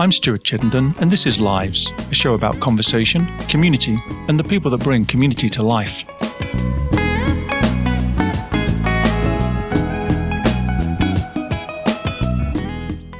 I'm 0.00 0.12
Stuart 0.12 0.44
Chittenden, 0.44 0.94
and 1.00 1.10
this 1.10 1.26
is 1.26 1.40
Lives, 1.40 1.90
a 2.08 2.14
show 2.14 2.34
about 2.34 2.60
conversation, 2.60 3.26
community, 3.48 3.96
and 4.28 4.38
the 4.38 4.44
people 4.44 4.70
that 4.70 4.78
bring 4.84 5.04
community 5.04 5.48
to 5.48 5.62
life. 5.64 6.06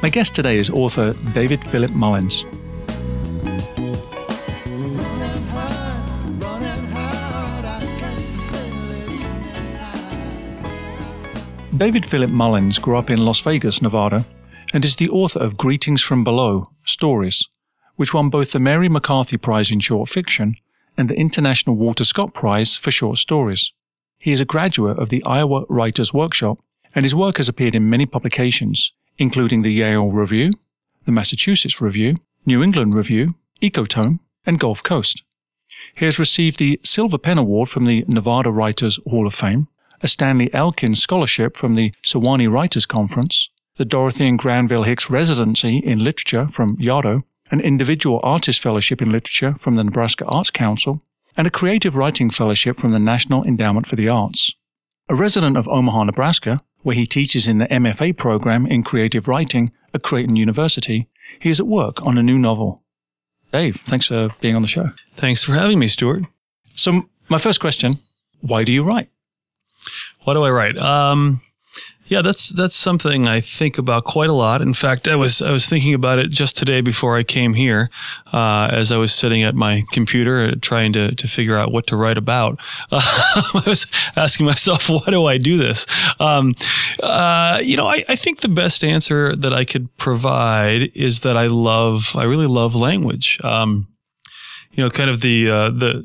My 0.00 0.08
guest 0.08 0.36
today 0.36 0.56
is 0.58 0.70
author 0.70 1.14
David 1.34 1.64
Philip 1.64 1.90
Mullins. 1.90 2.44
David 11.76 12.06
Philip 12.06 12.30
Mullins 12.30 12.78
grew 12.78 12.96
up 12.96 13.10
in 13.10 13.24
Las 13.24 13.40
Vegas, 13.40 13.82
Nevada, 13.82 14.24
and 14.78 14.84
is 14.84 14.94
the 14.94 15.08
author 15.08 15.40
of 15.40 15.56
Greetings 15.56 16.02
from 16.02 16.22
Below 16.22 16.62
Stories, 16.84 17.48
which 17.96 18.14
won 18.14 18.30
both 18.30 18.52
the 18.52 18.60
Mary 18.60 18.88
McCarthy 18.88 19.36
Prize 19.36 19.72
in 19.72 19.80
Short 19.80 20.08
Fiction 20.08 20.54
and 20.96 21.10
the 21.10 21.18
International 21.18 21.76
Walter 21.76 22.04
Scott 22.04 22.32
Prize 22.32 22.76
for 22.76 22.92
Short 22.92 23.18
Stories. 23.18 23.72
He 24.20 24.30
is 24.30 24.40
a 24.40 24.44
graduate 24.44 24.96
of 24.96 25.08
the 25.08 25.20
Iowa 25.24 25.64
Writers 25.68 26.14
Workshop, 26.14 26.58
and 26.94 27.04
his 27.04 27.12
work 27.12 27.38
has 27.38 27.48
appeared 27.48 27.74
in 27.74 27.90
many 27.90 28.06
publications, 28.06 28.92
including 29.16 29.62
the 29.62 29.72
Yale 29.72 30.12
Review, 30.12 30.52
the 31.06 31.10
Massachusetts 31.10 31.80
Review, 31.80 32.14
New 32.46 32.62
England 32.62 32.94
Review, 32.94 33.30
Ecotone, 33.60 34.20
and 34.46 34.60
Gulf 34.60 34.84
Coast. 34.84 35.24
He 35.96 36.04
has 36.04 36.20
received 36.20 36.60
the 36.60 36.78
Silver 36.84 37.18
Pen 37.18 37.38
Award 37.38 37.68
from 37.68 37.84
the 37.84 38.04
Nevada 38.06 38.52
Writers 38.52 39.00
Hall 39.08 39.26
of 39.26 39.34
Fame, 39.34 39.66
a 40.02 40.06
Stanley 40.06 40.54
Elkin 40.54 40.94
Scholarship 40.94 41.56
from 41.56 41.74
the 41.74 41.92
Sewanee 42.04 42.48
Writers 42.48 42.86
Conference, 42.86 43.50
the 43.78 43.84
Dorothy 43.84 44.26
and 44.26 44.38
Granville 44.38 44.82
Hicks 44.82 45.08
Residency 45.08 45.78
in 45.78 46.00
Literature 46.00 46.48
from 46.48 46.76
Yaddo, 46.78 47.22
an 47.52 47.60
Individual 47.60 48.18
Artist 48.24 48.60
Fellowship 48.60 49.00
in 49.00 49.12
Literature 49.12 49.54
from 49.54 49.76
the 49.76 49.84
Nebraska 49.84 50.24
Arts 50.26 50.50
Council, 50.50 51.00
and 51.36 51.46
a 51.46 51.50
Creative 51.50 51.94
Writing 51.94 52.28
Fellowship 52.28 52.76
from 52.76 52.90
the 52.90 52.98
National 52.98 53.44
Endowment 53.44 53.86
for 53.86 53.94
the 53.94 54.08
Arts. 54.08 54.52
A 55.08 55.14
resident 55.14 55.56
of 55.56 55.68
Omaha, 55.68 56.04
Nebraska, 56.04 56.60
where 56.82 56.96
he 56.96 57.06
teaches 57.06 57.46
in 57.46 57.58
the 57.58 57.66
MFA 57.66 58.16
program 58.16 58.66
in 58.66 58.82
creative 58.82 59.28
writing 59.28 59.70
at 59.94 60.02
Creighton 60.02 60.34
University, 60.34 61.08
he 61.38 61.48
is 61.48 61.60
at 61.60 61.66
work 61.68 62.04
on 62.04 62.18
a 62.18 62.22
new 62.22 62.36
novel. 62.36 62.82
Dave, 63.52 63.76
thanks 63.76 64.06
for 64.06 64.30
being 64.40 64.56
on 64.56 64.62
the 64.62 64.68
show. 64.68 64.88
Thanks 65.10 65.44
for 65.44 65.52
having 65.52 65.78
me, 65.78 65.86
Stuart. 65.86 66.24
So, 66.70 67.02
my 67.28 67.38
first 67.38 67.60
question 67.60 67.98
why 68.40 68.64
do 68.64 68.72
you 68.72 68.82
write? 68.82 69.08
Why 70.24 70.34
do 70.34 70.42
I 70.42 70.50
write? 70.50 70.76
Um, 70.76 71.36
yeah, 72.08 72.22
that's 72.22 72.48
that's 72.54 72.74
something 72.74 73.26
I 73.26 73.40
think 73.40 73.76
about 73.76 74.04
quite 74.04 74.30
a 74.30 74.32
lot. 74.32 74.62
In 74.62 74.72
fact, 74.72 75.06
I 75.06 75.14
was 75.14 75.42
I 75.42 75.50
was 75.50 75.68
thinking 75.68 75.92
about 75.92 76.18
it 76.18 76.30
just 76.30 76.56
today 76.56 76.80
before 76.80 77.18
I 77.18 77.22
came 77.22 77.52
here, 77.52 77.90
uh, 78.32 78.68
as 78.72 78.90
I 78.90 78.96
was 78.96 79.12
sitting 79.12 79.42
at 79.42 79.54
my 79.54 79.82
computer 79.92 80.56
trying 80.56 80.94
to 80.94 81.14
to 81.14 81.28
figure 81.28 81.56
out 81.56 81.70
what 81.70 81.86
to 81.88 81.96
write 81.96 82.16
about. 82.16 82.60
Uh, 82.90 83.00
I 83.54 83.62
was 83.66 83.86
asking 84.16 84.46
myself, 84.46 84.88
why 84.90 85.04
do 85.08 85.26
I 85.26 85.36
do 85.36 85.58
this? 85.58 85.86
Um, 86.18 86.54
uh, 87.02 87.60
you 87.62 87.76
know, 87.76 87.86
I, 87.86 88.04
I 88.08 88.16
think 88.16 88.40
the 88.40 88.48
best 88.48 88.82
answer 88.82 89.36
that 89.36 89.52
I 89.52 89.64
could 89.64 89.94
provide 89.98 90.90
is 90.94 91.20
that 91.20 91.36
I 91.36 91.48
love 91.48 92.16
I 92.16 92.24
really 92.24 92.46
love 92.46 92.74
language. 92.74 93.38
Um, 93.44 93.86
you 94.70 94.82
know, 94.82 94.88
kind 94.88 95.10
of 95.10 95.20
the 95.20 95.50
uh, 95.50 95.70
the 95.70 96.02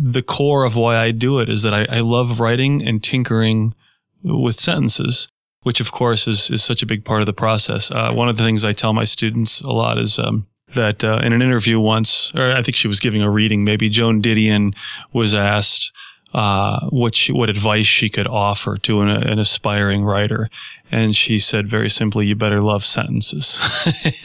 the 0.00 0.22
core 0.22 0.64
of 0.64 0.76
why 0.76 0.96
I 0.96 1.10
do 1.10 1.40
it 1.40 1.48
is 1.48 1.64
that 1.64 1.74
I, 1.74 1.86
I 1.90 2.00
love 2.00 2.38
writing 2.38 2.86
and 2.86 3.02
tinkering 3.02 3.74
with 4.22 4.54
sentences 4.54 5.26
which 5.62 5.80
of 5.80 5.92
course 5.92 6.26
is, 6.26 6.50
is 6.50 6.62
such 6.62 6.82
a 6.82 6.86
big 6.86 7.04
part 7.04 7.20
of 7.20 7.26
the 7.26 7.32
process. 7.32 7.90
Uh, 7.90 8.12
one 8.12 8.28
of 8.28 8.36
the 8.36 8.44
things 8.44 8.64
I 8.64 8.72
tell 8.72 8.92
my 8.92 9.04
students 9.04 9.60
a 9.60 9.70
lot 9.70 9.98
is 9.98 10.18
um, 10.18 10.46
that 10.74 11.04
uh, 11.04 11.20
in 11.22 11.32
an 11.32 11.42
interview 11.42 11.80
once, 11.80 12.34
or 12.34 12.52
I 12.52 12.62
think 12.62 12.76
she 12.76 12.88
was 12.88 13.00
giving 13.00 13.22
a 13.22 13.30
reading, 13.30 13.64
maybe 13.64 13.88
Joan 13.88 14.22
Didion 14.22 14.74
was 15.12 15.34
asked 15.34 15.92
uh, 16.32 16.88
what 16.90 17.14
she, 17.14 17.32
what 17.32 17.50
advice 17.50 17.86
she 17.86 18.08
could 18.08 18.28
offer 18.28 18.76
to 18.76 19.00
an, 19.00 19.08
an, 19.08 19.40
aspiring 19.40 20.04
writer, 20.04 20.48
and 20.92 21.16
she 21.16 21.40
said 21.40 21.66
very 21.66 21.90
simply, 21.90 22.24
"You 22.24 22.36
better 22.36 22.62
love 22.62 22.84
sentences." 22.84 23.58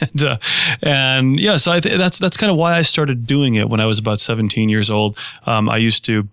and, 0.00 0.22
uh, 0.22 0.38
and 0.82 1.40
yeah, 1.40 1.56
so 1.56 1.72
I 1.72 1.80
th- 1.80 1.98
that's 1.98 2.20
that's 2.20 2.36
kind 2.36 2.52
of 2.52 2.56
why 2.56 2.76
I 2.76 2.82
started 2.82 3.26
doing 3.26 3.56
it 3.56 3.68
when 3.68 3.80
I 3.80 3.86
was 3.86 3.98
about 3.98 4.20
17 4.20 4.68
years 4.68 4.88
old. 4.88 5.18
Um, 5.46 5.68
I 5.68 5.78
used 5.78 6.04
to 6.04 6.28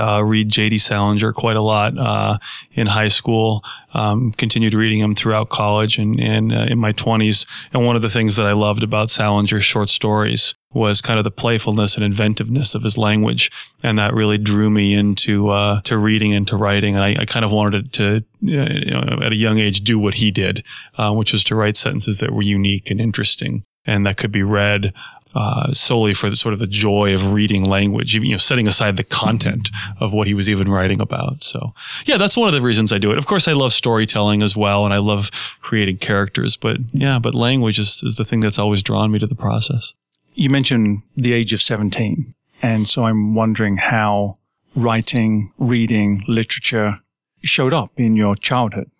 uh, 0.00 0.22
read 0.24 0.48
J.D. 0.48 0.78
Salinger 0.78 1.32
quite 1.32 1.56
a 1.56 1.62
lot 1.62 1.96
uh, 1.98 2.38
in 2.72 2.86
high 2.86 3.08
school. 3.08 3.64
Um, 3.94 4.32
continued 4.32 4.74
reading 4.74 4.98
him 4.98 5.14
throughout 5.14 5.48
college 5.48 5.98
and, 5.98 6.20
and 6.20 6.52
uh, 6.52 6.66
in 6.68 6.78
my 6.78 6.92
20s. 6.92 7.46
And 7.72 7.86
one 7.86 7.96
of 7.96 8.02
the 8.02 8.10
things 8.10 8.36
that 8.36 8.46
I 8.46 8.52
loved 8.52 8.82
about 8.82 9.08
Salinger's 9.08 9.64
short 9.64 9.88
stories 9.88 10.54
was 10.74 11.00
kind 11.00 11.18
of 11.18 11.24
the 11.24 11.30
playfulness 11.30 11.96
and 11.96 12.04
inventiveness 12.04 12.74
of 12.74 12.82
his 12.82 12.98
language, 12.98 13.50
and 13.82 13.96
that 13.98 14.12
really 14.12 14.36
drew 14.36 14.68
me 14.68 14.92
into 14.92 15.48
uh, 15.48 15.80
to 15.82 15.96
reading 15.96 16.34
and 16.34 16.46
to 16.48 16.56
writing. 16.56 16.94
And 16.94 17.02
I, 17.02 17.22
I 17.22 17.24
kind 17.24 17.44
of 17.44 17.52
wanted 17.52 17.94
to, 17.94 18.22
you 18.42 18.90
know, 18.90 19.18
at 19.22 19.32
a 19.32 19.36
young 19.36 19.58
age, 19.58 19.80
do 19.80 19.98
what 19.98 20.14
he 20.14 20.30
did, 20.30 20.64
uh, 20.98 21.14
which 21.14 21.32
was 21.32 21.42
to 21.44 21.54
write 21.54 21.78
sentences 21.78 22.20
that 22.20 22.32
were 22.32 22.42
unique 22.42 22.90
and 22.90 23.00
interesting 23.00 23.64
and 23.88 24.04
that 24.06 24.18
could 24.18 24.30
be 24.30 24.42
read 24.42 24.92
uh, 25.34 25.72
solely 25.72 26.14
for 26.14 26.30
the 26.30 26.36
sort 26.36 26.52
of 26.52 26.58
the 26.58 26.66
joy 26.66 27.14
of 27.14 27.32
reading 27.32 27.64
language, 27.64 28.14
you 28.14 28.30
know, 28.30 28.38
setting 28.38 28.66
aside 28.66 28.96
the 28.96 29.04
content 29.04 29.68
of 30.00 30.12
what 30.12 30.26
he 30.26 30.34
was 30.34 30.48
even 30.48 30.68
writing 30.68 31.00
about. 31.00 31.44
So, 31.44 31.74
yeah, 32.06 32.16
that's 32.16 32.36
one 32.36 32.48
of 32.48 32.54
the 32.54 32.62
reasons 32.62 32.92
I 32.92 32.98
do 32.98 33.12
it. 33.12 33.18
Of 33.18 33.26
course, 33.26 33.46
I 33.46 33.52
love 33.52 33.72
storytelling 33.72 34.42
as 34.42 34.56
well, 34.56 34.84
and 34.84 34.94
I 34.94 34.98
love 34.98 35.30
creating 35.60 35.98
characters. 35.98 36.56
But 36.56 36.78
yeah, 36.92 37.18
but 37.18 37.34
language 37.34 37.78
is, 37.78 38.02
is 38.02 38.16
the 38.16 38.24
thing 38.24 38.40
that's 38.40 38.58
always 38.58 38.82
drawn 38.82 39.10
me 39.10 39.18
to 39.18 39.26
the 39.26 39.34
process. 39.34 39.92
You 40.34 40.50
mentioned 40.50 41.02
the 41.16 41.32
age 41.32 41.52
of 41.52 41.60
17. 41.60 42.34
And 42.62 42.88
so 42.88 43.04
I'm 43.04 43.34
wondering 43.34 43.76
how 43.76 44.38
writing, 44.76 45.52
reading, 45.58 46.24
literature 46.26 46.94
showed 47.42 47.72
up 47.72 47.92
in 47.96 48.16
your 48.16 48.34
childhood. 48.34 48.90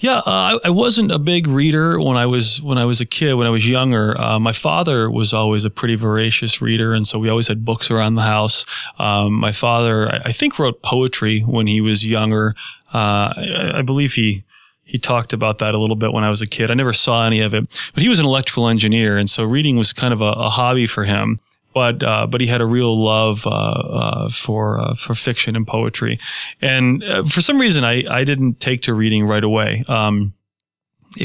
Yeah, 0.00 0.18
uh, 0.18 0.22
I, 0.26 0.58
I, 0.66 0.70
wasn't 0.70 1.10
a 1.10 1.18
big 1.18 1.48
reader 1.48 2.00
when 2.00 2.16
I 2.16 2.26
was 2.26 2.62
when 2.62 2.78
I 2.78 2.84
was 2.84 3.00
a 3.00 3.06
kid. 3.06 3.34
When 3.34 3.48
I 3.48 3.50
was 3.50 3.68
younger, 3.68 4.18
uh, 4.20 4.38
my 4.38 4.52
father 4.52 5.10
was 5.10 5.34
always 5.34 5.64
a 5.64 5.70
pretty 5.70 5.96
voracious 5.96 6.62
reader, 6.62 6.94
and 6.94 7.04
so 7.04 7.18
we 7.18 7.28
always 7.28 7.48
had 7.48 7.64
books 7.64 7.90
around 7.90 8.14
the 8.14 8.22
house. 8.22 8.64
Um, 9.00 9.32
my 9.32 9.50
father, 9.50 10.08
I, 10.08 10.20
I, 10.26 10.32
think, 10.32 10.56
wrote 10.56 10.82
poetry 10.82 11.40
when 11.40 11.66
he 11.66 11.80
was 11.80 12.06
younger. 12.06 12.54
Uh, 12.94 13.34
I, 13.36 13.72
I 13.78 13.82
believe 13.82 14.12
he 14.12 14.44
he 14.84 14.98
talked 14.98 15.32
about 15.32 15.58
that 15.58 15.74
a 15.74 15.78
little 15.78 15.96
bit 15.96 16.12
when 16.12 16.22
I 16.22 16.30
was 16.30 16.42
a 16.42 16.46
kid. 16.46 16.70
I 16.70 16.74
never 16.74 16.92
saw 16.92 17.26
any 17.26 17.40
of 17.40 17.52
it, 17.52 17.90
but 17.92 18.00
he 18.00 18.08
was 18.08 18.20
an 18.20 18.24
electrical 18.24 18.68
engineer, 18.68 19.18
and 19.18 19.28
so 19.28 19.42
reading 19.42 19.76
was 19.76 19.92
kind 19.92 20.14
of 20.14 20.20
a, 20.20 20.32
a 20.32 20.48
hobby 20.48 20.86
for 20.86 21.02
him 21.02 21.40
but 21.78 22.02
uh, 22.02 22.26
but 22.26 22.40
he 22.40 22.48
had 22.48 22.60
a 22.60 22.66
real 22.66 22.98
love 23.04 23.46
uh, 23.46 23.50
uh, 23.50 24.28
for 24.30 24.80
uh, 24.80 24.94
for 24.94 25.14
fiction 25.14 25.54
and 25.54 25.64
poetry, 25.64 26.18
and 26.60 27.04
uh, 27.04 27.22
for 27.22 27.40
some 27.40 27.60
reason 27.60 27.84
I 27.84 28.02
I 28.10 28.24
didn't 28.24 28.58
take 28.58 28.82
to 28.82 28.94
reading 28.94 29.24
right 29.24 29.44
away. 29.44 29.84
Um, 29.86 30.34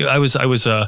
I 0.10 0.18
was 0.18 0.36
I 0.36 0.46
was 0.46 0.66
a, 0.66 0.88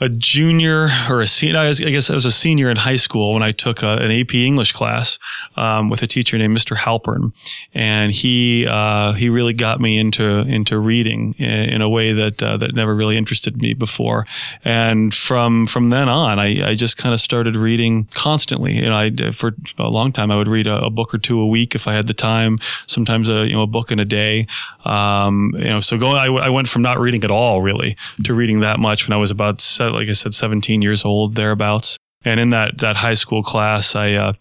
a 0.00 0.08
junior 0.08 0.88
or 1.10 1.20
a 1.20 1.26
senior. 1.26 1.58
I, 1.58 1.72
guess 1.72 2.10
I 2.10 2.14
was 2.14 2.24
a 2.24 2.32
senior 2.32 2.70
in 2.70 2.76
high 2.76 2.96
school 2.96 3.34
when 3.34 3.42
I 3.42 3.50
took 3.50 3.82
a, 3.82 3.96
an 3.96 4.12
AP 4.12 4.34
English 4.34 4.72
class 4.72 5.18
um, 5.56 5.90
with 5.90 6.02
a 6.02 6.06
teacher 6.06 6.38
named 6.38 6.56
Mr. 6.56 6.76
Halpern, 6.76 7.34
and 7.74 8.12
he 8.12 8.66
uh, 8.68 9.14
he 9.14 9.30
really 9.30 9.52
got 9.52 9.80
me 9.80 9.98
into 9.98 10.24
into 10.24 10.78
reading 10.78 11.34
in, 11.34 11.82
a 11.82 11.88
way 11.88 12.12
that 12.12 12.42
uh, 12.42 12.56
that 12.58 12.74
never 12.74 12.94
really 12.94 13.16
interested 13.16 13.60
me 13.60 13.74
before. 13.74 14.26
And 14.64 15.12
from 15.12 15.66
from 15.66 15.90
then 15.90 16.08
on, 16.08 16.38
I, 16.38 16.68
I 16.68 16.74
just 16.74 16.96
kind 16.96 17.12
of 17.12 17.20
started 17.20 17.56
reading 17.56 18.04
constantly. 18.14 18.76
You 18.76 18.88
know, 18.88 18.96
I 18.96 19.30
for 19.32 19.54
a 19.78 19.90
long 19.90 20.12
time 20.12 20.30
I 20.30 20.36
would 20.36 20.48
read 20.48 20.68
a, 20.68 20.84
a, 20.84 20.90
book 20.90 21.12
or 21.12 21.18
two 21.18 21.40
a 21.40 21.46
week 21.46 21.74
if 21.74 21.88
I 21.88 21.94
had 21.94 22.06
the 22.06 22.14
time. 22.14 22.58
Sometimes 22.86 23.28
a 23.28 23.44
you 23.44 23.54
know 23.54 23.62
a 23.62 23.66
book 23.66 23.90
in 23.90 23.98
a 23.98 24.04
day. 24.04 24.46
Um, 24.84 25.52
you 25.58 25.64
know, 25.64 25.80
so 25.80 25.98
going 25.98 26.16
I, 26.16 26.26
I 26.26 26.48
went 26.48 26.68
from 26.68 26.82
not 26.82 27.00
reading 27.00 27.24
at 27.24 27.30
all 27.30 27.60
really 27.60 27.96
to 28.22 28.35
reading 28.36 28.60
that 28.60 28.78
much 28.78 29.08
when 29.08 29.16
I 29.16 29.20
was 29.20 29.30
about, 29.30 29.64
like 29.80 30.08
I 30.08 30.12
said, 30.12 30.34
17 30.34 30.82
years 30.82 31.04
old, 31.04 31.34
thereabouts. 31.34 31.96
And 32.24 32.40
in 32.40 32.50
that, 32.50 32.78
that 32.78 32.96
high 32.96 33.14
school 33.14 33.42
class, 33.42 33.94
I, 33.94 34.12
uh, 34.12 34.32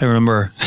I 0.00 0.06
remember 0.06 0.52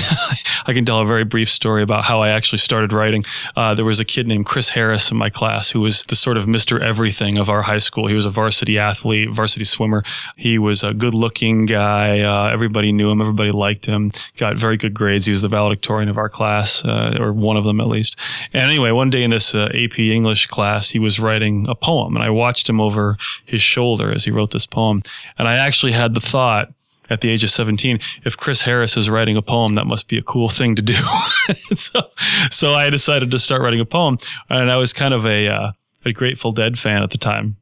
I 0.65 0.73
can 0.73 0.85
tell 0.85 1.01
a 1.01 1.05
very 1.05 1.23
brief 1.23 1.49
story 1.49 1.83
about 1.83 2.03
how 2.03 2.21
I 2.21 2.29
actually 2.29 2.59
started 2.59 2.93
writing. 2.93 3.23
Uh, 3.55 3.73
there 3.73 3.83
was 3.83 3.99
a 3.99 4.05
kid 4.05 4.27
named 4.27 4.45
Chris 4.45 4.69
Harris 4.69 5.11
in 5.11 5.17
my 5.17 5.29
class 5.29 5.69
who 5.69 5.81
was 5.81 6.03
the 6.03 6.15
sort 6.15 6.37
of 6.37 6.45
Mr. 6.45 6.79
Everything 6.79 7.37
of 7.37 7.49
our 7.49 7.61
high 7.61 7.79
school. 7.79 8.07
He 8.07 8.15
was 8.15 8.25
a 8.25 8.29
varsity 8.29 8.77
athlete, 8.77 9.29
varsity 9.29 9.65
swimmer. 9.65 10.03
He 10.37 10.57
was 10.59 10.83
a 10.83 10.93
good 10.93 11.13
looking 11.13 11.65
guy. 11.65 12.21
Uh, 12.21 12.49
everybody 12.49 12.91
knew 12.91 13.09
him. 13.09 13.21
Everybody 13.21 13.51
liked 13.51 13.85
him. 13.85 14.11
Got 14.37 14.57
very 14.57 14.77
good 14.77 14.93
grades. 14.93 15.25
He 15.25 15.31
was 15.31 15.41
the 15.41 15.49
valedictorian 15.49 16.09
of 16.09 16.17
our 16.17 16.29
class, 16.29 16.85
uh, 16.85 17.17
or 17.19 17.33
one 17.33 17.57
of 17.57 17.65
them 17.65 17.81
at 17.81 17.87
least. 17.87 18.17
And 18.53 18.63
anyway, 18.63 18.91
one 18.91 19.09
day 19.09 19.23
in 19.23 19.31
this 19.31 19.53
uh, 19.53 19.69
AP 19.73 19.99
English 19.99 20.47
class, 20.47 20.89
he 20.89 20.99
was 20.99 21.19
writing 21.19 21.65
a 21.67 21.75
poem 21.75 22.15
and 22.15 22.23
I 22.23 22.29
watched 22.29 22.69
him 22.69 22.79
over 22.79 23.17
his 23.45 23.61
shoulder 23.61 24.11
as 24.11 24.23
he 24.23 24.31
wrote 24.31 24.51
this 24.51 24.67
poem. 24.67 25.01
And 25.37 25.47
I 25.47 25.57
actually 25.57 25.91
had 25.91 26.13
the 26.13 26.21
thought, 26.21 26.69
at 27.09 27.21
the 27.21 27.29
age 27.29 27.43
of 27.43 27.49
17, 27.49 27.99
if 28.23 28.37
Chris 28.37 28.61
Harris 28.61 28.97
is 28.97 29.09
writing 29.09 29.37
a 29.37 29.41
poem, 29.41 29.75
that 29.75 29.85
must 29.85 30.07
be 30.07 30.17
a 30.17 30.21
cool 30.21 30.49
thing 30.49 30.75
to 30.75 30.81
do. 30.81 30.93
so, 31.75 32.01
so 32.49 32.69
I 32.69 32.89
decided 32.89 33.31
to 33.31 33.39
start 33.39 33.61
writing 33.61 33.81
a 33.81 33.85
poem 33.85 34.17
and 34.49 34.71
I 34.71 34.77
was 34.77 34.93
kind 34.93 35.13
of 35.13 35.25
a, 35.25 35.47
uh, 35.47 35.71
a 36.05 36.13
Grateful 36.13 36.51
Dead 36.51 36.77
fan 36.77 37.03
at 37.03 37.11
the 37.11 37.17
time. 37.17 37.57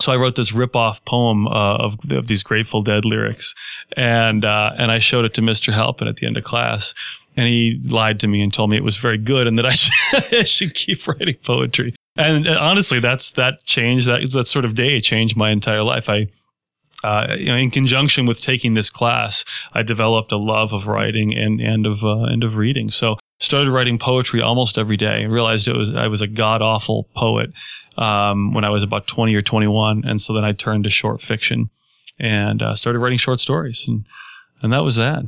so 0.00 0.12
I 0.12 0.16
wrote 0.16 0.36
this 0.36 0.52
rip-off 0.52 1.04
poem 1.04 1.46
uh, 1.46 1.76
of, 1.76 1.96
of 2.10 2.26
these 2.26 2.42
Grateful 2.42 2.82
Dead 2.82 3.04
lyrics, 3.04 3.54
and 3.96 4.44
uh, 4.44 4.72
and 4.76 4.90
I 4.90 4.98
showed 4.98 5.24
it 5.24 5.34
to 5.34 5.42
Mr. 5.42 5.72
Halpin 5.72 6.08
at 6.08 6.16
the 6.16 6.26
end 6.26 6.36
of 6.36 6.44
class, 6.44 6.94
and 7.36 7.46
he 7.46 7.80
lied 7.84 8.20
to 8.20 8.28
me 8.28 8.40
and 8.40 8.52
told 8.52 8.70
me 8.70 8.76
it 8.76 8.84
was 8.84 8.96
very 8.96 9.18
good 9.18 9.46
and 9.46 9.58
that 9.58 9.66
I 9.66 9.70
should, 9.72 10.40
I 10.40 10.44
should 10.44 10.74
keep 10.74 11.06
writing 11.06 11.36
poetry. 11.42 11.94
And, 12.16 12.46
and, 12.46 12.58
honestly, 12.58 13.00
that's 13.00 13.32
that 13.32 13.62
changed 13.64 14.06
that 14.06 14.30
that 14.32 14.48
sort 14.48 14.64
of 14.64 14.74
day 14.74 15.00
changed 15.00 15.36
my 15.36 15.50
entire 15.50 15.82
life. 15.82 16.08
I 16.08 16.26
uh, 17.02 17.36
you 17.38 17.46
know, 17.46 17.56
in 17.56 17.70
conjunction 17.70 18.26
with 18.26 18.40
taking 18.40 18.74
this 18.74 18.90
class, 18.90 19.44
I 19.72 19.82
developed 19.82 20.32
a 20.32 20.36
love 20.36 20.72
of 20.72 20.86
writing 20.86 21.36
and 21.36 21.60
and 21.60 21.86
of 21.86 22.04
uh, 22.04 22.24
and 22.24 22.44
of 22.44 22.56
reading. 22.56 22.90
So 22.90 23.16
started 23.42 23.70
writing 23.70 23.98
poetry 23.98 24.40
almost 24.40 24.78
every 24.78 24.96
day. 24.96 25.22
And 25.22 25.32
realized 25.32 25.68
it 25.68 25.76
was 25.76 25.94
I 25.94 26.06
was 26.06 26.22
a 26.22 26.26
god 26.26 26.62
awful 26.62 27.08
poet 27.14 27.52
um, 27.96 28.54
when 28.54 28.64
I 28.64 28.70
was 28.70 28.82
about 28.82 29.06
20 29.06 29.34
or 29.34 29.42
21 29.42 30.04
and 30.06 30.20
so 30.20 30.32
then 30.32 30.44
I 30.44 30.52
turned 30.52 30.84
to 30.84 30.90
short 30.90 31.20
fiction 31.20 31.68
and 32.18 32.62
uh, 32.62 32.74
started 32.74 33.00
writing 33.00 33.18
short 33.18 33.40
stories 33.40 33.86
and 33.86 34.06
and 34.62 34.72
that 34.72 34.84
was 34.84 34.96
that. 34.96 35.24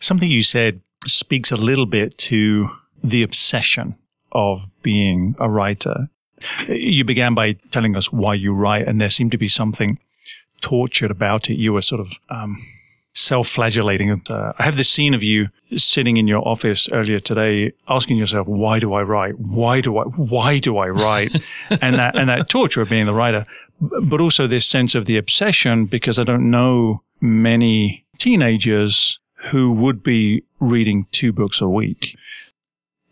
Something 0.00 0.30
you 0.30 0.42
said 0.42 0.80
speaks 1.06 1.52
a 1.52 1.56
little 1.56 1.86
bit 1.86 2.16
to 2.18 2.70
the 3.02 3.22
obsession 3.22 3.96
of 4.32 4.60
being 4.82 5.34
a 5.38 5.50
writer. 5.50 6.08
You 6.66 7.04
began 7.04 7.34
by 7.34 7.54
telling 7.70 7.94
us 7.96 8.10
why 8.10 8.34
you 8.34 8.54
write 8.54 8.88
and 8.88 9.00
there 9.00 9.10
seemed 9.10 9.32
to 9.32 9.38
be 9.38 9.48
something 9.48 9.98
tortured 10.60 11.10
about 11.10 11.50
it 11.50 11.58
you 11.58 11.72
were 11.72 11.82
sort 11.82 12.00
of 12.00 12.12
um, 12.30 12.56
self-flagellating. 13.18 14.22
Uh, 14.30 14.52
I 14.58 14.62
have 14.62 14.76
this 14.76 14.90
scene 14.90 15.14
of 15.14 15.22
you 15.22 15.48
sitting 15.76 16.16
in 16.16 16.28
your 16.28 16.46
office 16.46 16.88
earlier 16.92 17.18
today, 17.18 17.72
asking 17.88 18.16
yourself, 18.16 18.46
"Why 18.46 18.78
do 18.78 18.94
I 18.94 19.02
write? 19.02 19.38
Why 19.38 19.80
do 19.80 19.98
I? 19.98 20.04
Why 20.16 20.58
do 20.58 20.78
I 20.78 20.88
write?" 20.88 21.32
and 21.82 21.96
that 21.96 22.16
and 22.16 22.28
that 22.28 22.48
torture 22.48 22.80
of 22.80 22.90
being 22.90 23.06
the 23.06 23.14
writer, 23.14 23.44
but 24.08 24.20
also 24.20 24.46
this 24.46 24.66
sense 24.66 24.94
of 24.94 25.06
the 25.06 25.16
obsession 25.16 25.86
because 25.86 26.18
I 26.18 26.22
don't 26.22 26.50
know 26.50 27.02
many 27.20 28.04
teenagers 28.18 29.18
who 29.50 29.72
would 29.72 30.02
be 30.02 30.44
reading 30.60 31.06
two 31.12 31.32
books 31.32 31.60
a 31.60 31.68
week. 31.68 32.16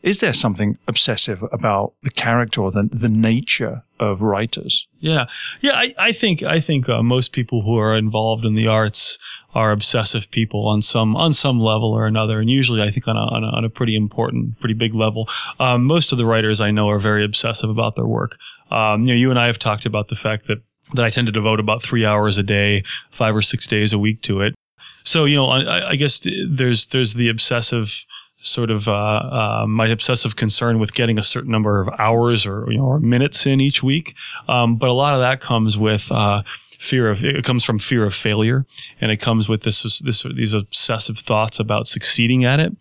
Is 0.07 0.21
there 0.21 0.33
something 0.33 0.79
obsessive 0.87 1.43
about 1.51 1.95
the 2.05 2.11
character 2.11 2.61
or 2.61 2.71
the, 2.71 2.89
the 2.93 3.09
nature 3.09 3.83
of 3.99 4.23
writers? 4.23 4.87
Yeah, 5.01 5.27
yeah. 5.63 5.73
I, 5.73 5.95
I 5.99 6.13
think 6.13 6.45
I 6.45 6.61
think 6.61 6.89
uh, 6.89 7.03
most 7.03 7.33
people 7.33 7.63
who 7.63 7.77
are 7.77 7.97
involved 7.97 8.45
in 8.45 8.55
the 8.55 8.69
arts 8.69 9.19
are 9.53 9.73
obsessive 9.73 10.31
people 10.31 10.69
on 10.69 10.81
some 10.81 11.17
on 11.17 11.33
some 11.33 11.59
level 11.59 11.93
or 11.93 12.07
another, 12.07 12.39
and 12.39 12.49
usually 12.49 12.83
I 12.83 12.91
think 12.91 13.09
on 13.09 13.17
a 13.17 13.27
on 13.35 13.43
a, 13.43 13.49
on 13.49 13.65
a 13.65 13.69
pretty 13.69 13.97
important, 13.97 14.61
pretty 14.61 14.75
big 14.75 14.95
level. 14.95 15.29
Um, 15.59 15.85
most 15.87 16.13
of 16.13 16.19
the 16.19 16.27
writers 16.27 16.61
I 16.61 16.71
know 16.71 16.89
are 16.89 17.01
very 17.01 17.25
obsessive 17.25 17.69
about 17.69 17.97
their 17.97 18.07
work. 18.07 18.39
Um, 18.71 19.01
you 19.01 19.09
know, 19.09 19.15
you 19.15 19.31
and 19.31 19.41
I 19.41 19.47
have 19.47 19.59
talked 19.59 19.87
about 19.87 20.07
the 20.07 20.15
fact 20.15 20.47
that 20.47 20.59
that 20.95 21.05
I 21.05 21.11
tend 21.11 21.27
to 21.27 21.33
devote 21.33 21.59
about 21.59 21.83
three 21.83 22.07
hours 22.07 22.39
a 22.39 22.45
day, 22.45 22.85
five 23.11 23.35
or 23.35 23.43
six 23.43 23.67
days 23.67 23.93
a 23.93 23.99
week 23.99 24.23
to 24.23 24.39
it. 24.41 24.55
So 25.03 25.25
you 25.25 25.35
know, 25.35 25.47
I, 25.47 25.91
I 25.91 25.97
guess 25.97 26.25
there's 26.49 26.87
there's 26.87 27.15
the 27.15 27.29
obsessive 27.29 28.07
sort 28.39 28.71
of 28.71 28.87
uh, 28.87 28.93
uh, 28.93 29.67
my 29.67 29.87
obsessive 29.87 30.37
concern 30.37 30.79
with 30.79 30.95
getting 30.95 31.19
a 31.19 31.23
certain 31.23 31.51
number 31.51 31.81
of 31.81 31.89
hours 31.99 32.47
or 32.47 32.67
you 32.71 32.79
know 32.79 32.85
or 32.85 33.01
minutes 33.01 33.47
in 33.47 33.61
each 33.61 33.83
week. 33.83 34.15
Um, 34.49 34.77
but 34.77 34.89
a 34.89 34.93
lot 34.93 35.15
of 35.15 35.21
that 35.21 35.41
comes 35.41 35.79
with 35.79 36.11
uh, 36.13 36.43
fear 36.47 37.11
of 37.11 37.25
it 37.25 37.45
comes 37.45 37.65
from 37.65 37.79
fear 37.79 38.05
of 38.05 38.15
failure, 38.15 38.67
and 39.01 39.11
it 39.11 39.19
comes 39.19 39.49
with 39.49 39.63
this 39.63 39.83
this 40.01 40.23
these 40.35 40.55
obsessive 40.55 41.19
thoughts 41.19 41.59
about 41.59 41.87
succeeding 41.87 42.45
at 42.45 42.61
it 42.61 42.73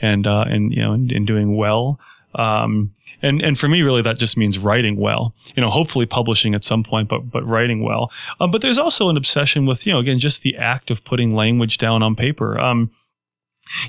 and 0.00 0.26
uh, 0.26 0.44
and 0.48 0.72
you 0.72 0.82
know 0.82 0.92
and, 0.92 1.10
and 1.12 1.26
doing 1.26 1.56
well. 1.56 1.98
Um, 2.36 2.92
and 3.22 3.40
and 3.40 3.58
for 3.58 3.68
me, 3.68 3.82
really, 3.82 4.02
that 4.02 4.18
just 4.18 4.36
means 4.36 4.58
writing 4.58 4.96
well. 4.96 5.34
You 5.54 5.62
know, 5.62 5.70
hopefully 5.70 6.06
publishing 6.06 6.54
at 6.54 6.64
some 6.64 6.82
point, 6.82 7.08
but 7.08 7.30
but 7.30 7.46
writing 7.46 7.82
well. 7.82 8.12
Um, 8.40 8.50
but 8.50 8.60
there's 8.60 8.78
also 8.78 9.08
an 9.08 9.16
obsession 9.16 9.66
with 9.66 9.86
you 9.86 9.92
know 9.92 10.00
again 10.00 10.18
just 10.18 10.42
the 10.42 10.56
act 10.56 10.90
of 10.90 11.04
putting 11.04 11.34
language 11.34 11.78
down 11.78 12.02
on 12.02 12.16
paper. 12.16 12.58
Um, 12.58 12.90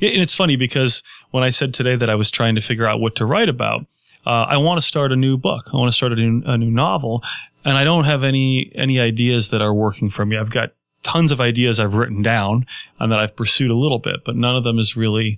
and 0.01 0.21
it's 0.21 0.35
funny 0.35 0.55
because 0.55 1.03
when 1.31 1.43
I 1.43 1.49
said 1.49 1.73
today 1.73 1.95
that 1.95 2.09
I 2.09 2.15
was 2.15 2.31
trying 2.31 2.55
to 2.55 2.61
figure 2.61 2.87
out 2.87 2.99
what 2.99 3.15
to 3.15 3.25
write 3.25 3.49
about, 3.49 3.81
uh, 4.25 4.45
I 4.49 4.57
want 4.57 4.79
to 4.79 4.85
start 4.85 5.11
a 5.11 5.15
new 5.15 5.37
book. 5.37 5.69
I 5.73 5.77
want 5.77 5.89
to 5.89 5.95
start 5.95 6.11
a 6.11 6.15
new, 6.15 6.41
a 6.45 6.57
new 6.57 6.71
novel, 6.71 7.23
and 7.63 7.77
I 7.77 7.83
don't 7.83 8.05
have 8.05 8.23
any 8.23 8.71
any 8.75 8.99
ideas 8.99 9.49
that 9.49 9.61
are 9.61 9.73
working 9.73 10.09
for 10.09 10.25
me. 10.25 10.37
I've 10.37 10.51
got 10.51 10.71
tons 11.03 11.31
of 11.31 11.39
ideas 11.39 11.79
I've 11.79 11.93
written 11.93 12.23
down 12.23 12.65
and 12.99 13.11
that 13.11 13.19
I've 13.19 13.35
pursued 13.35 13.69
a 13.69 13.75
little 13.75 13.99
bit, 13.99 14.25
but 14.25 14.35
none 14.35 14.55
of 14.55 14.63
them 14.63 14.79
is 14.79 14.97
really 14.97 15.37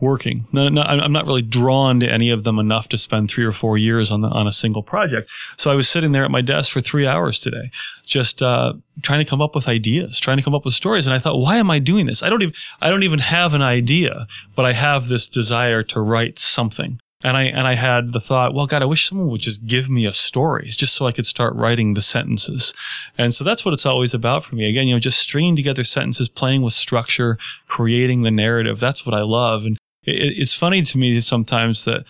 working. 0.00 0.46
No, 0.52 0.68
no, 0.68 0.82
I'm 0.82 1.12
not 1.12 1.26
really 1.26 1.42
drawn 1.42 2.00
to 2.00 2.08
any 2.08 2.30
of 2.30 2.44
them 2.44 2.58
enough 2.58 2.88
to 2.88 2.98
spend 2.98 3.30
three 3.30 3.44
or 3.44 3.52
four 3.52 3.78
years 3.78 4.10
on 4.10 4.20
the, 4.20 4.28
on 4.28 4.46
a 4.46 4.52
single 4.52 4.82
project. 4.82 5.30
So 5.56 5.70
I 5.70 5.74
was 5.74 5.88
sitting 5.88 6.12
there 6.12 6.24
at 6.24 6.30
my 6.30 6.42
desk 6.42 6.72
for 6.72 6.80
three 6.80 7.06
hours 7.06 7.40
today, 7.40 7.70
just 8.04 8.42
uh, 8.42 8.74
trying 9.02 9.24
to 9.24 9.28
come 9.28 9.40
up 9.40 9.54
with 9.54 9.68
ideas, 9.68 10.20
trying 10.20 10.36
to 10.36 10.42
come 10.42 10.54
up 10.54 10.64
with 10.64 10.74
stories. 10.74 11.06
And 11.06 11.14
I 11.14 11.18
thought, 11.18 11.38
why 11.38 11.56
am 11.56 11.70
I 11.70 11.78
doing 11.78 12.06
this? 12.06 12.22
I 12.22 12.30
don't 12.30 12.42
even 12.42 12.54
I 12.80 12.90
don't 12.90 13.02
even 13.02 13.18
have 13.20 13.54
an 13.54 13.62
idea, 13.62 14.26
but 14.54 14.64
I 14.64 14.72
have 14.72 15.08
this 15.08 15.28
desire 15.28 15.82
to 15.84 16.00
write 16.00 16.38
something. 16.38 17.00
And 17.24 17.36
I 17.36 17.44
and 17.44 17.66
I 17.66 17.74
had 17.74 18.12
the 18.12 18.20
thought, 18.20 18.54
well, 18.54 18.66
God, 18.66 18.82
I 18.82 18.86
wish 18.86 19.08
someone 19.08 19.28
would 19.28 19.40
just 19.40 19.66
give 19.66 19.88
me 19.88 20.04
a 20.04 20.12
story, 20.12 20.66
just 20.66 20.94
so 20.94 21.06
I 21.06 21.12
could 21.12 21.24
start 21.26 21.56
writing 21.56 21.94
the 21.94 22.02
sentences. 22.02 22.74
And 23.16 23.32
so 23.32 23.42
that's 23.42 23.64
what 23.64 23.72
it's 23.72 23.86
always 23.86 24.12
about 24.12 24.44
for 24.44 24.54
me. 24.54 24.68
Again, 24.68 24.86
you 24.86 24.94
know, 24.94 25.00
just 25.00 25.18
stringing 25.18 25.56
together 25.56 25.82
sentences, 25.82 26.28
playing 26.28 26.60
with 26.60 26.74
structure, 26.74 27.38
creating 27.66 28.22
the 28.22 28.30
narrative. 28.30 28.78
That's 28.80 29.06
what 29.06 29.14
I 29.14 29.22
love. 29.22 29.64
And 29.64 29.78
it, 30.06 30.38
it's 30.38 30.54
funny 30.54 30.82
to 30.82 30.98
me 30.98 31.20
sometimes 31.20 31.84
that 31.84 32.04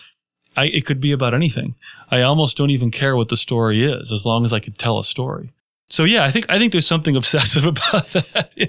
I, 0.55 0.65
it 0.65 0.85
could 0.85 0.99
be 0.99 1.11
about 1.11 1.33
anything. 1.33 1.75
I 2.09 2.21
almost 2.21 2.57
don't 2.57 2.71
even 2.71 2.91
care 2.91 3.15
what 3.15 3.29
the 3.29 3.37
story 3.37 3.83
is, 3.83 4.11
as 4.11 4.25
long 4.25 4.45
as 4.45 4.53
I 4.53 4.59
could 4.59 4.77
tell 4.77 4.99
a 4.99 5.03
story. 5.03 5.51
So 5.89 6.03
yeah, 6.03 6.23
I 6.23 6.31
think 6.31 6.49
I 6.49 6.57
think 6.57 6.71
there's 6.71 6.87
something 6.87 7.15
obsessive 7.21 7.65
about 7.65 8.07
that. 8.07 8.49
yeah. 8.55 8.67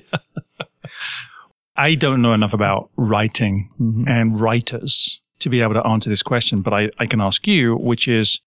I 1.76 1.94
don't 1.94 2.20
know 2.20 2.32
enough 2.32 2.54
about 2.54 2.90
writing 2.96 3.70
mm-hmm. 3.80 4.08
and 4.08 4.40
writers 4.40 5.22
to 5.38 5.48
be 5.48 5.62
able 5.62 5.74
to 5.74 5.86
answer 5.86 6.10
this 6.10 6.24
question, 6.24 6.60
but 6.60 6.74
I, 6.74 6.90
I 6.98 7.06
can 7.06 7.20
ask 7.20 7.46
you, 7.46 7.76
which 7.76 8.08
is 8.08 8.40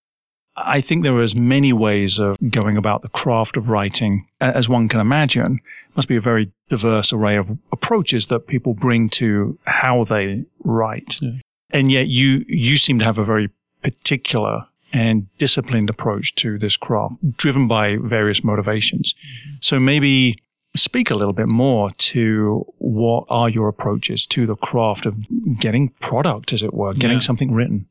I 0.55 0.81
think 0.81 1.03
there 1.03 1.15
are 1.15 1.21
as 1.21 1.35
many 1.35 1.71
ways 1.71 2.19
of 2.19 2.37
going 2.49 2.77
about 2.77 3.01
the 3.01 3.09
craft 3.09 3.57
of 3.57 3.69
writing 3.69 4.25
as 4.39 4.67
one 4.67 4.89
can 4.89 4.99
imagine. 4.99 5.59
It 5.89 5.95
must 5.95 6.07
be 6.07 6.17
a 6.17 6.21
very 6.21 6.51
diverse 6.67 7.13
array 7.13 7.37
of 7.37 7.57
approaches 7.71 8.27
that 8.27 8.47
people 8.47 8.73
bring 8.73 9.09
to 9.09 9.57
how 9.65 10.03
they 10.03 10.45
write. 10.63 11.21
Yeah. 11.21 11.39
And 11.71 11.91
yet 11.91 12.07
you, 12.07 12.43
you 12.47 12.75
seem 12.77 12.99
to 12.99 13.05
have 13.05 13.17
a 13.17 13.23
very 13.23 13.49
particular 13.81 14.67
and 14.93 15.27
disciplined 15.37 15.89
approach 15.89 16.35
to 16.35 16.57
this 16.57 16.75
craft, 16.75 17.15
driven 17.37 17.67
by 17.67 17.97
various 18.01 18.43
motivations. 18.43 19.13
Mm-hmm. 19.13 19.55
So 19.61 19.79
maybe 19.79 20.35
speak 20.75 21.11
a 21.11 21.15
little 21.15 21.33
bit 21.33 21.47
more 21.47 21.91
to 21.91 22.65
what 22.77 23.25
are 23.29 23.49
your 23.49 23.67
approaches 23.67 24.25
to 24.27 24.45
the 24.45 24.55
craft 24.55 25.05
of 25.05 25.15
getting 25.59 25.89
product, 26.01 26.53
as 26.53 26.63
it 26.63 26.73
were, 26.73 26.93
getting 26.93 27.17
yeah. 27.17 27.19
something 27.19 27.53
written. 27.53 27.87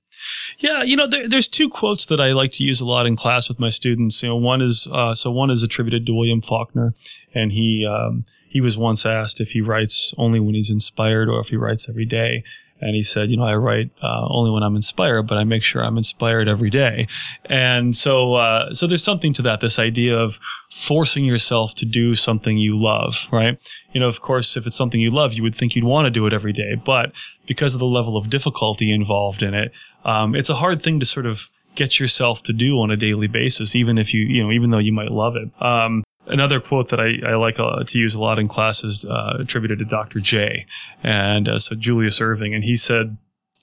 Yeah, 0.59 0.83
you 0.83 0.97
know, 0.97 1.07
there, 1.07 1.29
there's 1.29 1.49
two 1.49 1.69
quotes 1.69 2.07
that 2.07 2.21
I 2.21 2.33
like 2.33 2.53
to 2.53 2.65
use 2.65 2.81
a 2.81 2.85
lot 2.85 3.07
in 3.07 3.17
class 3.17 3.49
with 3.49 3.59
my 3.59 3.71
students. 3.71 4.23
You 4.23 4.31
know, 4.31 4.37
one 4.37 4.61
is 4.61 4.89
uh, 4.93 5.15
so 5.15 5.31
one 5.31 5.50
is 5.50 5.62
attributed 5.62 6.07
to 6.07 6.15
William 6.15 6.41
Faulkner, 6.41 6.93
and 7.35 7.53
he 7.53 7.87
um, 7.87 8.25
he 8.49 8.61
was 8.61 8.77
once 8.77 9.07
asked 9.07 9.41
if 9.41 9.53
he 9.53 9.61
writes 9.61 10.15
only 10.19 10.41
when 10.41 10.55
he's 10.55 10.71
inspired 10.71 11.29
or 11.29 11.41
if 11.41 11.49
he 11.49 11.57
writes 11.57 11.89
every 11.89 12.05
day. 12.05 12.45
And 12.81 12.95
he 12.95 13.03
said, 13.03 13.31
you 13.31 13.37
know, 13.37 13.45
I 13.45 13.55
write 13.55 13.91
uh, 14.03 14.27
only 14.31 14.51
when 14.51 14.63
I'm 14.63 14.77
inspired, 14.77 15.25
but 15.25 15.37
I 15.37 15.45
make 15.45 15.63
sure 15.63 15.85
I'm 15.85 15.99
inspired 15.99 16.49
every 16.49 16.71
day. 16.71 17.07
And 17.47 17.95
so, 17.95 18.35
uh, 18.35 18.73
so 18.75 18.87
there's 18.87 19.05
something 19.05 19.33
to 19.35 19.43
that. 19.43 19.61
This 19.61 19.79
idea 19.79 20.19
of 20.19 20.39
forcing 20.71 21.25
yourself 21.25 21.75
to 21.77 21.87
do 21.87 22.15
something 22.15 22.57
you 22.57 22.81
love, 22.81 23.29
right? 23.33 23.61
You 23.93 24.01
know, 24.01 24.09
of 24.09 24.21
course, 24.21 24.57
if 24.57 24.67
it's 24.67 24.77
something 24.77 25.01
you 25.01 25.11
love, 25.11 25.35
you 25.35 25.43
would 25.43 25.55
think 25.55 25.75
you'd 25.75 25.85
want 25.85 26.07
to 26.07 26.11
do 26.11 26.27
it 26.27 26.33
every 26.33 26.53
day, 26.53 26.75
but 26.75 27.15
because 27.47 27.75
of 27.75 27.81
the 27.81 27.87
level 27.87 28.17
of 28.17 28.31
difficulty 28.31 28.93
involved 28.93 29.43
in 29.43 29.55
it, 29.55 29.73
um, 30.05 30.35
it's 30.35 30.51
a 30.51 30.55
hard 30.55 30.83
thing 30.83 31.01
to 31.01 31.07
sort 31.07 31.27
of 31.27 31.49
get 31.75 32.01
yourself 32.01 32.43
to 32.45 32.53
do 32.53 32.81
on 32.81 32.91
a 32.91 32.97
daily 32.97 33.29
basis, 33.29 33.77
even 33.77 33.99
if 33.99 34.13
you, 34.13 34.23
you 34.27 34.43
know, 34.43 34.51
even 34.51 34.71
though 34.71 34.79
you 34.79 34.93
might 34.93 35.11
love 35.11 35.37
it. 35.37 35.63
Um, 35.63 36.03
another 36.31 36.61
quote 36.61 36.89
that 36.89 37.01
I, 37.01 37.15
I 37.27 37.35
like 37.35 37.59
uh, 37.59 37.85
to 37.85 37.99
use 37.99 38.15
a 38.15 38.21
lot 38.21 38.39
in 38.39 38.47
class 38.47 38.83
is 38.85 39.05
uh, 39.05 39.37
attributed 39.39 39.79
to 39.81 39.85
Dr. 39.85 40.21
J. 40.21 40.67
And 41.03 41.49
uh, 41.49 41.59
so 41.59 41.75
Julius 41.75 42.21
Erving, 42.21 42.55
and 42.55 42.65
he 42.65 42.77
said 42.77 43.17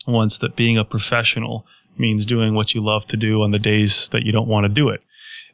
once 0.06 0.38
that 0.40 0.56
being 0.56 0.78
a 0.78 0.86
professional 0.86 1.66
means 1.98 2.26
doing 2.26 2.54
what 2.54 2.76
you 2.76 2.82
love 2.82 3.06
to 3.08 3.18
do 3.18 3.42
on 3.42 3.52
the 3.52 3.60
days 3.60 4.10
that 4.10 4.24
you 4.24 4.32
don't 4.32 4.48
want 4.48 4.66
to 4.66 4.70
do 4.70 4.90
it. 4.90 5.04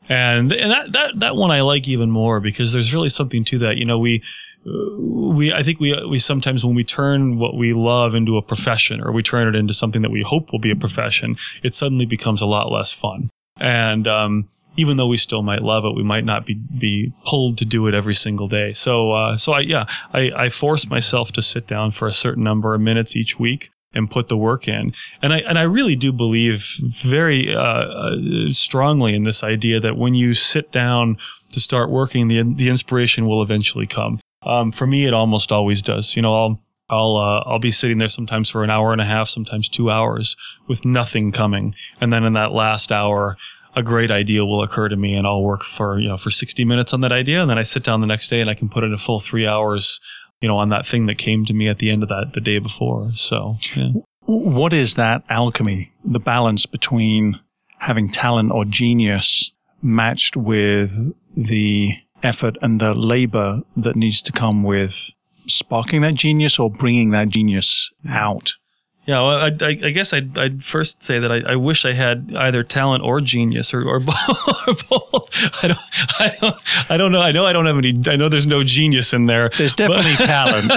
And, 0.09 0.51
and 0.51 0.71
that, 0.71 0.91
that, 0.91 1.19
that 1.19 1.35
one 1.35 1.51
I 1.51 1.61
like 1.61 1.87
even 1.87 2.11
more 2.11 2.39
because 2.39 2.73
there's 2.73 2.93
really 2.93 3.09
something 3.09 3.45
to 3.45 3.59
that. 3.59 3.77
You 3.77 3.85
know, 3.85 3.99
we, 3.99 4.21
we, 4.65 5.53
I 5.53 5.63
think 5.63 5.79
we, 5.79 5.97
we 6.05 6.19
sometimes 6.19 6.65
when 6.65 6.75
we 6.75 6.83
turn 6.83 7.37
what 7.37 7.55
we 7.55 7.73
love 7.73 8.15
into 8.15 8.37
a 8.37 8.41
profession 8.41 9.01
or 9.01 9.11
we 9.11 9.23
turn 9.23 9.47
it 9.47 9.57
into 9.57 9.73
something 9.73 10.01
that 10.01 10.11
we 10.11 10.21
hope 10.21 10.51
will 10.51 10.59
be 10.59 10.71
a 10.71 10.75
profession, 10.75 11.37
it 11.63 11.73
suddenly 11.73 12.05
becomes 12.05 12.41
a 12.41 12.45
lot 12.45 12.71
less 12.71 12.91
fun. 12.91 13.29
And, 13.57 14.07
um, 14.07 14.47
even 14.75 14.97
though 14.97 15.07
we 15.07 15.17
still 15.17 15.43
might 15.43 15.61
love 15.61 15.85
it, 15.85 15.95
we 15.95 16.03
might 16.03 16.25
not 16.25 16.45
be, 16.45 16.55
be 16.55 17.13
pulled 17.25 17.57
to 17.59 17.65
do 17.65 17.87
it 17.87 17.93
every 17.93 18.15
single 18.15 18.47
day. 18.47 18.73
So, 18.73 19.11
uh, 19.11 19.37
so 19.37 19.53
I, 19.53 19.59
yeah, 19.59 19.85
I, 20.13 20.31
I 20.35 20.49
force 20.49 20.89
myself 20.89 21.31
to 21.33 21.41
sit 21.41 21.67
down 21.67 21.91
for 21.91 22.07
a 22.07 22.11
certain 22.11 22.43
number 22.43 22.73
of 22.75 22.81
minutes 22.81 23.15
each 23.15 23.39
week. 23.39 23.69
and 23.93 24.09
put 24.09 24.27
the 24.27 24.37
work 24.37 24.67
in. 24.67 24.93
And 25.21 25.33
I 25.33 25.39
and 25.39 25.57
I 25.59 25.63
really 25.63 25.95
do 25.95 26.11
believe 26.11 26.65
very 26.81 27.55
uh, 27.55 27.61
uh, 27.61 28.15
strongly 28.51 29.15
in 29.15 29.23
this 29.23 29.43
idea 29.43 29.79
that 29.79 29.97
when 29.97 30.15
you 30.15 30.33
sit 30.33 30.71
down 30.71 31.17
to 31.51 31.59
start 31.59 31.89
working, 31.89 32.27
the 32.27 32.43
the 32.55 32.69
inspiration 32.69 33.27
will 33.27 33.41
eventually 33.41 33.85
come. 33.85 34.19
Um, 34.41 34.71
for 34.71 34.87
me, 34.87 35.07
it 35.07 35.13
almost 35.13 35.51
always 35.51 35.81
does. 35.81 36.15
You 36.15 36.21
know, 36.21 36.33
I'll 36.33 36.59
I'll 36.89 37.15
uh, 37.17 37.43
I'll 37.45 37.59
be 37.59 37.71
sitting 37.71 37.97
there 37.99 38.09
sometimes 38.09 38.49
for 38.49 38.63
an 38.63 38.69
hour 38.69 38.91
and 38.91 39.01
a 39.01 39.05
half, 39.05 39.29
sometimes 39.29 39.69
two 39.69 39.89
hours, 39.89 40.35
with 40.67 40.85
nothing 40.85 41.31
coming, 41.31 41.75
and 42.01 42.11
then 42.11 42.23
in 42.23 42.33
that 42.33 42.51
last 42.51 42.91
hour, 42.91 43.37
a 43.75 43.83
great 43.83 44.11
idea 44.11 44.45
will 44.45 44.61
occur 44.61 44.89
to 44.89 44.95
me, 44.95 45.15
and 45.15 45.25
I'll 45.25 45.43
work 45.43 45.63
for 45.63 45.99
you 45.99 46.07
know 46.07 46.17
for 46.17 46.31
sixty 46.31 46.65
minutes 46.65 46.93
on 46.93 47.01
that 47.01 47.11
idea, 47.11 47.41
and 47.41 47.49
then 47.49 47.57
I 47.57 47.63
sit 47.63 47.83
down 47.83 48.01
the 48.01 48.07
next 48.07 48.27
day 48.27 48.41
and 48.41 48.49
I 48.49 48.53
can 48.53 48.69
put 48.69 48.83
in 48.83 48.93
a 48.93 48.97
full 48.97 49.19
three 49.19 49.47
hours, 49.47 49.99
you 50.41 50.47
know, 50.47 50.57
on 50.57 50.69
that 50.69 50.85
thing 50.85 51.05
that 51.07 51.17
came 51.17 51.45
to 51.45 51.53
me 51.53 51.67
at 51.67 51.79
the 51.79 51.89
end 51.89 52.03
of 52.03 52.09
that 52.09 52.33
the 52.33 52.41
day 52.41 52.59
before. 52.59 53.11
So, 53.13 53.57
yeah. 53.75 53.89
what 54.25 54.73
is 54.73 54.95
that 54.95 55.23
alchemy? 55.29 55.91
The 56.03 56.19
balance 56.19 56.65
between 56.65 57.39
having 57.79 58.09
talent 58.09 58.51
or 58.51 58.65
genius 58.65 59.51
matched 59.81 60.37
with 60.37 61.13
the 61.35 61.93
effort 62.23 62.57
and 62.61 62.79
the 62.79 62.93
labor 62.93 63.61
that 63.75 63.95
needs 63.95 64.21
to 64.21 64.31
come 64.31 64.63
with 64.63 65.13
sparking 65.47 66.01
that 66.01 66.15
genius 66.15 66.57
or 66.57 66.69
bringing 66.69 67.11
that 67.11 67.29
genius 67.29 67.91
out? 68.07 68.53
Yeah, 69.05 69.19
well, 69.19 69.37
I, 69.37 69.47
I, 69.47 69.79
I, 69.83 69.89
guess 69.89 70.13
I'd, 70.13 70.37
I'd, 70.37 70.63
first 70.63 71.03
say 71.03 71.19
that 71.19 71.29
I, 71.29 71.53
I, 71.53 71.55
wish 71.57 71.83
I 71.83 71.91
had 71.91 72.33
either 72.37 72.63
talent 72.63 73.03
or 73.03 73.19
genius 73.19 73.73
or, 73.73 73.83
or, 73.85 73.99
both. 73.99 75.61
I 75.61 75.67
don't, 75.67 75.79
I 76.19 76.31
don't, 76.39 76.91
I 76.91 76.97
don't 76.97 77.11
know. 77.11 77.19
I 77.19 77.31
know 77.31 77.45
I 77.45 77.51
don't 77.51 77.65
have 77.65 77.77
any. 77.77 77.93
I 78.07 78.15
know 78.15 78.29
there's 78.29 78.47
no 78.47 78.63
genius 78.63 79.11
in 79.11 79.25
there. 79.25 79.49
There's 79.49 79.73
definitely 79.73 80.13
talent. 80.25 80.71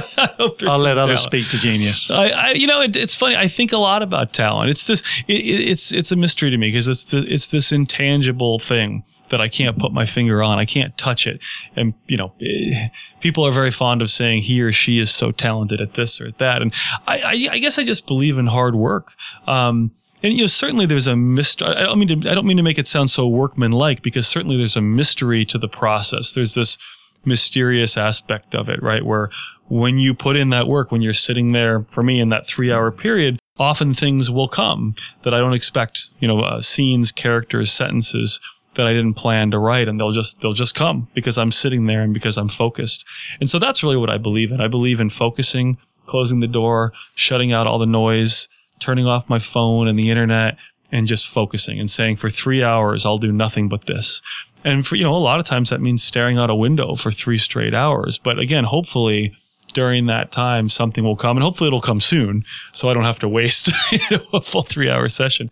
I'll 0.66 0.80
let 0.80 0.98
others 0.98 1.20
speak 1.20 1.48
to 1.50 1.58
genius. 1.58 2.10
I, 2.10 2.30
I 2.30 2.50
you 2.52 2.66
know, 2.66 2.80
it, 2.80 2.96
it's 2.96 3.14
funny. 3.14 3.36
I 3.36 3.46
think 3.46 3.72
a 3.72 3.78
lot 3.78 4.02
about 4.02 4.32
talent. 4.32 4.70
It's 4.70 4.88
this. 4.88 5.02
It, 5.28 5.34
it's 5.34 5.92
it's 5.92 6.10
a 6.10 6.16
mystery 6.16 6.50
to 6.50 6.56
me 6.56 6.66
because 6.66 6.88
it's 6.88 7.12
the, 7.12 7.18
it's 7.32 7.52
this 7.52 7.70
intangible 7.70 8.58
thing 8.58 9.04
that 9.28 9.40
I 9.40 9.46
can't 9.46 9.78
put 9.78 9.92
my 9.92 10.04
finger 10.04 10.42
on. 10.42 10.58
I 10.58 10.64
can't 10.64 10.98
touch 10.98 11.28
it. 11.28 11.44
And 11.76 11.94
you 12.08 12.16
know, 12.16 12.32
eh, 12.40 12.88
people 13.26 13.44
are 13.44 13.50
very 13.50 13.72
fond 13.72 14.00
of 14.02 14.08
saying 14.08 14.40
he 14.40 14.62
or 14.62 14.70
she 14.70 15.00
is 15.00 15.10
so 15.10 15.32
talented 15.32 15.80
at 15.80 15.94
this 15.94 16.20
or 16.20 16.28
at 16.28 16.38
that. 16.38 16.62
And 16.62 16.72
I, 17.08 17.18
I, 17.18 17.48
I 17.54 17.58
guess 17.58 17.76
I 17.76 17.82
just 17.82 18.06
believe 18.06 18.38
in 18.38 18.46
hard 18.46 18.76
work. 18.76 19.14
Um, 19.48 19.90
and 20.22 20.34
you 20.34 20.42
know, 20.42 20.46
certainly 20.46 20.86
there's 20.86 21.08
a 21.08 21.16
mystery. 21.16 21.66
I 21.66 21.82
don't 21.82 21.98
mean 21.98 22.20
to. 22.20 22.30
I 22.30 22.36
don't 22.36 22.46
mean 22.46 22.56
to 22.56 22.62
make 22.62 22.78
it 22.78 22.86
sound 22.86 23.10
so 23.10 23.26
workmanlike 23.26 24.02
because 24.02 24.28
certainly 24.28 24.56
there's 24.56 24.76
a 24.76 24.80
mystery 24.80 25.44
to 25.46 25.58
the 25.58 25.66
process. 25.66 26.34
There's 26.34 26.54
this 26.54 26.78
mysterious 27.24 27.96
aspect 27.96 28.54
of 28.54 28.68
it, 28.68 28.80
right? 28.80 29.04
Where 29.04 29.30
when 29.66 29.98
you 29.98 30.14
put 30.14 30.36
in 30.36 30.50
that 30.50 30.68
work, 30.68 30.92
when 30.92 31.02
you're 31.02 31.12
sitting 31.12 31.50
there, 31.50 31.82
for 31.88 32.04
me, 32.04 32.20
in 32.20 32.28
that 32.28 32.46
three 32.46 32.70
hour 32.70 32.92
period, 32.92 33.40
often 33.58 33.92
things 33.92 34.30
will 34.30 34.48
come 34.48 34.94
that 35.24 35.34
I 35.34 35.38
don't 35.40 35.52
expect. 35.52 36.10
You 36.20 36.28
know, 36.28 36.42
uh, 36.42 36.62
scenes, 36.62 37.10
characters, 37.10 37.72
sentences 37.72 38.38
that 38.76 38.86
I 38.86 38.92
didn't 38.92 39.14
plan 39.14 39.50
to 39.50 39.58
write 39.58 39.88
and 39.88 39.98
they'll 39.98 40.12
just 40.12 40.40
they'll 40.40 40.52
just 40.52 40.74
come 40.74 41.08
because 41.14 41.36
I'm 41.36 41.50
sitting 41.50 41.86
there 41.86 42.02
and 42.02 42.14
because 42.14 42.38
I'm 42.38 42.48
focused. 42.48 43.04
And 43.40 43.50
so 43.50 43.58
that's 43.58 43.82
really 43.82 43.96
what 43.96 44.10
I 44.10 44.18
believe 44.18 44.52
in. 44.52 44.60
I 44.60 44.68
believe 44.68 45.00
in 45.00 45.10
focusing, 45.10 45.76
closing 46.06 46.40
the 46.40 46.46
door, 46.46 46.92
shutting 47.14 47.52
out 47.52 47.66
all 47.66 47.78
the 47.78 47.86
noise, 47.86 48.48
turning 48.78 49.06
off 49.06 49.28
my 49.28 49.38
phone 49.38 49.88
and 49.88 49.98
the 49.98 50.10
internet 50.10 50.56
and 50.92 51.06
just 51.06 51.26
focusing 51.26 51.80
and 51.80 51.90
saying 51.90 52.16
for 52.16 52.30
3 52.30 52.62
hours 52.62 53.04
I'll 53.04 53.18
do 53.18 53.32
nothing 53.32 53.68
but 53.68 53.86
this. 53.86 54.22
And 54.64 54.86
for 54.86 54.96
you 54.96 55.02
know 55.02 55.14
a 55.14 55.18
lot 55.18 55.40
of 55.40 55.46
times 55.46 55.70
that 55.70 55.80
means 55.80 56.02
staring 56.02 56.38
out 56.38 56.50
a 56.50 56.54
window 56.54 56.94
for 56.94 57.10
3 57.10 57.38
straight 57.38 57.74
hours. 57.74 58.18
But 58.18 58.38
again, 58.38 58.64
hopefully 58.64 59.32
during 59.76 60.06
that 60.06 60.32
time 60.32 60.70
something 60.70 61.04
will 61.04 61.16
come 61.16 61.36
and 61.36 61.44
hopefully 61.44 61.68
it'll 61.68 61.82
come 61.82 62.00
soon 62.00 62.42
so 62.72 62.88
I 62.88 62.94
don't 62.94 63.04
have 63.04 63.18
to 63.18 63.28
waste 63.28 63.70
you 63.92 63.98
know, 64.10 64.24
a 64.32 64.40
full 64.40 64.62
3 64.62 64.88
hour 64.88 65.10
session. 65.10 65.50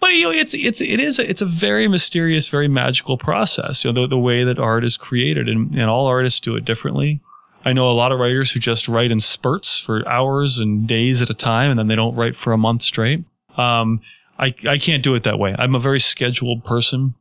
But 0.00 0.12
you 0.12 0.24
know, 0.24 0.30
it's 0.30 0.54
it's 0.54 0.80
it 0.80 1.00
is 1.00 1.18
a, 1.18 1.28
it's 1.28 1.42
a 1.42 1.46
very 1.46 1.88
mysterious, 1.88 2.48
very 2.48 2.68
magical 2.68 3.16
process. 3.16 3.84
You 3.84 3.92
know, 3.92 4.02
the, 4.02 4.08
the 4.08 4.18
way 4.18 4.44
that 4.44 4.58
art 4.58 4.84
is 4.84 4.96
created, 4.96 5.48
and, 5.48 5.74
and 5.74 5.90
all 5.90 6.06
artists 6.06 6.38
do 6.38 6.54
it 6.54 6.64
differently. 6.64 7.20
I 7.64 7.72
know 7.72 7.90
a 7.90 7.92
lot 7.92 8.12
of 8.12 8.20
writers 8.20 8.52
who 8.52 8.60
just 8.60 8.86
write 8.86 9.10
in 9.10 9.18
spurts 9.18 9.80
for 9.80 10.06
hours 10.06 10.58
and 10.58 10.86
days 10.86 11.22
at 11.22 11.30
a 11.30 11.34
time, 11.34 11.70
and 11.70 11.78
then 11.78 11.88
they 11.88 11.96
don't 11.96 12.14
write 12.14 12.36
for 12.36 12.52
a 12.52 12.58
month 12.58 12.82
straight. 12.82 13.24
Um, 13.56 14.00
I 14.38 14.54
I 14.68 14.78
can't 14.78 15.02
do 15.02 15.14
it 15.16 15.24
that 15.24 15.40
way. 15.40 15.56
I'm 15.58 15.74
a 15.74 15.80
very 15.80 16.00
scheduled 16.00 16.64
person 16.64 17.14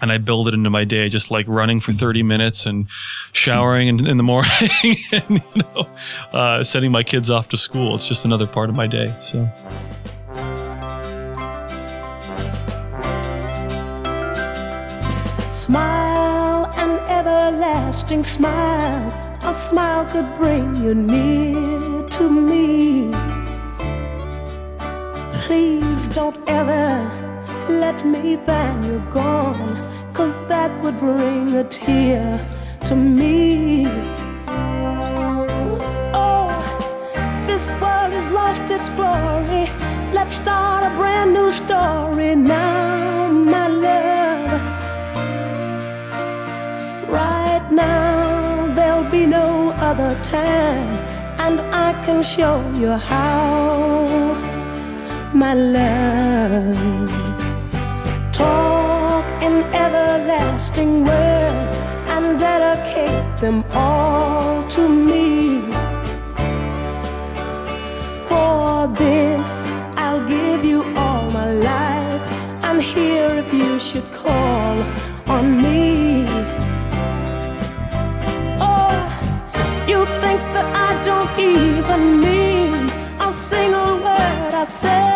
and 0.00 0.10
I 0.10 0.18
build 0.18 0.48
it 0.48 0.54
into 0.54 0.70
my 0.70 0.84
day, 0.84 1.08
just 1.08 1.30
like 1.30 1.46
running 1.48 1.80
for 1.80 1.92
30 1.92 2.22
minutes 2.22 2.66
and 2.66 2.88
showering 3.32 3.88
in, 3.88 4.06
in 4.06 4.16
the 4.16 4.22
morning 4.22 4.50
and, 5.12 5.42
you 5.54 5.62
know, 5.62 5.88
uh, 6.32 6.64
sending 6.64 6.90
my 6.90 7.02
kids 7.02 7.30
off 7.30 7.48
to 7.50 7.56
school. 7.56 7.94
It's 7.94 8.08
just 8.08 8.24
another 8.24 8.46
part 8.46 8.68
of 8.68 8.74
my 8.74 8.86
day. 8.86 9.14
So. 9.20 9.44
Smile, 15.50 16.66
an 16.74 16.98
everlasting 17.08 18.24
smile. 18.24 19.38
A 19.42 19.54
smile 19.54 20.10
could 20.10 20.36
bring 20.36 20.82
you 20.82 20.94
near 20.94 22.08
to 22.08 22.30
me. 22.30 23.12
Please 25.44 26.06
don't 26.08 26.36
ever 26.48 27.21
let 27.68 28.04
me 28.04 28.36
find 28.44 28.84
you 28.84 29.02
gone, 29.10 29.76
cause 30.12 30.34
that 30.48 30.70
would 30.82 30.98
bring 30.98 31.54
a 31.54 31.64
tear 31.64 32.46
to 32.86 32.94
me. 32.94 33.86
Oh, 36.14 36.50
this 37.46 37.66
world 37.80 38.12
has 38.12 38.32
lost 38.32 38.62
its 38.70 38.88
glory. 38.90 39.70
Let's 40.12 40.34
start 40.34 40.84
a 40.84 40.96
brand 40.96 41.32
new 41.32 41.50
story 41.50 42.34
now, 42.34 43.28
my 43.30 43.68
love. 43.68 44.60
Right 47.08 47.66
now, 47.70 48.74
there'll 48.74 49.10
be 49.10 49.26
no 49.26 49.70
other 49.72 50.18
time, 50.22 50.88
and 51.38 51.60
I 51.60 51.92
can 52.04 52.22
show 52.22 52.58
you 52.74 52.90
how, 52.90 54.34
my 55.32 55.54
love. 55.54 57.21
Talk 58.42 59.26
in 59.48 59.56
everlasting 59.86 60.92
words 61.04 61.78
and 62.14 62.26
dedicate 62.40 63.26
them 63.40 63.58
all 63.72 64.66
to 64.76 64.82
me. 64.88 65.62
For 68.28 68.88
this, 69.02 69.50
I'll 70.04 70.24
give 70.36 70.64
you 70.64 70.80
all 71.02 71.24
my 71.40 71.50
life. 71.52 72.22
I'm 72.68 72.80
here 72.80 73.30
if 73.42 73.52
you 73.52 73.78
should 73.78 74.08
call 74.12 74.76
on 75.36 75.44
me. 75.64 76.26
Oh, 78.68 78.98
You 79.92 80.00
think 80.22 80.40
that 80.56 80.68
I 80.88 80.90
don't 81.08 81.32
even 81.38 82.02
mean 82.26 82.72
a 83.28 83.30
single 83.50 83.94
word 84.06 84.52
I 84.62 84.66
say, 84.82 85.11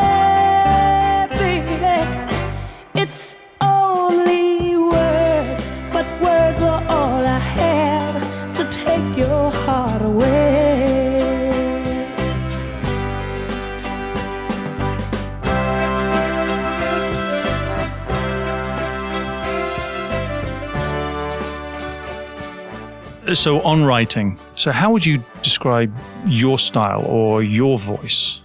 So, 23.37 23.61
on 23.61 23.85
writing, 23.85 24.38
so 24.55 24.73
how 24.73 24.90
would 24.93 25.05
you 25.05 25.23
describe 25.43 25.95
your 26.25 26.59
style 26.59 27.05
or 27.05 27.43
your 27.43 27.76
voice? 27.76 28.40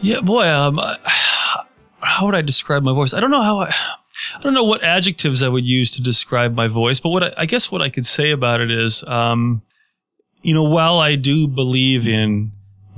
Yeah, 0.00 0.22
boy, 0.22 0.48
um, 0.48 0.80
how 2.00 2.24
would 2.24 2.34
I 2.34 2.40
describe 2.40 2.82
my 2.82 2.94
voice? 2.94 3.12
I 3.12 3.20
don't 3.20 3.30
know 3.30 3.42
how 3.42 3.58
I, 3.58 3.66
I 3.68 4.40
don't 4.40 4.54
know 4.54 4.64
what 4.64 4.82
adjectives 4.82 5.42
I 5.42 5.48
would 5.48 5.66
use 5.66 5.94
to 5.96 6.02
describe 6.02 6.54
my 6.54 6.68
voice, 6.68 7.00
but 7.00 7.10
what 7.10 7.22
I, 7.22 7.32
I 7.36 7.46
guess 7.46 7.70
what 7.70 7.82
I 7.82 7.90
could 7.90 8.06
say 8.06 8.30
about 8.30 8.62
it 8.62 8.70
is, 8.70 9.04
um, 9.04 9.60
you 10.40 10.54
know, 10.54 10.64
while 10.64 10.98
I 10.98 11.16
do 11.16 11.46
believe 11.46 12.08
in 12.08 12.50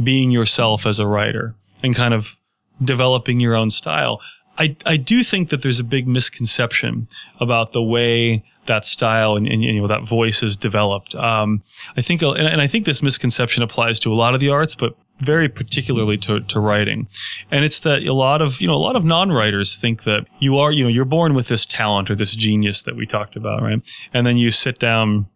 being 0.03 0.31
yourself 0.31 0.87
as 0.87 1.01
a 1.01 1.09
writer 1.09 1.57
and 1.83 1.95
kind 1.95 2.15
of 2.15 2.37
developing 2.83 3.41
your 3.41 3.57
own 3.57 3.71
style, 3.71 4.21
I, 4.59 4.77
I 4.87 4.97
do 4.97 5.23
think 5.23 5.51
that 5.51 5.63
there's 5.63 5.81
a 5.81 5.85
big 5.85 6.07
misconception 6.07 7.09
about 7.41 7.73
the 7.73 7.83
way 7.83 8.45
that 8.67 8.85
style 8.85 9.37
and, 9.37 9.47
and 9.47 9.63
you 9.63 9.81
know 9.81 9.87
that 9.87 10.05
voice 10.05 10.43
is 10.43 10.57
developed. 10.57 11.15
Um, 11.15 11.61
I 11.97 12.03
think, 12.03 12.23
and, 12.23 12.39
and 12.39 12.61
I 12.61 12.67
think 12.67 12.85
this 12.85 13.03
misconception 13.03 13.63
applies 13.63 14.01
to 14.01 14.13
a 14.13 14.17
lot 14.17 14.35
of 14.35 14.41
the 14.41 14.51
arts, 14.51 14.75
but 14.75 14.97
very 15.19 15.49
particularly 15.49 16.17
to, 16.19 16.41
to 16.41 16.61
writing. 16.61 17.09
And 17.51 17.65
it's 17.65 17.81
that 17.81 18.03
a 18.03 18.13
lot 18.13 18.43
of, 18.43 18.61
you 18.61 18.67
know, 18.67 18.75
a 18.75 18.77
lot 18.77 18.97
of 18.97 19.05
non-writers 19.05 19.77
think 19.77 20.03
that 20.03 20.27
you 20.41 20.59
are, 20.59 20.73
you 20.73 20.85
know, 20.85 20.91
you're 20.91 21.05
born 21.05 21.35
with 21.35 21.49
this 21.49 21.65
talent 21.65 22.11
or 22.11 22.15
this 22.15 22.35
genius 22.35 22.83
that 22.83 22.97
we 22.97 23.07
talked 23.07 23.37
about, 23.37 23.63
right? 23.63 23.81
And 24.13 24.27
then 24.27 24.37
you 24.37 24.51
sit 24.51 24.79
down 24.79 25.27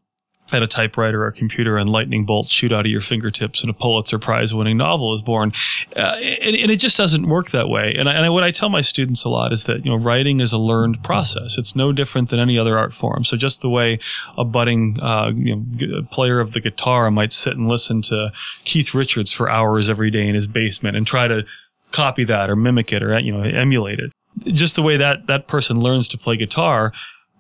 at 0.53 0.63
a 0.63 0.67
typewriter 0.67 1.25
or 1.25 1.29
a 1.29 1.33
computer 1.33 1.77
and 1.77 1.89
lightning 1.91 2.25
bolts 2.25 2.51
shoot 2.51 2.73
out 2.73 2.87
of 2.87 2.93
your 2.93 3.01
fingertips 3.01 3.63
and 3.63 3.71
a 3.71 3.73
Pulitzer 3.75 4.19
Prize 4.19 4.55
winning 4.55 4.77
novel 4.77 5.15
is 5.15 5.23
born. 5.23 5.53
Uh, 5.97 6.15
and, 6.43 6.57
and, 6.57 6.71
it 6.71 6.79
just 6.79 6.97
doesn't 6.97 7.29
work 7.29 7.51
that 7.51 7.69
way. 7.69 7.95
And, 7.97 8.09
I, 8.09 8.15
and 8.15 8.25
I, 8.25 8.29
what 8.29 8.45
I 8.45 8.51
tell 8.51 8.69
my 8.69 8.81
students 8.81 9.25
a 9.25 9.29
lot 9.29 9.53
is 9.53 9.65
that, 9.65 9.85
you 9.85 9.91
know, 9.91 9.97
writing 9.97 10.41
is 10.41 10.53
a 10.53 10.59
learned 10.59 11.03
process. 11.03 11.59
It's 11.59 11.75
no 11.75 11.93
different 11.93 12.31
than 12.31 12.39
any 12.39 12.59
other 12.59 12.79
art 12.79 12.93
form. 12.93 13.25
So 13.25 13.37
just 13.37 13.63
the 13.63 13.71
way 13.71 13.99
a 14.37 14.45
budding, 14.45 14.99
uh, 15.01 15.33
you 15.35 15.57
know, 15.57 16.03
player 16.11 16.41
of 16.41 16.53
the 16.53 16.61
guitar 16.61 17.11
might 17.11 17.33
sit 17.33 17.57
and 17.57 17.69
listen 17.69 18.03
to 18.03 18.33
Keith 18.65 18.95
Richards 18.95 19.33
for 19.33 19.51
hours 19.51 19.89
every 19.89 20.11
day 20.11 20.29
in 20.29 20.35
his 20.35 20.47
basement 20.47 20.97
and 20.97 21.07
try 21.07 21.29
to 21.29 21.45
copy 21.93 22.25
that 22.25 22.51
or 22.51 22.57
mimic 22.57 22.93
it 22.93 23.03
or, 23.03 23.19
you 23.19 23.33
know, 23.33 23.43
emulate 23.43 23.99
it. 23.99 24.13
Just 24.45 24.77
the 24.77 24.83
way 24.83 24.97
that 24.97 25.27
that 25.27 25.49
person 25.49 25.81
learns 25.81 26.09
to 26.09 26.19
play 26.19 26.37
guitar, 26.37 26.93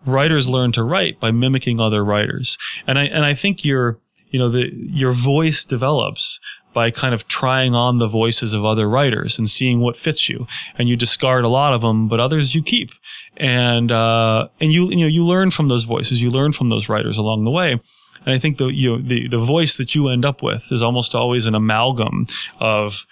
writers 0.04 0.48
learn 0.48 0.72
to 0.72 0.82
write 0.82 1.20
by 1.20 1.30
mimicking 1.30 1.80
other 1.80 2.04
writers. 2.04 2.56
And 2.86 2.98
I, 2.98 3.04
and 3.04 3.24
I 3.24 3.34
think 3.34 3.64
your, 3.64 3.98
you 4.30 4.38
know, 4.38 4.48
the, 4.48 4.70
your 4.72 5.10
voice 5.10 5.64
develops 5.64 6.40
by 6.72 6.90
kind 6.90 7.12
of 7.12 7.26
trying 7.26 7.74
on 7.74 7.98
the 7.98 8.06
voices 8.06 8.52
of 8.52 8.64
other 8.64 8.88
writers 8.88 9.38
and 9.38 9.50
seeing 9.50 9.80
what 9.80 9.96
fits 9.96 10.28
you. 10.28 10.46
And 10.78 10.88
you 10.88 10.96
discard 10.96 11.44
a 11.44 11.48
lot 11.48 11.72
of 11.72 11.80
them, 11.80 12.08
but 12.08 12.20
others 12.20 12.54
you 12.54 12.62
keep. 12.62 12.90
And, 13.36 13.90
uh, 13.90 14.48
and 14.60 14.72
you, 14.72 14.88
you 14.90 14.98
know, 14.98 15.06
you 15.06 15.24
learn 15.24 15.50
from 15.50 15.68
those 15.68 15.84
voices. 15.84 16.22
You 16.22 16.30
learn 16.30 16.52
from 16.52 16.68
those 16.68 16.88
writers 16.88 17.18
along 17.18 17.44
the 17.44 17.50
way. 17.50 17.72
And 17.72 18.34
I 18.34 18.38
think 18.38 18.58
the, 18.58 18.66
you 18.66 18.90
know, 18.90 19.02
the, 19.02 19.26
the 19.28 19.38
voice 19.38 19.78
that 19.78 19.94
you 19.94 20.08
end 20.08 20.24
up 20.24 20.42
with 20.42 20.70
is 20.70 20.80
almost 20.80 21.14
always 21.14 21.46
an 21.46 21.54
amalgam 21.54 22.26
of, 22.60 23.04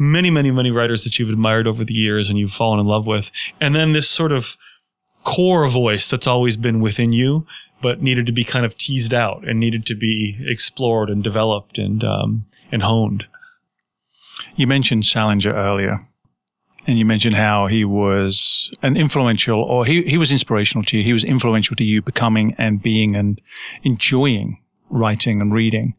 many, 0.00 0.30
many, 0.30 0.50
many 0.50 0.70
writers 0.70 1.04
that 1.04 1.18
you've 1.18 1.28
admired 1.28 1.66
over 1.66 1.84
the 1.84 1.92
years 1.92 2.30
and 2.30 2.38
you've 2.38 2.50
fallen 2.50 2.80
in 2.80 2.86
love 2.86 3.06
with. 3.06 3.30
And 3.60 3.74
then 3.74 3.92
this 3.92 4.08
sort 4.08 4.32
of 4.32 4.56
core 5.24 5.66
voice 5.68 6.10
that's 6.10 6.26
always 6.26 6.56
been 6.56 6.80
within 6.80 7.12
you, 7.12 7.46
but 7.82 8.02
needed 8.02 8.26
to 8.26 8.32
be 8.32 8.44
kind 8.44 8.66
of 8.66 8.76
teased 8.76 9.14
out 9.14 9.46
and 9.46 9.58
needed 9.58 9.86
to 9.86 9.94
be 9.94 10.36
explored 10.46 11.08
and 11.08 11.22
developed 11.22 11.78
and 11.78 12.04
um, 12.04 12.42
and 12.70 12.82
honed. 12.82 13.26
You 14.56 14.66
mentioned 14.66 15.06
Salinger 15.06 15.52
earlier, 15.52 15.98
and 16.86 16.98
you 16.98 17.04
mentioned 17.04 17.36
how 17.36 17.66
he 17.66 17.84
was 17.84 18.74
an 18.82 18.96
influential, 18.96 19.60
or 19.62 19.86
he 19.86 20.02
he 20.02 20.18
was 20.18 20.32
inspirational 20.32 20.84
to 20.84 20.98
you. 20.98 21.04
He 21.04 21.12
was 21.12 21.24
influential 21.24 21.76
to 21.76 21.84
you 21.84 22.02
becoming 22.02 22.54
and 22.58 22.82
being 22.82 23.16
and 23.16 23.40
enjoying 23.82 24.58
writing 24.88 25.40
and 25.40 25.52
reading. 25.52 25.94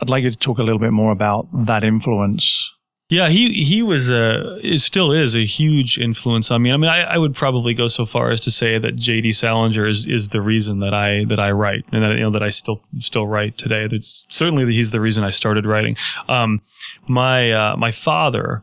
I'd 0.00 0.10
like 0.10 0.24
you 0.24 0.30
to 0.30 0.36
talk 0.36 0.58
a 0.58 0.62
little 0.62 0.78
bit 0.78 0.92
more 0.92 1.10
about 1.10 1.48
that 1.52 1.82
influence 1.82 2.75
yeah, 3.08 3.28
he 3.28 3.52
he 3.52 3.82
was 3.84 4.10
a 4.10 4.58
it 4.66 4.80
still 4.80 5.12
is 5.12 5.36
a 5.36 5.44
huge 5.44 5.96
influence 5.96 6.50
on 6.50 6.62
me. 6.62 6.72
I 6.72 6.76
mean, 6.76 6.90
I, 6.90 7.02
I 7.02 7.18
would 7.18 7.34
probably 7.34 7.72
go 7.72 7.86
so 7.86 8.04
far 8.04 8.30
as 8.30 8.40
to 8.40 8.50
say 8.50 8.78
that 8.78 8.96
J.D. 8.96 9.32
Salinger 9.32 9.86
is, 9.86 10.08
is 10.08 10.30
the 10.30 10.40
reason 10.40 10.80
that 10.80 10.92
I 10.92 11.24
that 11.26 11.38
I 11.38 11.52
write 11.52 11.84
and 11.92 12.02
that 12.02 12.14
you 12.14 12.20
know 12.20 12.30
that 12.32 12.42
I 12.42 12.50
still 12.50 12.82
still 12.98 13.28
write 13.28 13.58
today. 13.58 13.86
That's 13.86 14.26
certainly 14.28 14.66
he's 14.72 14.90
the 14.90 15.00
reason 15.00 15.22
I 15.22 15.30
started 15.30 15.66
writing. 15.66 15.96
Um, 16.28 16.60
my 17.06 17.52
uh, 17.52 17.76
my 17.76 17.90
father. 17.90 18.62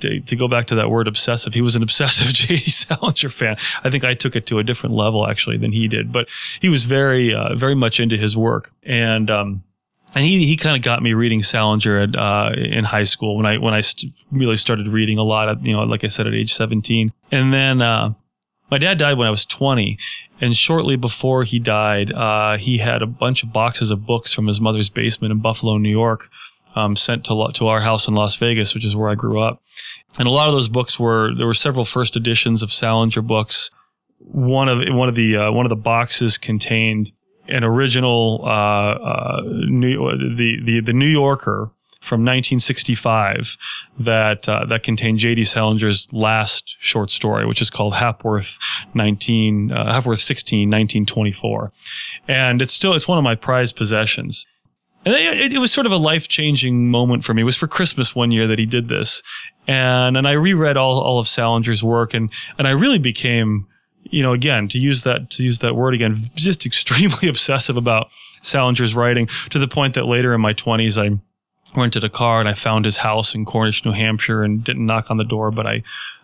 To, 0.00 0.20
to 0.20 0.36
go 0.36 0.46
back 0.46 0.66
to 0.66 0.74
that 0.74 0.90
word 0.90 1.08
obsessive, 1.08 1.54
he 1.54 1.62
was 1.62 1.74
an 1.74 1.82
obsessive 1.82 2.26
J.D. 2.34 2.70
Salinger 2.70 3.30
fan. 3.30 3.56
I 3.82 3.88
think 3.88 4.04
I 4.04 4.12
took 4.12 4.36
it 4.36 4.44
to 4.48 4.58
a 4.58 4.62
different 4.62 4.94
level 4.94 5.26
actually 5.26 5.56
than 5.56 5.72
he 5.72 5.88
did, 5.88 6.12
but 6.12 6.28
he 6.60 6.68
was 6.68 6.84
very, 6.84 7.34
uh, 7.34 7.54
very 7.54 7.74
much 7.74 7.98
into 7.98 8.18
his 8.18 8.36
work. 8.36 8.74
And, 8.82 9.30
um, 9.30 9.62
and 10.14 10.24
he 10.24 10.46
he 10.46 10.56
kind 10.56 10.76
of 10.76 10.82
got 10.82 11.02
me 11.02 11.14
reading 11.14 11.42
Salinger 11.42 11.98
at, 11.98 12.16
uh, 12.16 12.52
in 12.56 12.84
high 12.84 13.04
school 13.04 13.36
when 13.36 13.46
I 13.46 13.58
when 13.58 13.74
I 13.74 13.80
st- 13.80 14.12
really 14.30 14.56
started 14.56 14.88
reading 14.88 15.18
a 15.18 15.22
lot. 15.22 15.48
At, 15.48 15.64
you 15.64 15.72
know, 15.72 15.82
like 15.82 16.04
I 16.04 16.08
said, 16.08 16.26
at 16.26 16.34
age 16.34 16.52
seventeen, 16.52 17.12
and 17.30 17.52
then 17.52 17.80
uh, 17.80 18.14
my 18.70 18.78
dad 18.78 18.98
died 18.98 19.18
when 19.18 19.26
I 19.26 19.30
was 19.30 19.44
twenty, 19.44 19.98
and 20.40 20.56
shortly 20.56 20.96
before 20.96 21.44
he 21.44 21.58
died, 21.58 22.12
uh, 22.12 22.56
he 22.56 22.78
had 22.78 23.02
a 23.02 23.06
bunch 23.06 23.42
of 23.42 23.52
boxes 23.52 23.90
of 23.90 24.06
books 24.06 24.32
from 24.32 24.46
his 24.46 24.60
mother's 24.60 24.90
basement 24.90 25.32
in 25.32 25.40
Buffalo, 25.40 25.78
New 25.78 25.90
York, 25.90 26.30
um, 26.74 26.96
sent 26.96 27.24
to 27.26 27.50
to 27.54 27.66
our 27.68 27.80
house 27.80 28.08
in 28.08 28.14
Las 28.14 28.36
Vegas, 28.36 28.74
which 28.74 28.84
is 28.84 28.96
where 28.96 29.10
I 29.10 29.14
grew 29.14 29.40
up. 29.40 29.60
And 30.18 30.26
a 30.26 30.30
lot 30.30 30.48
of 30.48 30.54
those 30.54 30.68
books 30.68 30.98
were 30.98 31.34
there 31.36 31.46
were 31.46 31.54
several 31.54 31.84
first 31.84 32.16
editions 32.16 32.62
of 32.62 32.72
Salinger 32.72 33.22
books. 33.22 33.70
One 34.18 34.68
of 34.68 34.78
one 34.94 35.08
of 35.08 35.14
the 35.14 35.36
uh, 35.36 35.52
one 35.52 35.64
of 35.64 35.70
the 35.70 35.76
boxes 35.76 36.36
contained 36.36 37.12
an 37.50 37.64
original 37.64 38.40
uh, 38.44 38.48
uh, 38.48 39.42
New, 39.44 39.98
the, 40.36 40.60
the 40.62 40.80
the 40.80 40.92
New 40.92 41.06
Yorker 41.06 41.70
from 42.00 42.20
1965 42.20 43.56
that 43.98 44.48
uh, 44.48 44.64
that 44.66 44.82
contained 44.82 45.18
J.D. 45.18 45.42
Salinger's 45.42 46.12
last 46.12 46.76
short 46.80 47.10
story, 47.10 47.46
which 47.46 47.60
is 47.60 47.70
called 47.70 47.94
Hapworth 47.94 48.58
19 48.94 49.72
uh, 49.72 49.92
Hapworth 49.92 50.18
16 50.18 50.68
1924, 50.68 51.70
and 52.28 52.62
it's 52.62 52.72
still 52.72 52.94
it's 52.94 53.08
one 53.08 53.18
of 53.18 53.24
my 53.24 53.34
prized 53.34 53.76
possessions. 53.76 54.46
And 55.02 55.14
it, 55.14 55.54
it 55.54 55.58
was 55.58 55.72
sort 55.72 55.86
of 55.86 55.92
a 55.92 55.96
life 55.96 56.28
changing 56.28 56.90
moment 56.90 57.24
for 57.24 57.32
me. 57.32 57.40
It 57.40 57.46
was 57.46 57.56
for 57.56 57.66
Christmas 57.66 58.14
one 58.14 58.30
year 58.30 58.46
that 58.46 58.58
he 58.58 58.66
did 58.66 58.88
this, 58.88 59.22
and 59.66 60.16
and 60.16 60.26
I 60.26 60.32
reread 60.32 60.76
all 60.76 61.00
all 61.00 61.18
of 61.18 61.26
Salinger's 61.26 61.84
work, 61.84 62.14
and 62.14 62.32
and 62.58 62.66
I 62.66 62.72
really 62.72 62.98
became 62.98 63.66
you 64.10 64.22
know, 64.22 64.32
again, 64.32 64.68
to 64.68 64.78
use 64.78 65.04
that 65.04 65.30
to 65.30 65.42
use 65.42 65.60
that 65.60 65.74
word 65.74 65.94
again, 65.94 66.14
just 66.34 66.66
extremely 66.66 67.28
obsessive 67.28 67.76
about 67.76 68.08
Salinger's 68.42 68.94
writing 68.94 69.26
to 69.50 69.58
the 69.58 69.68
point 69.68 69.94
that 69.94 70.06
later 70.06 70.34
in 70.34 70.40
my 70.40 70.52
twenties, 70.52 70.98
I 70.98 71.18
rented 71.76 72.04
a 72.04 72.08
car 72.08 72.40
and 72.40 72.48
I 72.48 72.54
found 72.54 72.84
his 72.84 72.96
house 72.96 73.34
in 73.34 73.44
Cornish, 73.44 73.84
New 73.84 73.92
Hampshire, 73.92 74.42
and 74.42 74.62
didn't 74.64 74.86
knock 74.86 75.10
on 75.10 75.16
the 75.16 75.24
door, 75.24 75.50
but 75.50 75.66
I 75.66 75.82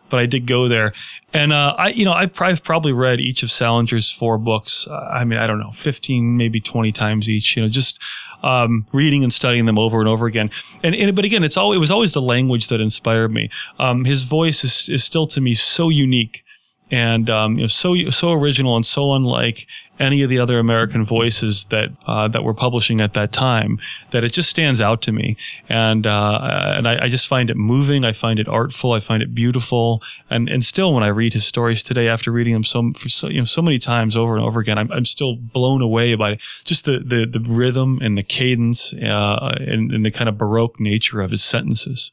but 0.08 0.20
I 0.20 0.26
did 0.26 0.46
go 0.46 0.68
there. 0.68 0.92
And 1.32 1.52
uh, 1.52 1.74
I, 1.76 1.88
you 1.88 2.04
know, 2.04 2.12
I've 2.12 2.62
probably 2.62 2.92
read 2.92 3.20
each 3.20 3.42
of 3.42 3.48
Salinger's 3.48 4.10
four 4.10 4.38
books. 4.38 4.86
I 4.88 5.24
mean, 5.24 5.38
I 5.38 5.46
don't 5.46 5.58
know, 5.58 5.70
fifteen, 5.70 6.36
maybe 6.36 6.60
twenty 6.60 6.92
times 6.92 7.28
each. 7.28 7.56
You 7.56 7.62
know, 7.62 7.68
just 7.68 8.00
um, 8.42 8.86
reading 8.92 9.22
and 9.22 9.32
studying 9.32 9.66
them 9.66 9.78
over 9.78 9.98
and 9.98 10.08
over 10.08 10.26
again. 10.26 10.50
And, 10.82 10.94
and 10.94 11.14
but 11.16 11.24
again, 11.24 11.44
it's 11.44 11.56
all 11.56 11.72
it 11.72 11.78
was 11.78 11.90
always 11.90 12.12
the 12.12 12.22
language 12.22 12.68
that 12.68 12.80
inspired 12.80 13.32
me. 13.32 13.50
Um, 13.78 14.04
his 14.04 14.22
voice 14.22 14.64
is 14.64 14.88
is 14.88 15.04
still 15.04 15.26
to 15.28 15.40
me 15.40 15.54
so 15.54 15.88
unique 15.88 16.44
and 16.90 17.28
um, 17.28 17.54
you 17.54 17.62
know, 17.62 17.66
so 17.66 17.94
so 18.10 18.32
original 18.32 18.76
and 18.76 18.86
so 18.86 19.14
unlike 19.14 19.66
any 19.98 20.22
of 20.22 20.30
the 20.30 20.38
other 20.38 20.58
American 20.58 21.04
voices 21.04 21.66
that 21.66 21.88
uh, 22.06 22.28
that 22.28 22.44
were 22.44 22.54
publishing 22.54 23.00
at 23.00 23.14
that 23.14 23.32
time 23.32 23.78
that 24.10 24.24
it 24.24 24.32
just 24.32 24.50
stands 24.50 24.80
out 24.80 25.02
to 25.02 25.12
me, 25.12 25.36
and 25.68 26.06
uh, 26.06 26.40
and 26.76 26.86
I, 26.86 27.04
I, 27.04 27.08
just 27.08 27.26
find 27.26 27.50
it 27.50 27.56
moving. 27.56 28.04
I 28.04 28.12
find 28.12 28.38
it 28.38 28.46
artful. 28.46 28.92
I 28.92 29.00
find 29.00 29.22
it 29.22 29.34
beautiful, 29.34 30.02
and 30.30 30.48
and 30.48 30.64
still 30.64 30.92
when 30.92 31.02
I 31.02 31.08
read 31.08 31.32
his 31.32 31.46
stories 31.46 31.82
today, 31.82 32.08
after 32.08 32.30
reading 32.30 32.52
them 32.52 32.64
so 32.64 32.90
so 33.08 33.28
you 33.28 33.38
know 33.38 33.44
so 33.44 33.62
many 33.62 33.78
times 33.78 34.16
over 34.16 34.36
and 34.36 34.44
over 34.44 34.60
again, 34.60 34.78
I'm, 34.78 34.90
I'm 34.92 35.04
still 35.04 35.36
blown 35.36 35.82
away 35.82 36.14
by 36.14 36.36
just 36.64 36.84
the 36.84 36.98
the, 36.98 37.26
the 37.26 37.44
rhythm 37.48 37.98
and 38.00 38.16
the 38.16 38.22
cadence 38.22 38.94
uh, 38.94 39.56
and, 39.60 39.90
and 39.92 40.04
the 40.04 40.10
kind 40.10 40.28
of 40.28 40.38
baroque 40.38 40.78
nature 40.78 41.20
of 41.20 41.30
his 41.30 41.42
sentences. 41.42 42.12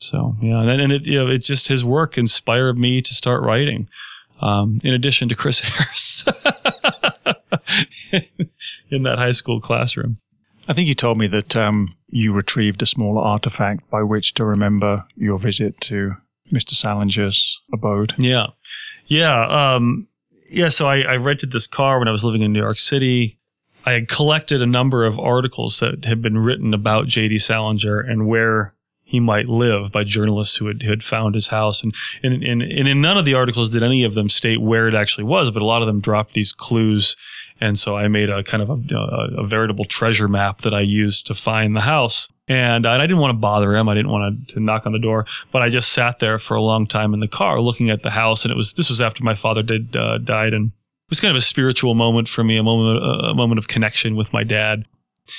So 0.00 0.36
yeah, 0.40 0.60
and, 0.60 0.70
and 0.70 0.92
it 0.92 1.02
you 1.02 1.18
know 1.18 1.28
it 1.28 1.44
just 1.44 1.68
his 1.68 1.84
work 1.84 2.16
inspired 2.16 2.78
me 2.78 3.02
to 3.02 3.14
start 3.14 3.42
writing. 3.42 3.88
Um, 4.40 4.78
in 4.82 4.94
addition 4.94 5.28
to 5.28 5.34
Chris 5.34 5.60
Harris 5.60 6.24
in 8.90 9.02
that 9.02 9.18
high 9.18 9.32
school 9.32 9.60
classroom. 9.60 10.16
I 10.66 10.72
think 10.72 10.88
you 10.88 10.94
told 10.94 11.18
me 11.18 11.26
that 11.26 11.56
um, 11.56 11.86
you 12.08 12.32
retrieved 12.32 12.80
a 12.80 12.86
small 12.86 13.18
artifact 13.18 13.90
by 13.90 14.02
which 14.02 14.34
to 14.34 14.44
remember 14.44 15.04
your 15.16 15.38
visit 15.38 15.78
to 15.82 16.16
Mr. 16.52 16.74
Salinger's 16.74 17.60
abode. 17.72 18.14
Yeah, 18.18 18.46
yeah, 19.06 19.74
um, 19.74 20.08
yeah. 20.48 20.68
So 20.68 20.86
I, 20.86 21.00
I 21.00 21.16
rented 21.16 21.52
this 21.52 21.66
car 21.66 21.98
when 21.98 22.08
I 22.08 22.12
was 22.12 22.24
living 22.24 22.42
in 22.42 22.52
New 22.52 22.62
York 22.62 22.78
City. 22.78 23.38
I 23.84 23.92
had 23.92 24.08
collected 24.08 24.62
a 24.62 24.66
number 24.66 25.04
of 25.04 25.18
articles 25.18 25.80
that 25.80 26.04
had 26.04 26.22
been 26.22 26.38
written 26.38 26.72
about 26.72 27.06
J.D. 27.06 27.38
Salinger 27.38 27.98
and 28.00 28.26
where 28.26 28.74
he 29.10 29.18
might 29.18 29.48
live 29.48 29.90
by 29.90 30.04
journalists 30.04 30.56
who 30.56 30.68
had, 30.68 30.82
who 30.82 30.90
had 30.90 31.02
found 31.02 31.34
his 31.34 31.48
house. 31.48 31.82
And, 31.82 31.92
and, 32.22 32.44
and, 32.44 32.62
and 32.62 32.86
in 32.86 33.00
none 33.00 33.18
of 33.18 33.24
the 33.24 33.34
articles 33.34 33.68
did 33.68 33.82
any 33.82 34.04
of 34.04 34.14
them 34.14 34.28
state 34.28 34.60
where 34.60 34.86
it 34.86 34.94
actually 34.94 35.24
was, 35.24 35.50
but 35.50 35.62
a 35.62 35.66
lot 35.66 35.82
of 35.82 35.88
them 35.88 36.00
dropped 36.00 36.34
these 36.34 36.52
clues. 36.52 37.16
And 37.60 37.76
so 37.76 37.96
I 37.96 38.06
made 38.06 38.30
a 38.30 38.44
kind 38.44 38.62
of 38.62 38.70
a, 38.70 38.94
a, 38.94 39.42
a 39.42 39.44
veritable 39.44 39.84
treasure 39.84 40.28
map 40.28 40.60
that 40.60 40.72
I 40.72 40.82
used 40.82 41.26
to 41.26 41.34
find 41.34 41.74
the 41.74 41.80
house. 41.80 42.28
And 42.46 42.86
I 42.86 43.00
didn't 43.00 43.18
want 43.18 43.32
to 43.32 43.38
bother 43.38 43.74
him. 43.74 43.88
I 43.88 43.94
didn't 43.94 44.12
want 44.12 44.46
to, 44.46 44.54
to 44.54 44.60
knock 44.60 44.86
on 44.86 44.92
the 44.92 45.00
door, 45.00 45.26
but 45.50 45.60
I 45.60 45.70
just 45.70 45.92
sat 45.92 46.20
there 46.20 46.38
for 46.38 46.54
a 46.54 46.62
long 46.62 46.86
time 46.86 47.12
in 47.12 47.18
the 47.18 47.26
car 47.26 47.60
looking 47.60 47.90
at 47.90 48.04
the 48.04 48.10
house. 48.10 48.44
And 48.44 48.52
it 48.52 48.56
was, 48.56 48.74
this 48.74 48.90
was 48.90 49.00
after 49.00 49.24
my 49.24 49.34
father 49.34 49.64
did, 49.64 49.96
uh, 49.96 50.18
died. 50.18 50.54
And 50.54 50.68
it 50.68 51.10
was 51.10 51.18
kind 51.18 51.32
of 51.32 51.36
a 51.36 51.40
spiritual 51.42 51.96
moment 51.96 52.28
for 52.28 52.44
me, 52.44 52.56
a 52.58 52.62
moment, 52.62 53.04
a 53.24 53.34
moment 53.34 53.58
of 53.58 53.66
connection 53.66 54.14
with 54.14 54.32
my 54.32 54.44
dad. 54.44 54.84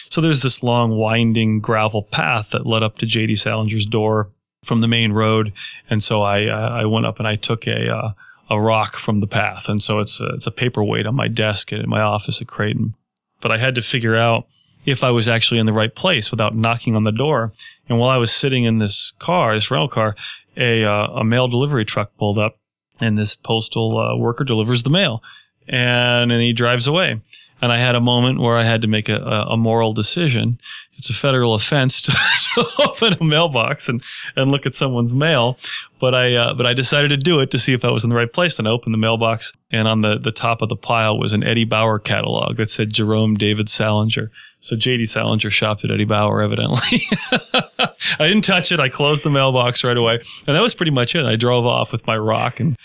So 0.09 0.21
there's 0.21 0.41
this 0.41 0.63
long, 0.63 0.91
winding 0.91 1.59
gravel 1.59 2.03
path 2.03 2.51
that 2.51 2.65
led 2.65 2.83
up 2.83 2.97
to 2.97 3.05
JD 3.05 3.31
Salinger's 3.31 3.85
door 3.85 4.29
from 4.63 4.79
the 4.79 4.87
main 4.87 5.11
road. 5.11 5.53
And 5.89 6.01
so 6.03 6.21
I, 6.21 6.45
uh, 6.47 6.69
I 6.69 6.85
went 6.85 7.05
up 7.05 7.19
and 7.19 7.27
I 7.27 7.35
took 7.35 7.67
a, 7.67 7.89
uh, 7.89 8.13
a 8.49 8.59
rock 8.59 8.95
from 8.95 9.19
the 9.19 9.27
path. 9.27 9.69
And 9.69 9.81
so 9.81 9.99
it's 9.99 10.19
a, 10.19 10.27
it's 10.27 10.47
a 10.47 10.51
paperweight 10.51 11.07
on 11.07 11.15
my 11.15 11.27
desk 11.27 11.71
in 11.71 11.89
my 11.89 12.01
office 12.01 12.41
at 12.41 12.47
Creighton. 12.47 12.95
But 13.39 13.51
I 13.51 13.57
had 13.57 13.75
to 13.75 13.81
figure 13.81 14.15
out 14.15 14.45
if 14.85 15.03
I 15.03 15.11
was 15.11 15.27
actually 15.27 15.59
in 15.59 15.65
the 15.65 15.73
right 15.73 15.93
place 15.93 16.31
without 16.31 16.55
knocking 16.55 16.95
on 16.95 17.03
the 17.03 17.11
door. 17.11 17.51
And 17.89 17.99
while 17.99 18.09
I 18.09 18.17
was 18.17 18.31
sitting 18.31 18.63
in 18.63 18.79
this 18.79 19.13
car, 19.19 19.53
this 19.53 19.71
rental 19.71 19.87
car, 19.87 20.15
a, 20.57 20.83
uh, 20.83 21.07
a 21.07 21.23
mail 21.23 21.47
delivery 21.47 21.85
truck 21.85 22.15
pulled 22.17 22.37
up 22.37 22.57
and 22.99 23.17
this 23.17 23.35
postal 23.35 23.97
uh, 23.97 24.15
worker 24.15 24.43
delivers 24.43 24.83
the 24.83 24.89
mail. 24.89 25.23
and 25.67 26.29
then 26.29 26.39
he 26.39 26.53
drives 26.53 26.87
away. 26.87 27.19
And 27.61 27.71
I 27.71 27.77
had 27.77 27.95
a 27.95 28.01
moment 28.01 28.39
where 28.39 28.57
I 28.57 28.63
had 28.63 28.81
to 28.81 28.87
make 28.87 29.07
a, 29.07 29.17
a, 29.17 29.55
moral 29.55 29.93
decision. 29.93 30.59
It's 30.93 31.11
a 31.11 31.13
federal 31.13 31.53
offense 31.53 32.01
to, 32.01 32.11
to, 32.55 32.65
open 32.87 33.13
a 33.19 33.23
mailbox 33.23 33.87
and, 33.87 34.03
and 34.35 34.49
look 34.49 34.65
at 34.65 34.73
someone's 34.73 35.13
mail, 35.13 35.57
but 35.99 36.15
I 36.15 36.35
uh, 36.35 36.53
but 36.55 36.65
I 36.65 36.73
decided 36.73 37.09
to 37.09 37.17
do 37.17 37.39
it 37.39 37.51
to 37.51 37.59
see 37.59 37.73
if 37.73 37.85
I 37.85 37.91
was 37.91 38.03
in 38.03 38.09
the 38.09 38.15
right 38.15 38.31
place. 38.31 38.57
And 38.57 38.67
I 38.67 38.71
opened 38.71 38.93
the 38.93 38.97
mailbox, 38.97 39.53
and 39.69 39.87
on 39.87 40.01
the, 40.01 40.17
the 40.17 40.31
top 40.31 40.61
of 40.63 40.69
the 40.69 40.75
pile 40.75 41.19
was 41.19 41.33
an 41.33 41.43
Eddie 41.43 41.65
Bauer 41.65 41.99
catalog 41.99 42.57
that 42.57 42.69
said 42.69 42.91
Jerome 42.91 43.35
David 43.35 43.69
Salinger. 43.69 44.31
So 44.59 44.75
J.D. 44.75 45.05
Salinger 45.05 45.49
shopped 45.49 45.83
at 45.83 45.91
Eddie 45.91 46.05
Bauer, 46.05 46.41
evidently. 46.41 47.01
I 48.19 48.27
didn't 48.27 48.43
touch 48.43 48.71
it. 48.71 48.79
I 48.79 48.89
closed 48.89 49.23
the 49.23 49.29
mailbox 49.29 49.83
right 49.83 49.97
away, 49.97 50.15
and 50.47 50.55
that 50.55 50.61
was 50.61 50.73
pretty 50.73 50.91
much 50.91 51.15
it. 51.15 51.25
I 51.25 51.35
drove 51.35 51.65
off 51.65 51.91
with 51.91 52.07
my 52.07 52.17
rock, 52.17 52.59
and 52.59 52.75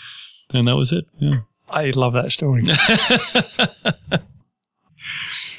and 0.53 0.67
that 0.67 0.75
was 0.75 0.91
it. 0.91 1.07
Yeah. 1.17 1.39
I 1.69 1.89
love 1.89 2.13
that 2.13 2.31
story. 2.31 2.61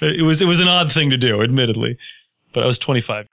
it 0.00 0.24
was 0.24 0.40
it 0.40 0.46
was 0.46 0.60
an 0.60 0.68
odd 0.68 0.92
thing 0.92 1.10
to 1.10 1.16
do, 1.16 1.42
admittedly, 1.42 1.98
but 2.52 2.62
I 2.62 2.66
was 2.66 2.78
25. 2.78 3.26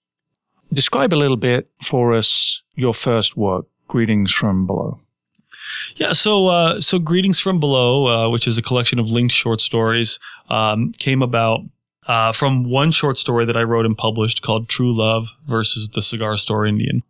Describe 0.73 1.13
a 1.13 1.15
little 1.15 1.37
bit 1.37 1.69
for 1.81 2.13
us 2.13 2.63
your 2.75 2.93
first 2.93 3.37
work, 3.37 3.65
Greetings 3.87 4.31
from 4.31 4.65
Below. 4.65 4.99
Yeah, 5.95 6.13
so 6.13 6.47
uh, 6.47 6.81
so 6.81 6.99
Greetings 6.99 7.39
from 7.39 7.59
Below, 7.59 8.07
uh, 8.07 8.29
which 8.29 8.47
is 8.47 8.57
a 8.57 8.61
collection 8.61 8.99
of 8.99 9.09
linked 9.09 9.33
short 9.33 9.61
stories, 9.61 10.19
um, 10.49 10.91
came 10.93 11.21
about 11.21 11.61
uh, 12.07 12.31
from 12.31 12.69
one 12.69 12.91
short 12.91 13.17
story 13.17 13.45
that 13.45 13.57
I 13.57 13.63
wrote 13.63 13.85
and 13.85 13.97
published 13.97 14.41
called 14.41 14.69
True 14.69 14.95
Love 14.95 15.27
versus 15.45 15.89
the 15.89 16.01
Cigar 16.01 16.37
Store 16.37 16.65
Indian. 16.65 17.01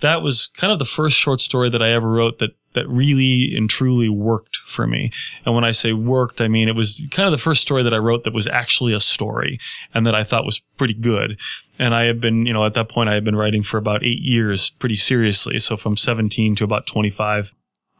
That 0.00 0.22
was 0.22 0.48
kind 0.48 0.72
of 0.72 0.78
the 0.78 0.84
first 0.84 1.16
short 1.16 1.40
story 1.40 1.70
that 1.70 1.82
I 1.82 1.92
ever 1.92 2.10
wrote 2.10 2.38
that 2.38 2.50
that 2.74 2.88
really 2.88 3.54
and 3.56 3.70
truly 3.70 4.08
worked 4.08 4.56
for 4.56 4.86
me. 4.86 5.10
And 5.44 5.54
when 5.54 5.64
I 5.64 5.72
say 5.72 5.94
worked, 5.94 6.40
I 6.40 6.48
mean 6.48 6.68
it 6.68 6.76
was 6.76 7.02
kind 7.10 7.26
of 7.26 7.32
the 7.32 7.38
first 7.38 7.62
story 7.62 7.82
that 7.82 7.94
I 7.94 7.98
wrote 7.98 8.24
that 8.24 8.34
was 8.34 8.46
actually 8.46 8.92
a 8.92 9.00
story 9.00 9.58
and 9.94 10.06
that 10.06 10.14
I 10.14 10.22
thought 10.22 10.44
was 10.44 10.60
pretty 10.76 10.94
good. 10.94 11.40
And 11.78 11.94
I 11.94 12.04
had 12.04 12.20
been, 12.20 12.46
you 12.46 12.52
know, 12.52 12.64
at 12.64 12.74
that 12.74 12.90
point 12.90 13.08
I 13.08 13.14
had 13.14 13.24
been 13.24 13.34
writing 13.34 13.62
for 13.62 13.78
about 13.78 14.04
eight 14.04 14.20
years 14.20 14.70
pretty 14.70 14.94
seriously. 14.94 15.58
So 15.58 15.76
from 15.76 15.96
17 15.96 16.54
to 16.56 16.64
about 16.64 16.86
25. 16.86 17.52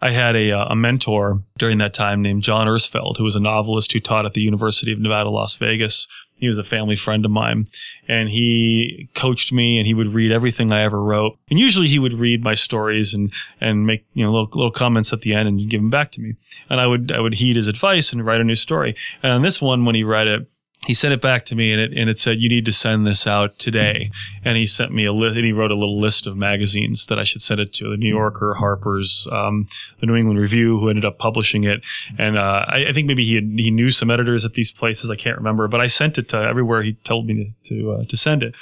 I 0.02 0.10
had 0.10 0.36
a, 0.36 0.52
uh, 0.52 0.66
a 0.66 0.76
mentor 0.76 1.42
during 1.58 1.78
that 1.78 1.94
time 1.94 2.20
named 2.20 2.42
John 2.42 2.66
Irsfeld, 2.66 3.16
who 3.16 3.24
was 3.24 3.36
a 3.36 3.40
novelist 3.40 3.92
who 3.92 4.00
taught 4.00 4.26
at 4.26 4.34
the 4.34 4.42
University 4.42 4.92
of 4.92 4.98
Nevada, 4.98 5.30
Las 5.30 5.56
Vegas. 5.56 6.06
He 6.38 6.48
was 6.48 6.58
a 6.58 6.64
family 6.64 6.96
friend 6.96 7.24
of 7.24 7.30
mine 7.30 7.66
and 8.08 8.28
he 8.28 9.08
coached 9.14 9.54
me 9.54 9.78
and 9.78 9.86
he 9.86 9.94
would 9.94 10.08
read 10.08 10.32
everything 10.32 10.70
I 10.70 10.82
ever 10.82 11.02
wrote. 11.02 11.38
And 11.50 11.58
usually 11.58 11.88
he 11.88 11.98
would 11.98 12.12
read 12.12 12.44
my 12.44 12.54
stories 12.54 13.14
and, 13.14 13.32
and 13.58 13.86
make, 13.86 14.04
you 14.12 14.22
know, 14.22 14.32
little, 14.32 14.50
little 14.52 14.70
comments 14.70 15.14
at 15.14 15.22
the 15.22 15.32
end 15.32 15.48
and 15.48 15.70
give 15.70 15.80
them 15.80 15.88
back 15.88 16.12
to 16.12 16.20
me. 16.20 16.34
And 16.68 16.78
I 16.78 16.86
would, 16.86 17.10
I 17.10 17.20
would 17.20 17.34
heed 17.34 17.56
his 17.56 17.68
advice 17.68 18.12
and 18.12 18.24
write 18.24 18.42
a 18.42 18.44
new 18.44 18.54
story. 18.54 18.94
And 19.22 19.32
on 19.32 19.40
this 19.40 19.62
one, 19.62 19.86
when 19.86 19.94
he 19.94 20.04
read 20.04 20.26
it, 20.26 20.46
he 20.86 20.94
sent 20.94 21.12
it 21.12 21.20
back 21.20 21.44
to 21.46 21.56
me 21.56 21.72
and 21.72 21.80
it, 21.80 21.98
and 21.98 22.08
it 22.08 22.18
said, 22.18 22.38
you 22.38 22.48
need 22.48 22.64
to 22.66 22.72
send 22.72 23.06
this 23.06 23.26
out 23.26 23.58
today. 23.58 24.10
And 24.44 24.56
he 24.56 24.66
sent 24.66 24.92
me 24.92 25.04
a 25.04 25.12
list 25.12 25.36
and 25.36 25.44
he 25.44 25.52
wrote 25.52 25.72
a 25.72 25.74
little 25.74 26.00
list 26.00 26.26
of 26.26 26.36
magazines 26.36 27.06
that 27.06 27.18
I 27.18 27.24
should 27.24 27.42
send 27.42 27.60
it 27.60 27.72
to 27.74 27.90
the 27.90 27.96
New 27.96 28.08
Yorker, 28.08 28.54
Harper's, 28.54 29.26
um, 29.32 29.66
the 30.00 30.06
New 30.06 30.14
England 30.14 30.38
Review, 30.38 30.78
who 30.78 30.88
ended 30.88 31.04
up 31.04 31.18
publishing 31.18 31.64
it. 31.64 31.84
And, 32.18 32.38
uh, 32.38 32.64
I, 32.68 32.86
I, 32.88 32.92
think 32.92 33.08
maybe 33.08 33.24
he 33.24 33.34
had, 33.34 33.44
he 33.56 33.70
knew 33.70 33.90
some 33.90 34.10
editors 34.10 34.44
at 34.44 34.54
these 34.54 34.72
places. 34.72 35.10
I 35.10 35.16
can't 35.16 35.36
remember, 35.36 35.66
but 35.66 35.80
I 35.80 35.88
sent 35.88 36.18
it 36.18 36.28
to 36.30 36.40
everywhere 36.40 36.82
he 36.82 36.92
told 36.92 37.26
me 37.26 37.52
to, 37.64 37.74
to, 37.74 37.92
uh, 37.92 38.04
to 38.04 38.16
send 38.16 38.42
it. 38.42 38.54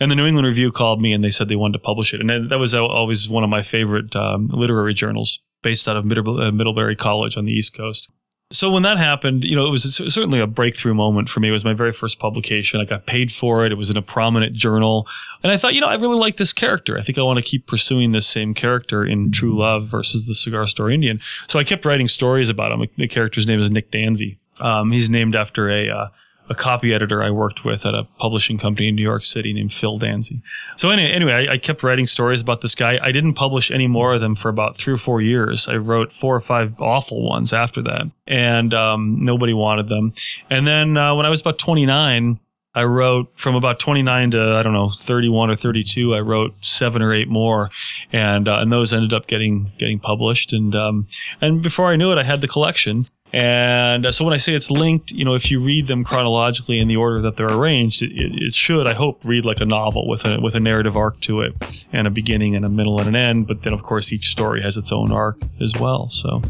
And 0.00 0.10
the 0.10 0.16
New 0.16 0.26
England 0.26 0.46
Review 0.46 0.72
called 0.72 1.00
me 1.00 1.12
and 1.12 1.22
they 1.22 1.30
said 1.30 1.48
they 1.48 1.56
wanted 1.56 1.78
to 1.78 1.84
publish 1.84 2.12
it. 2.12 2.20
And 2.20 2.50
that 2.50 2.58
was 2.58 2.74
always 2.74 3.28
one 3.28 3.44
of 3.44 3.50
my 3.50 3.62
favorite, 3.62 4.16
um, 4.16 4.48
literary 4.48 4.94
journals 4.94 5.40
based 5.62 5.88
out 5.88 5.96
of 5.96 6.04
uh, 6.04 6.52
Middlebury 6.52 6.96
College 6.96 7.36
on 7.36 7.44
the 7.44 7.52
East 7.52 7.76
Coast 7.76 8.10
so 8.50 8.70
when 8.70 8.82
that 8.84 8.96
happened, 8.96 9.44
you 9.44 9.54
know, 9.54 9.66
it 9.66 9.70
was 9.70 9.82
certainly 9.94 10.40
a 10.40 10.46
breakthrough 10.46 10.94
moment 10.94 11.28
for 11.28 11.40
me. 11.40 11.48
It 11.48 11.52
was 11.52 11.66
my 11.66 11.74
very 11.74 11.92
first 11.92 12.18
publication. 12.18 12.80
I 12.80 12.84
got 12.84 13.04
paid 13.04 13.30
for 13.30 13.66
it. 13.66 13.72
It 13.72 13.74
was 13.76 13.90
in 13.90 13.98
a 13.98 14.02
prominent 14.02 14.54
journal. 14.54 15.06
And 15.42 15.52
I 15.52 15.58
thought, 15.58 15.74
you 15.74 15.82
know, 15.82 15.86
I 15.86 15.96
really 15.96 16.18
like 16.18 16.36
this 16.36 16.54
character. 16.54 16.96
I 16.96 17.02
think 17.02 17.18
I 17.18 17.22
want 17.22 17.38
to 17.38 17.44
keep 17.44 17.66
pursuing 17.66 18.12
this 18.12 18.26
same 18.26 18.54
character 18.54 19.04
in 19.04 19.30
True 19.32 19.54
Love 19.54 19.84
versus 19.84 20.26
the 20.26 20.34
Cigar 20.34 20.66
Store 20.66 20.90
Indian. 20.90 21.18
So 21.46 21.58
I 21.58 21.64
kept 21.64 21.84
writing 21.84 22.08
stories 22.08 22.48
about 22.48 22.72
him. 22.72 22.86
The 22.96 23.08
character's 23.08 23.46
name 23.46 23.60
is 23.60 23.70
Nick 23.70 23.90
Danzi. 23.90 24.38
Um, 24.60 24.92
he's 24.92 25.10
named 25.10 25.36
after 25.36 25.68
a, 25.68 25.90
uh, 25.90 26.08
a 26.50 26.54
copy 26.54 26.94
editor 26.94 27.22
I 27.22 27.30
worked 27.30 27.64
with 27.64 27.84
at 27.84 27.94
a 27.94 28.04
publishing 28.18 28.58
company 28.58 28.88
in 28.88 28.94
New 28.94 29.02
York 29.02 29.24
City 29.24 29.52
named 29.52 29.72
Phil 29.72 29.98
Danzi. 29.98 30.40
So 30.76 30.90
anyway, 30.90 31.10
anyway 31.10 31.32
I, 31.48 31.52
I, 31.54 31.58
kept 31.58 31.82
writing 31.82 32.06
stories 32.06 32.40
about 32.40 32.62
this 32.62 32.74
guy. 32.74 32.98
I 33.02 33.12
didn't 33.12 33.34
publish 33.34 33.70
any 33.70 33.86
more 33.86 34.14
of 34.14 34.20
them 34.20 34.34
for 34.34 34.48
about 34.48 34.76
three 34.76 34.94
or 34.94 34.98
four 34.98 35.20
years. 35.20 35.68
I 35.68 35.76
wrote 35.76 36.12
four 36.12 36.34
or 36.34 36.40
five 36.40 36.80
awful 36.80 37.22
ones 37.22 37.52
after 37.52 37.82
that, 37.82 38.10
and 38.26 38.72
um, 38.72 39.24
nobody 39.24 39.52
wanted 39.52 39.88
them. 39.88 40.12
And 40.48 40.66
then 40.66 40.96
uh, 40.96 41.14
when 41.14 41.26
I 41.26 41.30
was 41.30 41.40
about 41.40 41.58
29, 41.58 42.40
I 42.74 42.84
wrote 42.84 43.32
from 43.34 43.54
about 43.54 43.80
29 43.80 44.32
to 44.32 44.54
I 44.54 44.62
don't 44.62 44.72
know 44.72 44.88
31 44.88 45.50
or 45.50 45.56
32. 45.56 46.14
I 46.14 46.20
wrote 46.20 46.54
seven 46.64 47.02
or 47.02 47.12
eight 47.12 47.28
more, 47.28 47.70
and 48.12 48.46
uh, 48.46 48.58
and 48.60 48.72
those 48.72 48.92
ended 48.92 49.12
up 49.12 49.26
getting 49.26 49.72
getting 49.78 49.98
published. 49.98 50.52
And 50.52 50.74
um, 50.76 51.06
and 51.40 51.62
before 51.62 51.88
I 51.88 51.96
knew 51.96 52.12
it, 52.12 52.18
I 52.18 52.22
had 52.22 52.40
the 52.40 52.48
collection. 52.48 53.06
And 53.32 54.06
uh, 54.06 54.12
so 54.12 54.24
when 54.24 54.32
I 54.32 54.38
say 54.38 54.54
it's 54.54 54.70
linked, 54.70 55.12
you 55.12 55.24
know, 55.24 55.34
if 55.34 55.50
you 55.50 55.62
read 55.62 55.86
them 55.86 56.02
chronologically 56.04 56.80
in 56.80 56.88
the 56.88 56.96
order 56.96 57.20
that 57.22 57.36
they're 57.36 57.52
arranged, 57.52 58.02
it, 58.02 58.12
it, 58.14 58.54
should, 58.54 58.86
I 58.86 58.94
hope, 58.94 59.20
read 59.24 59.44
like 59.44 59.60
a 59.60 59.66
novel 59.66 60.08
with 60.08 60.24
a 60.24 60.40
with 60.40 60.54
a 60.54 60.60
narrative 60.60 60.96
arc 60.96 61.20
to 61.22 61.42
it, 61.42 61.86
and 61.92 62.06
a 62.06 62.10
beginning 62.10 62.56
and 62.56 62.64
a 62.64 62.70
middle 62.70 62.98
and 62.98 63.08
an 63.08 63.16
end. 63.16 63.46
But 63.46 63.62
then, 63.62 63.72
of 63.72 63.82
course, 63.82 64.12
each 64.12 64.28
story 64.28 64.62
has 64.62 64.76
its 64.76 64.92
own 64.92 65.12
arc 65.12 65.38
as 65.60 65.76
well. 65.76 66.08
So. 66.08 66.42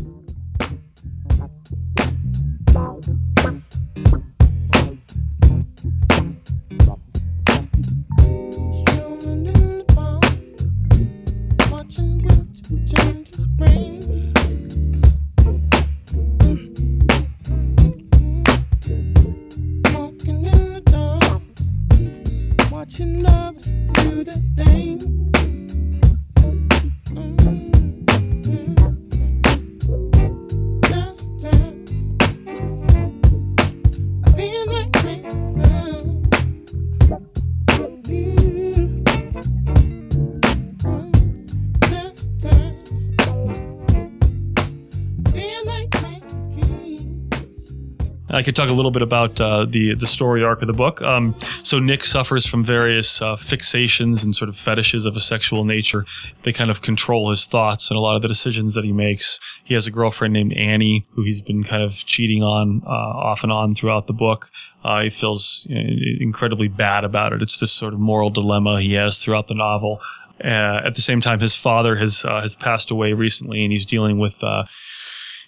Could 48.48 48.56
talk 48.56 48.70
a 48.70 48.72
little 48.72 48.90
bit 48.90 49.02
about 49.02 49.38
uh, 49.42 49.66
the 49.66 49.94
the 49.94 50.06
story 50.06 50.42
arc 50.42 50.62
of 50.62 50.68
the 50.68 50.72
book. 50.72 51.02
Um, 51.02 51.34
so 51.62 51.78
Nick 51.78 52.02
suffers 52.02 52.46
from 52.46 52.64
various 52.64 53.20
uh, 53.20 53.36
fixations 53.36 54.24
and 54.24 54.34
sort 54.34 54.48
of 54.48 54.56
fetishes 54.56 55.04
of 55.04 55.16
a 55.16 55.20
sexual 55.20 55.64
nature. 55.66 56.06
They 56.44 56.54
kind 56.54 56.70
of 56.70 56.80
control 56.80 57.28
his 57.28 57.44
thoughts 57.44 57.90
and 57.90 57.98
a 57.98 58.00
lot 58.00 58.16
of 58.16 58.22
the 58.22 58.28
decisions 58.28 58.74
that 58.74 58.84
he 58.84 58.92
makes. 58.92 59.38
He 59.64 59.74
has 59.74 59.86
a 59.86 59.90
girlfriend 59.90 60.32
named 60.32 60.54
Annie 60.54 61.06
who 61.10 61.24
he's 61.24 61.42
been 61.42 61.62
kind 61.62 61.82
of 61.82 61.92
cheating 61.92 62.42
on 62.42 62.82
uh, 62.86 62.90
off 63.30 63.42
and 63.42 63.52
on 63.52 63.74
throughout 63.74 64.06
the 64.06 64.14
book. 64.14 64.50
Uh, 64.82 65.02
he 65.02 65.10
feels 65.10 65.66
incredibly 65.68 66.68
bad 66.68 67.04
about 67.04 67.34
it. 67.34 67.42
It's 67.42 67.60
this 67.60 67.72
sort 67.72 67.92
of 67.92 68.00
moral 68.00 68.30
dilemma 68.30 68.80
he 68.80 68.94
has 68.94 69.18
throughout 69.18 69.48
the 69.48 69.54
novel. 69.54 70.00
Uh, 70.42 70.80
at 70.86 70.94
the 70.94 71.02
same 71.02 71.20
time, 71.20 71.40
his 71.40 71.54
father 71.54 71.96
has 71.96 72.24
uh, 72.24 72.40
has 72.40 72.56
passed 72.56 72.90
away 72.90 73.12
recently, 73.12 73.62
and 73.62 73.72
he's 73.72 73.84
dealing 73.84 74.18
with 74.18 74.42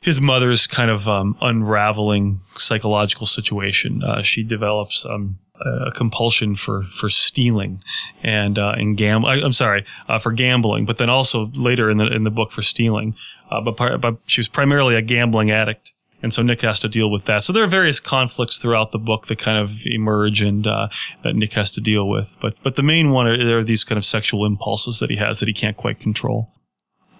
his 0.00 0.20
mother's 0.20 0.66
kind 0.66 0.90
of 0.90 1.08
um, 1.08 1.36
unraveling 1.40 2.40
psychological 2.54 3.26
situation. 3.26 4.02
Uh, 4.02 4.22
she 4.22 4.42
develops 4.42 5.04
um, 5.04 5.38
a 5.60 5.90
compulsion 5.90 6.54
for 6.54 6.82
for 6.84 7.10
stealing 7.10 7.82
and 8.22 8.58
uh, 8.58 8.72
and 8.76 8.96
gam. 8.96 9.24
I, 9.24 9.36
am 9.36 9.52
sorry 9.52 9.84
uh, 10.08 10.18
for 10.18 10.32
gambling, 10.32 10.86
but 10.86 10.98
then 10.98 11.10
also 11.10 11.50
later 11.54 11.90
in 11.90 11.98
the 11.98 12.06
in 12.06 12.24
the 12.24 12.30
book 12.30 12.50
for 12.50 12.62
stealing. 12.62 13.14
Uh, 13.50 13.60
but 13.60 14.00
but 14.00 14.16
she 14.26 14.40
was 14.40 14.48
primarily 14.48 14.96
a 14.96 15.02
gambling 15.02 15.50
addict. 15.50 15.92
And 16.22 16.34
so 16.34 16.42
Nick 16.42 16.60
has 16.60 16.80
to 16.80 16.88
deal 16.88 17.10
with 17.10 17.24
that. 17.24 17.44
So 17.44 17.52
there 17.54 17.64
are 17.64 17.66
various 17.66 17.98
conflicts 17.98 18.58
throughout 18.58 18.92
the 18.92 18.98
book 18.98 19.28
that 19.28 19.38
kind 19.38 19.56
of 19.56 19.72
emerge 19.86 20.42
and 20.42 20.66
uh, 20.66 20.88
that 21.22 21.34
Nick 21.34 21.54
has 21.54 21.72
to 21.74 21.80
deal 21.80 22.08
with. 22.08 22.36
But 22.42 22.56
but 22.62 22.76
the 22.76 22.82
main 22.82 23.10
one 23.10 23.26
are, 23.26 23.58
are 23.58 23.64
these 23.64 23.84
kind 23.84 23.96
of 23.96 24.04
sexual 24.04 24.44
impulses 24.44 24.98
that 24.98 25.10
he 25.10 25.16
has 25.16 25.40
that 25.40 25.48
he 25.48 25.54
can't 25.54 25.76
quite 25.76 25.98
control. 25.98 26.52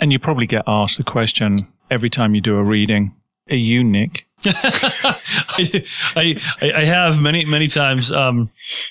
And 0.01 0.12
you 0.12 0.19
probably 0.19 0.47
get 0.47 0.64
asked 0.66 0.97
the 0.97 1.05
question, 1.05 1.59
every 1.90 2.11
time 2.11 2.35
you 2.35 2.40
do 2.40 2.57
a 2.57 2.64
reading. 2.64 3.14
Are 3.50 3.57
you 3.57 3.83
Nick? 3.83 4.26
I, 4.46 5.85
I, 6.16 6.72
I 6.76 6.85
have 6.85 7.20
many 7.20 7.44
many 7.44 7.66
times, 7.66 8.11
um, 8.11 8.48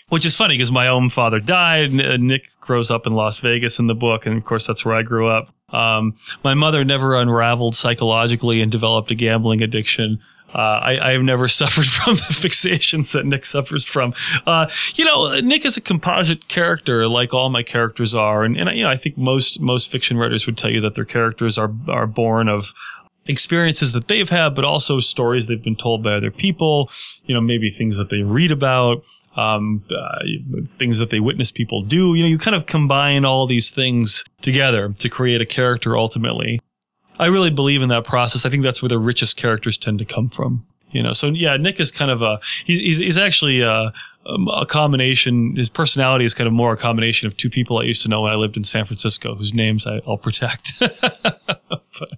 which 0.09 0.25
is 0.25 0.35
funny 0.35 0.55
because 0.55 0.71
my 0.71 0.87
own 0.87 1.09
father 1.09 1.39
died. 1.39 1.91
Nick 1.91 2.49
grows 2.59 2.91
up 2.91 3.07
in 3.07 3.13
Las 3.13 3.39
Vegas 3.39 3.79
in 3.79 3.87
the 3.87 3.95
book, 3.95 4.25
and 4.25 4.37
of 4.37 4.45
course 4.45 4.67
that's 4.67 4.85
where 4.85 4.95
I 4.95 5.01
grew 5.01 5.27
up. 5.27 5.49
Um, 5.71 6.13
my 6.43 6.53
mother 6.53 6.83
never 6.83 7.15
unraveled 7.15 7.75
psychologically 7.75 8.61
and 8.61 8.71
developed 8.71 9.11
a 9.11 9.15
gambling 9.15 9.61
addiction. 9.61 10.19
Uh, 10.53 10.57
I, 10.57 11.09
I, 11.09 11.11
have 11.11 11.21
never 11.21 11.47
suffered 11.61 11.85
from 11.85 12.15
the 12.15 12.33
fixations 12.33 13.13
that 13.13 13.25
Nick 13.25 13.45
suffers 13.45 13.85
from. 13.85 14.13
Uh, 14.47 14.67
you 14.95 15.05
know, 15.05 15.39
Nick 15.41 15.63
is 15.63 15.77
a 15.77 15.81
composite 15.81 16.47
character, 16.47 17.07
like 17.07 17.33
all 17.33 17.49
my 17.49 17.61
characters 17.61 18.15
are, 18.15 18.43
and, 18.43 18.57
and 18.57 18.75
you 18.75 18.83
know, 18.83 18.89
I 18.89 18.97
think 18.97 19.17
most 19.17 19.59
most 19.59 19.91
fiction 19.91 20.17
writers 20.17 20.47
would 20.47 20.57
tell 20.57 20.71
you 20.71 20.81
that 20.81 20.95
their 20.95 21.05
characters 21.05 21.57
are 21.57 21.71
are 21.87 22.07
born 22.07 22.47
of 22.47 22.73
experiences 23.29 23.93
that 23.93 24.07
they've 24.07 24.29
had, 24.29 24.55
but 24.55 24.65
also 24.65 24.99
stories 24.99 25.47
they've 25.47 25.63
been 25.63 25.75
told 25.75 26.03
by 26.03 26.13
other 26.13 26.31
people. 26.31 26.89
You 27.25 27.35
know, 27.35 27.41
maybe 27.41 27.69
things 27.69 27.97
that 27.97 28.09
they 28.09 28.23
read 28.23 28.51
about, 28.51 29.05
um, 29.37 29.83
uh, 29.89 30.25
things 30.77 30.97
that 30.97 31.11
they 31.11 31.19
witness 31.19 31.51
people 31.51 31.81
do. 31.81 32.15
You 32.15 32.23
know, 32.23 32.29
you 32.29 32.37
kind 32.37 32.55
of 32.55 32.65
combine 32.65 33.23
all 33.23 33.45
these 33.45 33.69
things 33.69 34.25
together 34.41 34.89
to 34.89 35.09
create 35.09 35.41
a 35.41 35.45
character 35.45 35.95
ultimately. 35.95 36.59
I 37.19 37.27
really 37.27 37.51
believe 37.51 37.81
in 37.81 37.89
that 37.89 38.05
process. 38.05 38.45
I 38.45 38.49
think 38.49 38.63
that's 38.63 38.81
where 38.81 38.89
the 38.89 38.97
richest 38.97 39.37
characters 39.37 39.77
tend 39.77 39.99
to 39.99 40.05
come 40.05 40.29
from. 40.29 40.65
You 40.91 41.03
know, 41.03 41.13
so 41.13 41.27
yeah, 41.27 41.55
Nick 41.57 41.79
is 41.79 41.91
kind 41.91 42.09
of 42.09 42.23
a 42.23 42.39
he's 42.65 42.97
he's, 42.97 43.17
actually 43.17 43.61
a, 43.61 43.93
um, 44.25 44.47
a 44.47 44.65
combination. 44.65 45.55
His 45.55 45.69
personality 45.69 46.25
is 46.25 46.33
kind 46.33 46.47
of 46.47 46.53
more 46.53 46.73
a 46.73 46.77
combination 46.77 47.27
of 47.27 47.37
two 47.37 47.49
people 47.49 47.77
I 47.77 47.83
used 47.83 48.01
to 48.03 48.09
know 48.09 48.21
when 48.21 48.31
I 48.31 48.35
lived 48.35 48.57
in 48.57 48.63
San 48.63 48.85
Francisco, 48.85 49.35
whose 49.35 49.53
names 49.53 49.85
I, 49.85 50.01
will 50.07 50.17
protect. 50.17 50.73
but, 50.79 52.09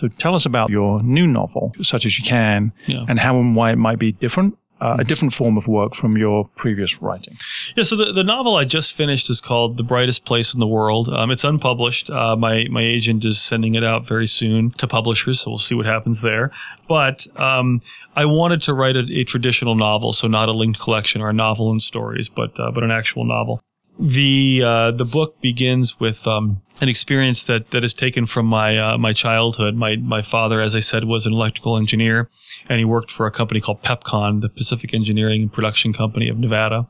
so 0.00 0.08
tell 0.08 0.34
us 0.34 0.46
about 0.46 0.70
your 0.70 1.02
new 1.02 1.26
novel, 1.26 1.74
such 1.82 2.06
as 2.06 2.18
you 2.18 2.24
can, 2.24 2.72
yeah. 2.86 3.04
and 3.06 3.18
how 3.18 3.38
and 3.38 3.54
why 3.54 3.72
it 3.72 3.76
might 3.76 3.98
be 3.98 4.12
different. 4.12 4.56
Uh, 4.80 4.96
a 4.98 5.04
different 5.04 5.34
form 5.34 5.58
of 5.58 5.68
work 5.68 5.94
from 5.94 6.16
your 6.16 6.46
previous 6.56 7.02
writing. 7.02 7.34
Yeah, 7.76 7.84
so 7.84 7.96
the, 7.96 8.14
the 8.14 8.24
novel 8.24 8.56
I 8.56 8.64
just 8.64 8.94
finished 8.94 9.28
is 9.28 9.38
called 9.38 9.76
The 9.76 9.82
Brightest 9.82 10.24
Place 10.24 10.54
in 10.54 10.60
the 10.60 10.66
World. 10.66 11.10
Um, 11.10 11.30
it's 11.30 11.44
unpublished. 11.44 12.08
Uh, 12.08 12.34
my, 12.34 12.64
my 12.70 12.80
agent 12.80 13.26
is 13.26 13.38
sending 13.38 13.74
it 13.74 13.84
out 13.84 14.06
very 14.06 14.26
soon 14.26 14.70
to 14.78 14.86
publishers, 14.86 15.40
so 15.40 15.50
we'll 15.50 15.58
see 15.58 15.74
what 15.74 15.84
happens 15.84 16.22
there. 16.22 16.50
But 16.88 17.26
um, 17.36 17.82
I 18.16 18.24
wanted 18.24 18.62
to 18.62 18.72
write 18.72 18.96
a, 18.96 19.06
a, 19.10 19.24
traditional 19.24 19.74
novel, 19.74 20.14
so 20.14 20.28
not 20.28 20.48
a 20.48 20.52
linked 20.52 20.80
collection 20.80 21.20
or 21.20 21.28
a 21.28 21.34
novel 21.34 21.70
and 21.70 21.82
stories, 21.82 22.30
but, 22.30 22.58
uh, 22.58 22.70
but 22.70 22.82
an 22.82 22.90
actual 22.90 23.26
novel 23.26 23.60
the 24.00 24.62
uh, 24.64 24.90
the 24.92 25.04
book 25.04 25.40
begins 25.42 26.00
with 26.00 26.26
um, 26.26 26.62
an 26.80 26.88
experience 26.88 27.44
that 27.44 27.70
that 27.70 27.84
is 27.84 27.92
taken 27.92 28.24
from 28.24 28.46
my 28.46 28.78
uh, 28.78 28.98
my 28.98 29.12
childhood. 29.12 29.74
My 29.74 29.96
my 29.96 30.22
father, 30.22 30.60
as 30.60 30.74
I 30.74 30.80
said, 30.80 31.04
was 31.04 31.26
an 31.26 31.34
electrical 31.34 31.76
engineer, 31.76 32.26
and 32.68 32.78
he 32.78 32.84
worked 32.84 33.10
for 33.10 33.26
a 33.26 33.30
company 33.30 33.60
called 33.60 33.82
Pepcon, 33.82 34.40
the 34.40 34.48
Pacific 34.48 34.94
Engineering 34.94 35.42
and 35.42 35.52
Production 35.52 35.92
Company 35.92 36.28
of 36.28 36.38
Nevada. 36.38 36.88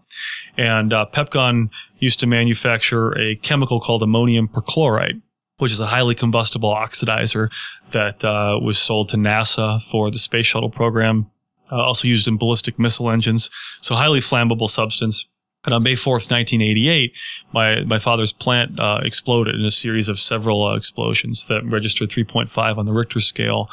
And 0.56 0.92
uh, 0.92 1.06
Pepcon 1.12 1.70
used 1.98 2.20
to 2.20 2.28
manufacture 2.28 3.18
a 3.18 3.34
chemical 3.36 3.80
called 3.80 4.04
ammonium 4.04 4.46
perchlorate, 4.46 5.20
which 5.58 5.72
is 5.72 5.80
a 5.80 5.86
highly 5.86 6.14
combustible 6.14 6.72
oxidizer 6.72 7.52
that 7.90 8.24
uh, 8.24 8.60
was 8.62 8.78
sold 8.78 9.08
to 9.08 9.16
NASA 9.16 9.82
for 9.90 10.12
the 10.12 10.20
space 10.20 10.46
shuttle 10.46 10.70
program. 10.70 11.28
Uh, 11.72 11.82
also 11.82 12.08
used 12.08 12.26
in 12.26 12.36
ballistic 12.36 12.80
missile 12.80 13.10
engines, 13.10 13.48
so 13.80 13.94
highly 13.94 14.18
flammable 14.18 14.68
substance 14.68 15.26
and 15.64 15.74
on 15.74 15.82
May 15.82 15.92
4th, 15.92 16.30
1988, 16.30 17.16
my, 17.52 17.84
my 17.84 17.98
father's 17.98 18.32
plant 18.32 18.78
uh, 18.80 19.00
exploded 19.02 19.54
in 19.54 19.64
a 19.64 19.70
series 19.70 20.08
of 20.08 20.18
several 20.18 20.64
uh, 20.64 20.74
explosions 20.74 21.46
that 21.46 21.62
registered 21.64 22.08
3.5 22.08 22.78
on 22.78 22.86
the 22.86 22.92
Richter 22.92 23.20
scale. 23.20 23.68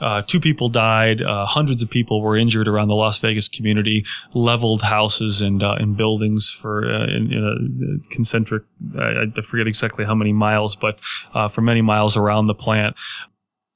Uh, 0.00 0.22
two 0.22 0.40
people 0.40 0.68
died. 0.68 1.22
Uh, 1.22 1.44
hundreds 1.44 1.82
of 1.82 1.90
people 1.90 2.22
were 2.22 2.36
injured 2.36 2.68
around 2.68 2.88
the 2.88 2.94
Las 2.94 3.18
Vegas 3.18 3.48
community. 3.48 4.04
Leveled 4.32 4.82
houses 4.82 5.40
and 5.40 5.62
uh, 5.62 5.74
and 5.78 5.96
buildings 5.96 6.50
for 6.50 6.84
uh, 6.88 7.04
in, 7.04 7.32
in, 7.32 8.00
a 8.04 8.08
concentric. 8.14 8.62
I, 8.96 9.24
I, 9.36 9.40
forget 9.40 9.66
exactly 9.66 10.04
how 10.04 10.14
many 10.14 10.32
miles, 10.32 10.76
but 10.76 11.00
for 11.50 11.62
many 11.62 11.82
miles 11.82 12.16
around 12.16 12.46
the 12.46 12.54
plant. 12.54 12.96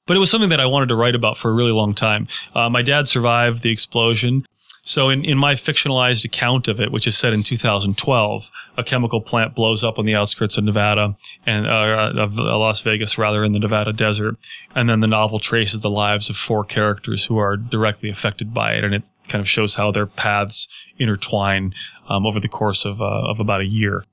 But 0.05 0.15
it 0.15 0.21
was 0.21 0.29
something 0.29 0.49
that 0.49 0.61
I 0.61 0.65
wanted 0.65 0.87
to 0.87 0.95
write 0.95 1.15
about 1.15 1.35
for 1.35 1.51
a 1.51 1.53
really 1.53 1.71
long 1.71 1.93
time. 1.93 2.27
my 2.55 2.81
dad 2.81 3.07
survived 3.07 3.61
the 3.61 3.71
explosion. 3.71 4.45
So 4.85 5.09
in, 5.09 5.23
in 5.23 5.37
my 5.37 5.53
fictionalized 5.53 6.25
account 6.25 6.67
of 6.67 6.81
it, 6.81 6.91
which 6.91 7.07
is 7.07 7.17
set 7.17 7.31
in 7.31 7.41
2012, 7.41 8.51
a 8.77 8.83
chemical 8.83 9.21
plant 9.21 9.55
blows 9.55 9.81
up 9.81 9.97
on 9.97 10.05
the 10.05 10.13
outskirts 10.13 10.57
of 10.57 10.65
Nevada 10.65 11.15
and 11.45 11.65
uh, 11.65 12.11
of 12.17 12.35
Las 12.37 12.81
Vegas, 12.81 13.17
rather 13.17 13.45
in 13.45 13.53
the 13.53 13.59
Nevada 13.59 13.93
desert, 13.93 14.35
and 14.75 14.89
then 14.89 14.99
the 14.99 15.07
novel 15.07 15.39
traces 15.39 15.81
the 15.81 15.89
lives 15.89 16.29
of 16.29 16.35
four 16.35 16.65
characters 16.65 17.25
who 17.25 17.37
are 17.37 17.55
directly 17.55 18.09
affected 18.09 18.53
by 18.53 18.73
it, 18.73 18.83
and 18.83 18.93
it 18.93 19.03
kind 19.29 19.39
of 19.39 19.47
shows 19.47 19.75
how 19.75 19.89
their 19.89 20.05
paths 20.05 20.67
intertwine 20.97 21.73
um, 22.09 22.25
over 22.25 22.41
the 22.41 22.49
course 22.49 22.83
of 22.83 23.01
uh, 23.01 23.05
of 23.05 23.39
about 23.39 23.61
a 23.61 23.65
year 23.65 24.03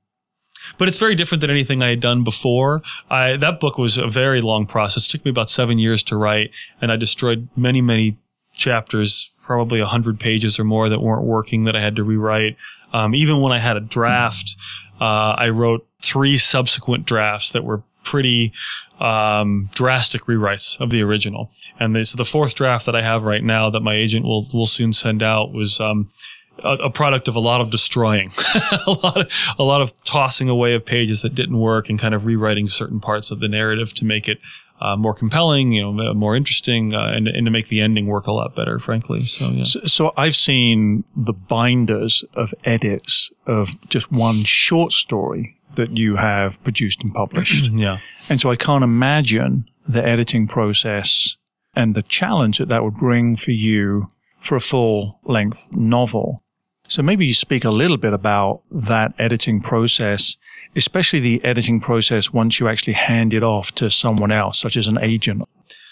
but 0.79 0.89
it's 0.89 0.99
very 0.99 1.15
different 1.15 1.41
than 1.41 1.51
anything 1.51 1.83
I 1.83 1.89
had 1.89 2.01
done 2.01 2.23
before. 2.23 2.83
I, 3.09 3.37
that 3.39 3.61
book 3.61 3.79
was 3.79 3.97
a 3.97 4.07
very 4.07 4.43
long 4.43 4.67
process. 4.67 5.09
It 5.09 5.11
took 5.11 5.25
me 5.25 5.31
about 5.31 5.49
seven 5.49 5.79
years 5.79 6.03
to 6.05 6.17
write, 6.17 6.51
and 6.83 6.93
I 6.93 6.97
destroyed 6.97 7.49
many, 7.57 7.81
many 7.81 8.19
chapters, 8.61 9.33
probably 9.43 9.81
a 9.81 9.87
hundred 9.87 10.21
pages 10.21 10.61
or 10.61 10.65
more 10.65 10.89
that 10.89 11.01
weren't 11.01 11.25
working 11.25 11.65
that 11.65 11.75
I 11.75 11.81
had 11.81 11.97
to 11.97 12.05
rewrite. 12.05 12.57
Um, 12.93 13.15
even 13.15 13.41
when 13.41 13.53
I 13.53 13.59
had 13.59 13.77
a 13.77 13.81
draft, 13.81 14.57
uh, 15.01 15.35
I 15.37 15.49
wrote 15.49 15.87
three 16.01 16.37
subsequent 16.37 17.07
drafts 17.07 17.53
that 17.53 17.65
were 17.65 17.83
pretty 18.05 18.53
um, 18.99 19.69
drastic 19.75 20.23
rewrites 20.23 20.81
of 20.81 20.91
the 20.91 21.03
original. 21.03 21.51
And 21.79 21.97
the, 21.97 22.07
so 22.07 22.17
the 22.17 22.25
fourth 22.25 22.55
draft 22.55 22.87
that 22.87 22.95
I 22.95 23.03
have 23.03 23.23
right 23.25 23.43
now 23.43 23.71
that 23.71 23.81
my 23.81 23.95
agent 23.95 24.25
will 24.25 24.47
will 24.53 24.67
soon 24.67 24.93
send 24.93 25.23
out 25.23 25.53
was. 25.53 25.81
Um, 25.81 26.09
a, 26.63 26.91
product 26.91 27.27
of 27.27 27.37
a 27.37 27.41
lot 27.41 27.63
of 27.63 27.71
destroying, 27.71 28.31
a 28.87 28.91
lot 29.03 29.17
of, 29.17 29.55
a 29.59 29.63
lot 29.63 29.81
of 29.81 29.99
tossing 30.05 30.51
away 30.51 30.75
of 30.75 30.85
pages 30.85 31.23
that 31.23 31.35
didn't 31.35 31.59
work 31.59 31.89
and 31.89 31.99
kind 31.99 32.15
of 32.15 32.27
rewriting 32.27 32.69
certain 32.69 33.01
parts 33.01 33.31
of 33.31 33.41
the 33.41 33.49
narrative 33.49 33.95
to 33.95 34.05
make 34.05 34.29
it 34.29 34.39
uh, 34.81 34.97
more 34.97 35.15
compelling, 35.15 35.73
you 35.73 35.83
know, 35.83 36.15
more 36.15 36.35
interesting, 36.35 36.95
uh, 36.95 37.13
and, 37.15 37.29
and 37.29 37.47
to 37.47 37.51
make 37.51 37.69
the 37.69 37.81
ending 37.81 38.07
work 38.07 38.27
a 38.27 38.33
lot 38.33 38.55
better, 38.55 38.79
frankly. 38.79 39.25
So, 39.25 39.51
yeah. 39.51 39.65
So, 39.65 39.81
so, 39.81 40.13
I've 40.17 40.37
seen 40.37 41.05
the 41.15 41.35
binders 41.35 42.25
of 42.35 42.55
edits 42.65 43.31
of 43.47 43.69
just 43.89 44.11
one 44.11 44.37
short 44.45 44.93
story 44.93 45.57
that 45.75 45.97
you 45.97 46.17
have 46.17 46.63
produced 46.65 47.03
and 47.03 47.13
published. 47.13 47.71
yeah. 47.73 47.99
And 48.29 48.41
so 48.41 48.51
I 48.51 48.57
can't 48.57 48.85
imagine 48.85 49.69
the 49.87 50.05
editing 50.05 50.47
process 50.47 51.37
and 51.75 51.95
the 51.95 52.03
challenge 52.03 52.59
that 52.59 52.69
that 52.69 52.83
would 52.83 52.95
bring 52.95 53.37
for 53.37 53.53
you 53.53 54.07
for 54.39 54.57
a 54.57 54.61
full 54.61 55.21
length 55.25 55.71
novel. 55.77 56.43
So 56.89 57.03
maybe 57.03 57.27
you 57.27 57.35
speak 57.35 57.65
a 57.65 57.71
little 57.71 57.97
bit 57.97 58.13
about 58.13 58.63
that 58.71 59.15
editing 59.19 59.61
process 59.61 60.37
especially 60.77 61.21
the 61.21 61.45
editing 61.45 61.81
process 61.81 62.33
once 62.33 62.61
you 62.61 62.69
actually 62.69 62.95
hand 62.95 63.35
it 63.35 63.43
off 63.43 63.73
to 63.73 63.91
someone 63.91 64.33
else, 64.33 64.59
such 64.59 64.77
as 64.77 64.87
an 64.87 64.99
agent? 65.01 65.43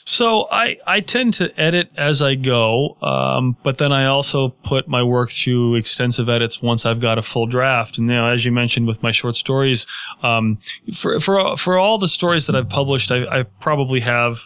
So 0.09 0.49
I, 0.51 0.79
I 0.87 1.01
tend 1.01 1.35
to 1.35 1.53
edit 1.61 1.91
as 1.95 2.23
I 2.23 2.35
go, 2.35 2.97
um, 3.03 3.59
but 3.63 3.77
then 3.77 3.93
I 3.93 4.07
also 4.07 4.49
put 4.49 4.89
my 4.89 5.03
work 5.03 5.31
through 5.31 5.75
extensive 5.75 6.31
edits 6.31 6.63
once 6.63 6.87
I've 6.87 7.01
got 7.01 7.19
a 7.19 7.23
full 7.23 7.47
draft. 7.47 7.99
And 7.99 8.07
know, 8.07 8.27
as 8.27 8.43
you 8.47 8.51
mentioned 8.51 8.87
with 8.87 9.03
my 9.03 9.11
short 9.11 9.37
stories, 9.37 9.87
um, 10.23 10.57
for 10.95 11.21
for 11.21 11.59
for 11.59 11.77
all 11.77 11.99
the 11.99 12.09
stories 12.09 12.47
that 12.47 12.57
I've 12.57 12.71
published, 12.71 13.13
I, 13.13 13.27
I 13.27 13.43
probably 13.43 14.01
have 14.01 14.39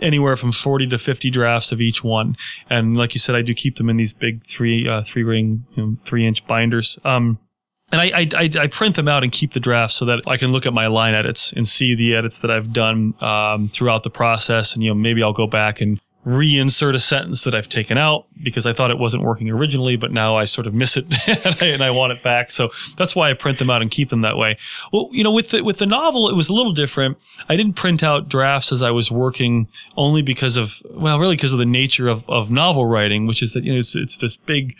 anywhere 0.00 0.36
from 0.36 0.52
40 0.52 0.86
to 0.86 0.98
50 0.98 1.28
drafts 1.28 1.72
of 1.72 1.80
each 1.80 2.04
one. 2.04 2.36
And 2.70 2.96
like 2.96 3.12
you 3.12 3.18
said, 3.18 3.34
I 3.34 3.42
do 3.42 3.52
keep 3.52 3.76
them 3.76 3.90
in 3.90 3.96
these 3.96 4.12
big 4.12 4.44
three, 4.44 4.88
uh, 4.88 5.02
three 5.02 5.24
ring, 5.24 5.66
you 5.74 5.82
know, 5.82 5.96
three 6.04 6.24
inch 6.24 6.46
binders. 6.46 7.00
Um, 7.04 7.40
and 7.92 8.00
I, 8.00 8.28
I, 8.36 8.50
I, 8.60 8.66
print 8.68 8.96
them 8.96 9.08
out 9.08 9.22
and 9.22 9.32
keep 9.32 9.52
the 9.52 9.60
drafts 9.60 9.96
so 9.96 10.04
that 10.04 10.20
I 10.26 10.36
can 10.36 10.52
look 10.52 10.66
at 10.66 10.72
my 10.72 10.86
line 10.86 11.14
edits 11.14 11.52
and 11.52 11.66
see 11.66 11.94
the 11.94 12.14
edits 12.14 12.40
that 12.40 12.50
I've 12.50 12.72
done 12.72 13.14
um, 13.20 13.68
throughout 13.68 14.04
the 14.04 14.10
process. 14.10 14.74
And, 14.74 14.82
you 14.82 14.90
know, 14.90 14.94
maybe 14.94 15.22
I'll 15.22 15.32
go 15.32 15.46
back 15.46 15.80
and 15.80 16.00
reinsert 16.26 16.94
a 16.94 17.00
sentence 17.00 17.44
that 17.44 17.54
I've 17.54 17.68
taken 17.68 17.96
out 17.96 18.26
because 18.42 18.66
I 18.66 18.74
thought 18.74 18.90
it 18.90 18.98
wasn't 18.98 19.22
working 19.22 19.48
originally, 19.48 19.96
but 19.96 20.12
now 20.12 20.36
I 20.36 20.44
sort 20.44 20.66
of 20.66 20.74
miss 20.74 20.98
it 20.98 21.06
and, 21.46 21.62
I, 21.62 21.66
and, 21.66 21.82
I, 21.82 21.90
want 21.90 22.12
it 22.12 22.22
back. 22.22 22.50
So 22.50 22.70
that's 22.96 23.16
why 23.16 23.30
I 23.30 23.34
print 23.34 23.58
them 23.58 23.70
out 23.70 23.80
and 23.80 23.90
keep 23.90 24.10
them 24.10 24.20
that 24.20 24.36
way. 24.36 24.56
Well, 24.92 25.08
you 25.12 25.24
know, 25.24 25.32
with 25.32 25.50
the, 25.50 25.64
with 25.64 25.78
the 25.78 25.86
novel, 25.86 26.28
it 26.28 26.36
was 26.36 26.50
a 26.50 26.54
little 26.54 26.72
different. 26.72 27.24
I 27.48 27.56
didn't 27.56 27.72
print 27.72 28.02
out 28.02 28.28
drafts 28.28 28.70
as 28.70 28.82
I 28.82 28.90
was 28.90 29.10
working 29.10 29.68
only 29.96 30.20
because 30.20 30.58
of, 30.58 30.82
well, 30.90 31.18
really 31.18 31.36
because 31.36 31.54
of 31.54 31.58
the 31.58 31.66
nature 31.66 32.08
of, 32.08 32.28
of 32.28 32.50
novel 32.50 32.84
writing, 32.84 33.26
which 33.26 33.42
is 33.42 33.54
that, 33.54 33.64
you 33.64 33.72
know, 33.72 33.78
it's, 33.78 33.96
it's 33.96 34.18
this 34.18 34.36
big, 34.36 34.76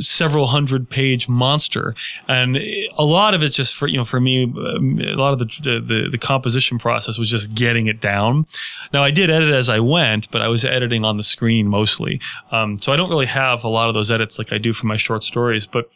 several 0.00 0.46
hundred 0.46 0.90
page 0.90 1.28
monster 1.28 1.94
and 2.28 2.58
a 2.98 3.04
lot 3.04 3.34
of 3.34 3.42
it's 3.42 3.54
just 3.54 3.74
for 3.74 3.86
you 3.86 3.96
know 3.96 4.04
for 4.04 4.20
me 4.20 4.44
a 4.44 5.16
lot 5.16 5.32
of 5.32 5.38
the, 5.38 5.80
the 5.80 6.08
the 6.10 6.18
composition 6.18 6.76
process 6.76 7.18
was 7.18 7.30
just 7.30 7.54
getting 7.54 7.86
it 7.86 8.00
down 8.00 8.44
now 8.92 9.02
i 9.02 9.12
did 9.12 9.30
edit 9.30 9.50
as 9.50 9.68
i 9.68 9.78
went 9.78 10.30
but 10.32 10.42
i 10.42 10.48
was 10.48 10.64
editing 10.64 11.04
on 11.04 11.18
the 11.18 11.24
screen 11.24 11.68
mostly 11.68 12.20
um, 12.50 12.78
so 12.78 12.92
i 12.92 12.96
don't 12.96 13.08
really 13.08 13.26
have 13.26 13.62
a 13.62 13.68
lot 13.68 13.88
of 13.88 13.94
those 13.94 14.10
edits 14.10 14.38
like 14.38 14.52
i 14.52 14.58
do 14.58 14.72
for 14.72 14.86
my 14.86 14.96
short 14.96 15.22
stories 15.22 15.68
but 15.68 15.86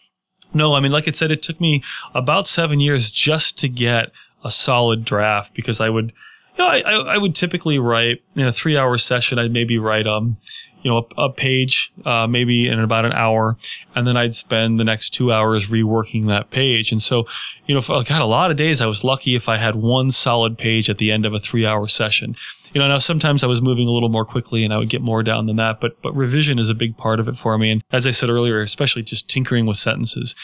no 0.55 0.75
i 0.75 0.81
mean 0.81 0.92
like 0.92 1.09
i 1.09 1.11
said 1.11 1.33
it 1.33 1.42
took 1.42 1.61
me 1.61 1.83
about 2.14 2.47
seven 2.47 2.79
years 2.79 3.11
just 3.11 3.59
to 3.59 3.68
get 3.68 4.12
a 4.44 4.51
solid 4.53 5.05
draft 5.05 5.53
because 5.55 5.81
i 5.81 5.88
would 5.88 6.12
you 6.57 6.64
know, 6.64 6.71
I, 6.71 7.14
I, 7.14 7.18
would 7.18 7.37
typically 7.37 7.79
write 7.79 8.21
in 8.35 8.44
a 8.44 8.53
three 8.53 8.77
hour 8.77 8.99
session. 8.99 9.38
I'd 9.38 9.53
maybe 9.53 9.79
write 9.79 10.09
um, 10.09 10.38
you 10.83 10.91
know, 10.91 11.07
a, 11.17 11.23
a 11.23 11.33
page, 11.33 11.93
uh, 12.05 12.27
maybe 12.27 12.69
in 12.69 12.79
about 12.81 13.05
an 13.05 13.12
hour, 13.12 13.57
and 13.95 14.07
then 14.07 14.17
I'd 14.17 14.35
spend 14.35 14.79
the 14.79 14.85
next 14.85 15.11
two 15.11 15.33
hours 15.33 15.69
reworking 15.69 16.29
that 16.29 16.51
page. 16.51 16.93
And 16.93 17.03
so, 17.03 17.27
you 17.67 17.75
know, 17.75 17.81
for, 17.81 18.03
God, 18.03 18.21
a 18.21 18.27
lot 18.27 18.51
of 18.51 18.57
days 18.57 18.81
I 18.81 18.87
was 18.87 19.05
lucky 19.05 19.35
if 19.35 19.49
I 19.49 19.57
had 19.57 19.77
one 19.77 20.11
solid 20.11 20.57
page 20.57 20.88
at 20.88 20.99
the 20.99 21.11
end 21.11 21.27
of 21.27 21.35
a 21.35 21.41
three 21.41 21.67
hour 21.67 21.88
session. 21.88 22.37
You 22.73 22.81
know, 22.81 22.88
now 22.88 22.99
sometimes 22.99 23.43
I 23.43 23.47
was 23.47 23.62
moving 23.62 23.88
a 23.88 23.91
little 23.91 24.11
more 24.11 24.25
quickly 24.25 24.64
and 24.64 24.73
I 24.73 24.79
would 24.79 24.91
get 24.91 25.03
more 25.03 25.23
down 25.23 25.47
than 25.47 25.57
that, 25.57 25.81
but 25.81 26.01
but 26.03 26.14
revision 26.14 26.59
is 26.59 26.69
a 26.69 26.75
big 26.75 26.97
part 26.97 27.21
of 27.21 27.29
it 27.29 27.37
for 27.37 27.57
me. 27.59 27.71
And 27.71 27.83
as 27.91 28.07
I 28.07 28.11
said 28.11 28.31
earlier, 28.31 28.61
especially 28.61 29.03
just 29.03 29.29
tinkering 29.29 29.67
with 29.67 29.77
sentences 29.77 30.35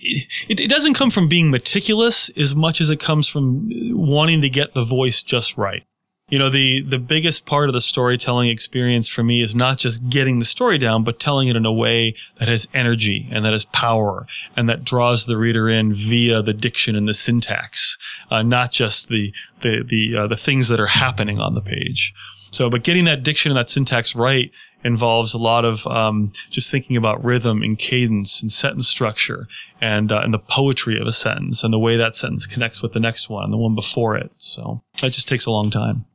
it, 0.00 0.60
it 0.60 0.70
doesn't 0.70 0.94
come 0.94 1.10
from 1.10 1.28
being 1.28 1.50
meticulous 1.50 2.30
as 2.38 2.54
much 2.54 2.80
as 2.80 2.90
it 2.90 3.00
comes 3.00 3.26
from 3.26 3.68
wanting 3.92 4.40
to 4.42 4.50
get 4.50 4.74
the 4.74 4.84
voice 4.84 5.22
just 5.22 5.56
right. 5.58 5.84
You 6.28 6.38
know, 6.38 6.50
the, 6.50 6.82
the 6.82 6.98
biggest 6.98 7.46
part 7.46 7.70
of 7.70 7.72
the 7.72 7.80
storytelling 7.80 8.50
experience 8.50 9.08
for 9.08 9.22
me 9.22 9.42
is 9.42 9.54
not 9.54 9.78
just 9.78 10.10
getting 10.10 10.38
the 10.38 10.44
story 10.44 10.76
down, 10.76 11.02
but 11.02 11.18
telling 11.18 11.48
it 11.48 11.56
in 11.56 11.64
a 11.64 11.72
way 11.72 12.14
that 12.38 12.48
has 12.48 12.68
energy 12.74 13.28
and 13.32 13.44
that 13.46 13.54
has 13.54 13.64
power 13.64 14.26
and 14.54 14.68
that 14.68 14.84
draws 14.84 15.26
the 15.26 15.38
reader 15.38 15.70
in 15.70 15.92
via 15.92 16.42
the 16.42 16.52
diction 16.52 16.94
and 16.96 17.08
the 17.08 17.14
syntax, 17.14 17.96
uh, 18.30 18.42
not 18.42 18.72
just 18.72 19.08
the, 19.08 19.32
the, 19.60 19.82
the, 19.82 20.16
uh, 20.16 20.26
the 20.26 20.36
things 20.36 20.68
that 20.68 20.80
are 20.80 20.86
happening 20.86 21.40
on 21.40 21.54
the 21.54 21.62
page. 21.62 22.12
So, 22.50 22.70
but 22.70 22.82
getting 22.82 23.04
that 23.04 23.22
diction 23.22 23.50
and 23.50 23.58
that 23.58 23.70
syntax 23.70 24.14
right 24.14 24.50
involves 24.84 25.34
a 25.34 25.38
lot 25.38 25.64
of 25.64 25.86
um, 25.86 26.32
just 26.50 26.70
thinking 26.70 26.96
about 26.96 27.22
rhythm 27.24 27.62
and 27.62 27.78
cadence 27.78 28.42
and 28.42 28.50
sentence 28.50 28.88
structure 28.88 29.46
and 29.80 30.10
uh, 30.10 30.20
and 30.22 30.32
the 30.32 30.38
poetry 30.38 30.98
of 30.98 31.06
a 31.06 31.12
sentence 31.12 31.62
and 31.62 31.72
the 31.72 31.78
way 31.78 31.96
that 31.96 32.16
sentence 32.16 32.46
connects 32.46 32.82
with 32.82 32.92
the 32.92 33.00
next 33.00 33.28
one 33.28 33.44
and 33.44 33.52
the 33.52 33.58
one 33.58 33.74
before 33.74 34.16
it. 34.16 34.32
So 34.36 34.82
that 35.00 35.12
just 35.12 35.28
takes 35.28 35.46
a 35.46 35.50
long 35.50 35.70
time. 35.70 36.06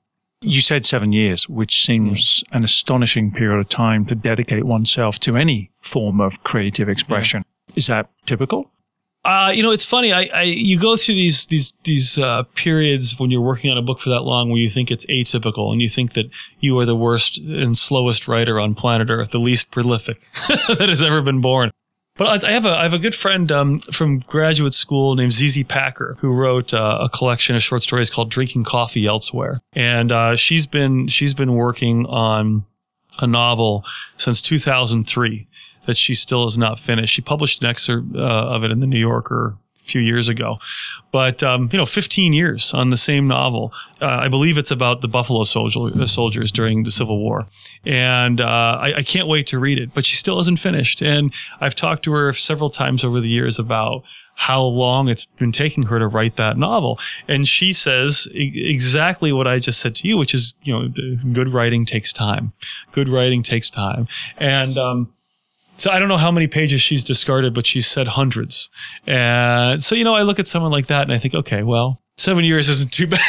You 0.44 0.62
said 0.62 0.86
seven 0.86 1.14
years, 1.14 1.48
which 1.48 1.84
seems 1.84 2.44
yeah. 2.50 2.58
an 2.58 2.64
astonishing 2.64 3.32
period 3.32 3.60
of 3.60 3.70
time 3.70 4.06
to 4.06 4.16
dedicate 4.16 4.66
oneself 4.66 5.20
to 5.22 5.36
any 5.36 5.72
form 5.82 6.20
of 6.20 6.44
creative 6.44 6.90
expression. 6.90 7.44
Yeah. 7.68 7.74
Is 7.76 7.88
that 7.88 8.10
typical? 8.26 8.70
Uh, 9.26 9.52
you 9.56 9.64
know, 9.64 9.72
it's 9.72 9.86
funny. 9.86 10.12
I, 10.12 10.30
I, 10.34 10.42
you 10.42 10.78
go 10.78 10.98
through 10.98 11.16
these 11.16 11.48
these 11.48 11.72
these 11.86 12.18
uh, 12.18 12.44
periods 12.56 13.18
when 13.18 13.32
you're 13.32 13.42
working 13.42 13.72
on 13.72 13.78
a 13.78 13.82
book 13.82 14.00
for 14.00 14.10
that 14.10 14.24
long, 14.24 14.50
where 14.50 14.60
you 14.60 14.70
think 14.70 14.92
it's 14.92 15.06
atypical, 15.06 15.72
and 15.72 15.82
you 15.82 15.88
think 15.88 16.12
that 16.14 16.30
you 16.60 16.78
are 16.80 16.86
the 16.86 16.96
worst 16.96 17.38
and 17.38 17.78
slowest 17.78 18.28
writer 18.28 18.60
on 18.60 18.76
planet 18.76 19.10
Earth, 19.10 19.32
the 19.32 19.40
least 19.40 19.72
prolific 19.72 20.20
that 20.78 20.88
has 20.90 21.02
ever 21.02 21.22
been 21.22 21.40
born. 21.40 21.72
But 22.16 22.44
I 22.44 22.52
have 22.52 22.66
a 22.66 22.70
I 22.70 22.84
have 22.84 22.94
a 22.94 23.00
good 23.00 23.16
friend 23.16 23.52
um, 23.52 23.80
from 23.80 24.20
graduate 24.20 24.76
school 24.76 25.16
named 25.16 25.34
ZZ 25.34 25.64
Packer 25.64 26.16
who 26.20 26.36
wrote 26.36 26.74
uh, 26.74 27.00
a 27.02 27.10
collection 27.10 27.56
of 27.56 27.64
short 27.64 27.82
stories 27.82 28.12
called 28.12 28.30
"Drinking 28.30 28.66
Coffee 28.66 29.08
Elsewhere," 29.08 29.58
and 29.74 30.12
uh, 30.12 30.36
she's 30.36 30.68
been 30.68 31.08
she's 31.08 31.34
been 31.34 31.54
working 31.54 32.06
on 32.06 32.66
a 33.20 33.28
novel 33.28 33.84
since 34.18 34.42
2003 34.42 35.48
that 35.86 35.98
she 35.98 36.14
still 36.14 36.44
has 36.46 36.58
not 36.58 36.78
finished. 36.78 37.14
She 37.14 37.22
published 37.22 37.64
an 37.64 37.70
excerpt 37.70 38.16
uh, 38.16 38.20
of 38.20 38.64
it 38.64 38.72
in 38.72 38.80
the 38.80 38.88
New 38.88 39.00
Yorker 39.00 39.58
few 39.84 40.02
years 40.02 40.28
ago, 40.28 40.58
but 41.12 41.44
um, 41.44 41.70
you 41.72 41.78
know, 41.78 41.86
15 41.86 42.34
years 42.34 42.74
on 42.74 42.90
the 42.90 42.98
same 42.98 43.28
novel. 43.28 43.74
Uh, 44.02 44.08
I 44.08 44.28
believe 44.28 44.58
it's 44.58 44.72
about 44.72 45.02
the 45.02 45.08
Buffalo 45.08 45.44
soldier, 45.44 45.80
uh, 46.02 46.08
soldiers 46.08 46.52
during 46.52 46.84
the 46.84 46.92
Civil 46.92 47.20
War, 47.20 47.46
and 47.86 48.42
uh, 48.42 48.78
I, 48.82 48.94
I 48.98 49.04
can't 49.04 49.28
wait 49.28 49.48
to 49.48 49.60
read 49.60 49.80
it. 49.80 49.94
But 49.94 50.06
she 50.06 50.16
still 50.16 50.38
hasn't 50.38 50.60
finished, 50.60 51.02
and 51.02 51.34
I've 51.62 51.76
talked 51.76 52.04
to 52.04 52.12
her 52.14 52.34
several 52.34 52.70
times 52.70 53.04
over 53.04 53.20
the 53.20 53.30
years 53.30 53.60
about 53.60 54.04
how 54.36 54.62
long 54.62 55.10
it's 55.10 55.26
been 55.26 55.52
taking 55.52 55.84
her 55.84 56.00
to 56.00 56.08
write 56.08 56.36
that 56.38 56.58
novel. 56.58 57.00
And 57.28 57.48
she 57.48 57.74
says 57.74 58.28
exactly 58.34 59.32
what 59.32 59.48
I 59.48 59.60
just 59.60 59.80
said 59.80 59.96
to 59.98 60.08
you, 60.08 60.18
which 60.18 60.34
is, 60.34 60.56
you 60.64 60.74
know, 60.74 60.88
good 61.34 61.50
writing 61.50 61.86
takes 61.86 62.12
time. 62.12 62.52
Good 62.92 63.10
writing 63.10 63.44
takes 63.44 63.70
time. 63.70 64.08
And, 64.38 64.78
um, 64.78 65.12
so 65.78 65.92
I 65.92 66.00
don't 66.00 66.08
know 66.08 66.18
how 66.18 66.32
many 66.32 66.48
pages 66.48 66.82
she's 66.82 67.04
discarded, 67.04 67.54
but 67.54 67.66
she's 67.66 67.88
said 67.88 68.08
hundreds. 68.08 68.70
And 69.08 69.82
so, 69.82 69.96
you 69.96 70.04
know, 70.04 70.16
I 70.16 70.22
look 70.22 70.40
at 70.40 70.48
someone 70.48 70.72
like 70.72 70.88
that 70.88 71.04
and 71.04 71.12
I 71.12 71.18
think, 71.18 71.34
okay, 71.34 71.64
well, 71.64 72.00
seven 72.18 72.46
years 72.46 72.70
isn't 72.70 72.92
too 72.92 73.08
bad. 73.08 73.20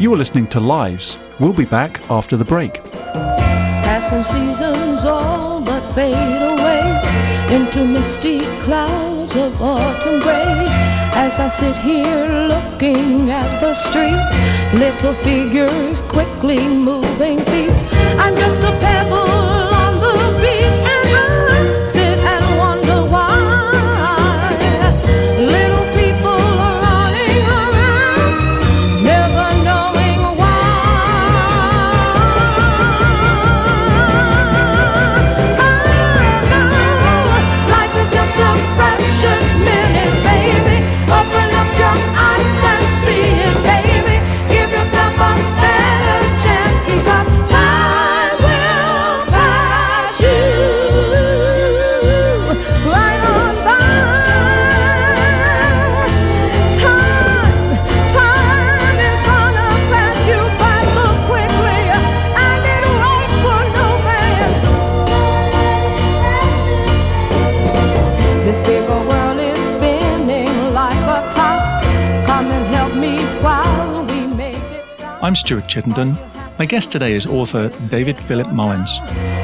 you 0.00 0.12
are 0.14 0.16
listening 0.16 0.46
to 0.48 0.60
Lives. 0.60 1.18
We'll 1.38 1.52
be 1.52 1.66
back 1.66 2.00
after 2.10 2.36
the 2.36 2.44
break. 2.44 2.82
Passing 2.82 4.24
seasons 4.24 5.04
all 5.04 5.60
but 5.60 5.92
fade 5.92 6.14
away 6.14 7.54
into 7.54 7.84
misty 7.84 8.40
clouds 8.62 9.36
of 9.36 9.60
autumn 9.60 10.20
gray 10.20 10.89
as 11.14 11.38
I 11.38 11.48
sit 11.48 11.76
here 11.76 12.48
looking 12.48 13.30
at 13.30 13.60
the 13.60 13.74
street. 13.74 14.78
Little 14.78 15.14
figures 15.14 16.02
quickly 16.02 16.68
moving 16.68 17.38
feet. 17.50 17.78
I'm 18.18 18.36
just 18.36 18.56
a 18.56 18.72
pebble. 18.80 19.69
Chittenden. 75.70 76.18
My 76.58 76.66
guest 76.66 76.90
today 76.90 77.12
is 77.12 77.26
author 77.26 77.68
David 77.88 78.20
Philip 78.20 78.48
Mullins. 78.48 78.98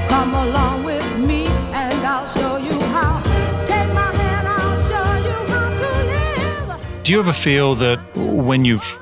Come 0.09 0.35
along 0.35 0.83
with 0.83 1.07
me 1.21 1.47
and 1.47 2.05
I'll 2.05 2.27
show 2.27 2.57
you 2.57 2.79
how. 2.95 3.23
Take 3.65 3.95
my 3.95 4.13
hand, 4.13 4.49
I'll 4.49 4.77
show 4.91 5.09
you 5.29 5.37
how 5.53 5.69
to 5.69 6.73
live. 6.75 7.05
Do 7.05 7.13
you 7.13 7.21
ever 7.21 7.33
feel 7.33 7.77
that 7.77 8.01
when 8.17 8.65
you've 8.65 8.99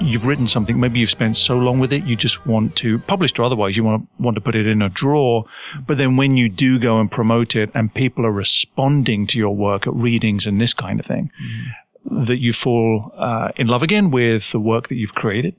you've 0.00 0.26
written 0.26 0.46
something, 0.46 0.78
maybe 0.78 1.00
you've 1.00 1.10
spent 1.10 1.36
so 1.36 1.58
long 1.58 1.80
with 1.80 1.92
it, 1.92 2.04
you 2.04 2.14
just 2.14 2.46
want 2.46 2.76
to 2.76 3.00
publish 3.00 3.36
or 3.38 3.42
otherwise, 3.42 3.76
you 3.76 3.82
want 3.82 4.02
to 4.02 4.22
want 4.22 4.36
to 4.36 4.40
put 4.40 4.54
it 4.54 4.66
in 4.66 4.80
a 4.80 4.88
drawer. 4.88 5.44
But 5.86 5.98
then 5.98 6.16
when 6.16 6.36
you 6.36 6.48
do 6.48 6.78
go 6.78 7.00
and 7.00 7.10
promote 7.10 7.56
it, 7.56 7.70
and 7.74 7.92
people 7.92 8.24
are 8.24 8.32
responding 8.32 9.26
to 9.26 9.38
your 9.38 9.54
work 9.56 9.88
at 9.88 9.94
readings 9.94 10.46
and 10.46 10.60
this 10.60 10.72
kind 10.72 11.00
of 11.00 11.06
thing, 11.06 11.32
mm. 11.42 12.26
that 12.26 12.38
you 12.38 12.52
fall 12.52 13.12
uh, 13.16 13.50
in 13.56 13.66
love 13.66 13.82
again 13.82 14.12
with 14.12 14.52
the 14.52 14.60
work 14.60 14.88
that 14.88 14.94
you've 14.94 15.14
created. 15.14 15.56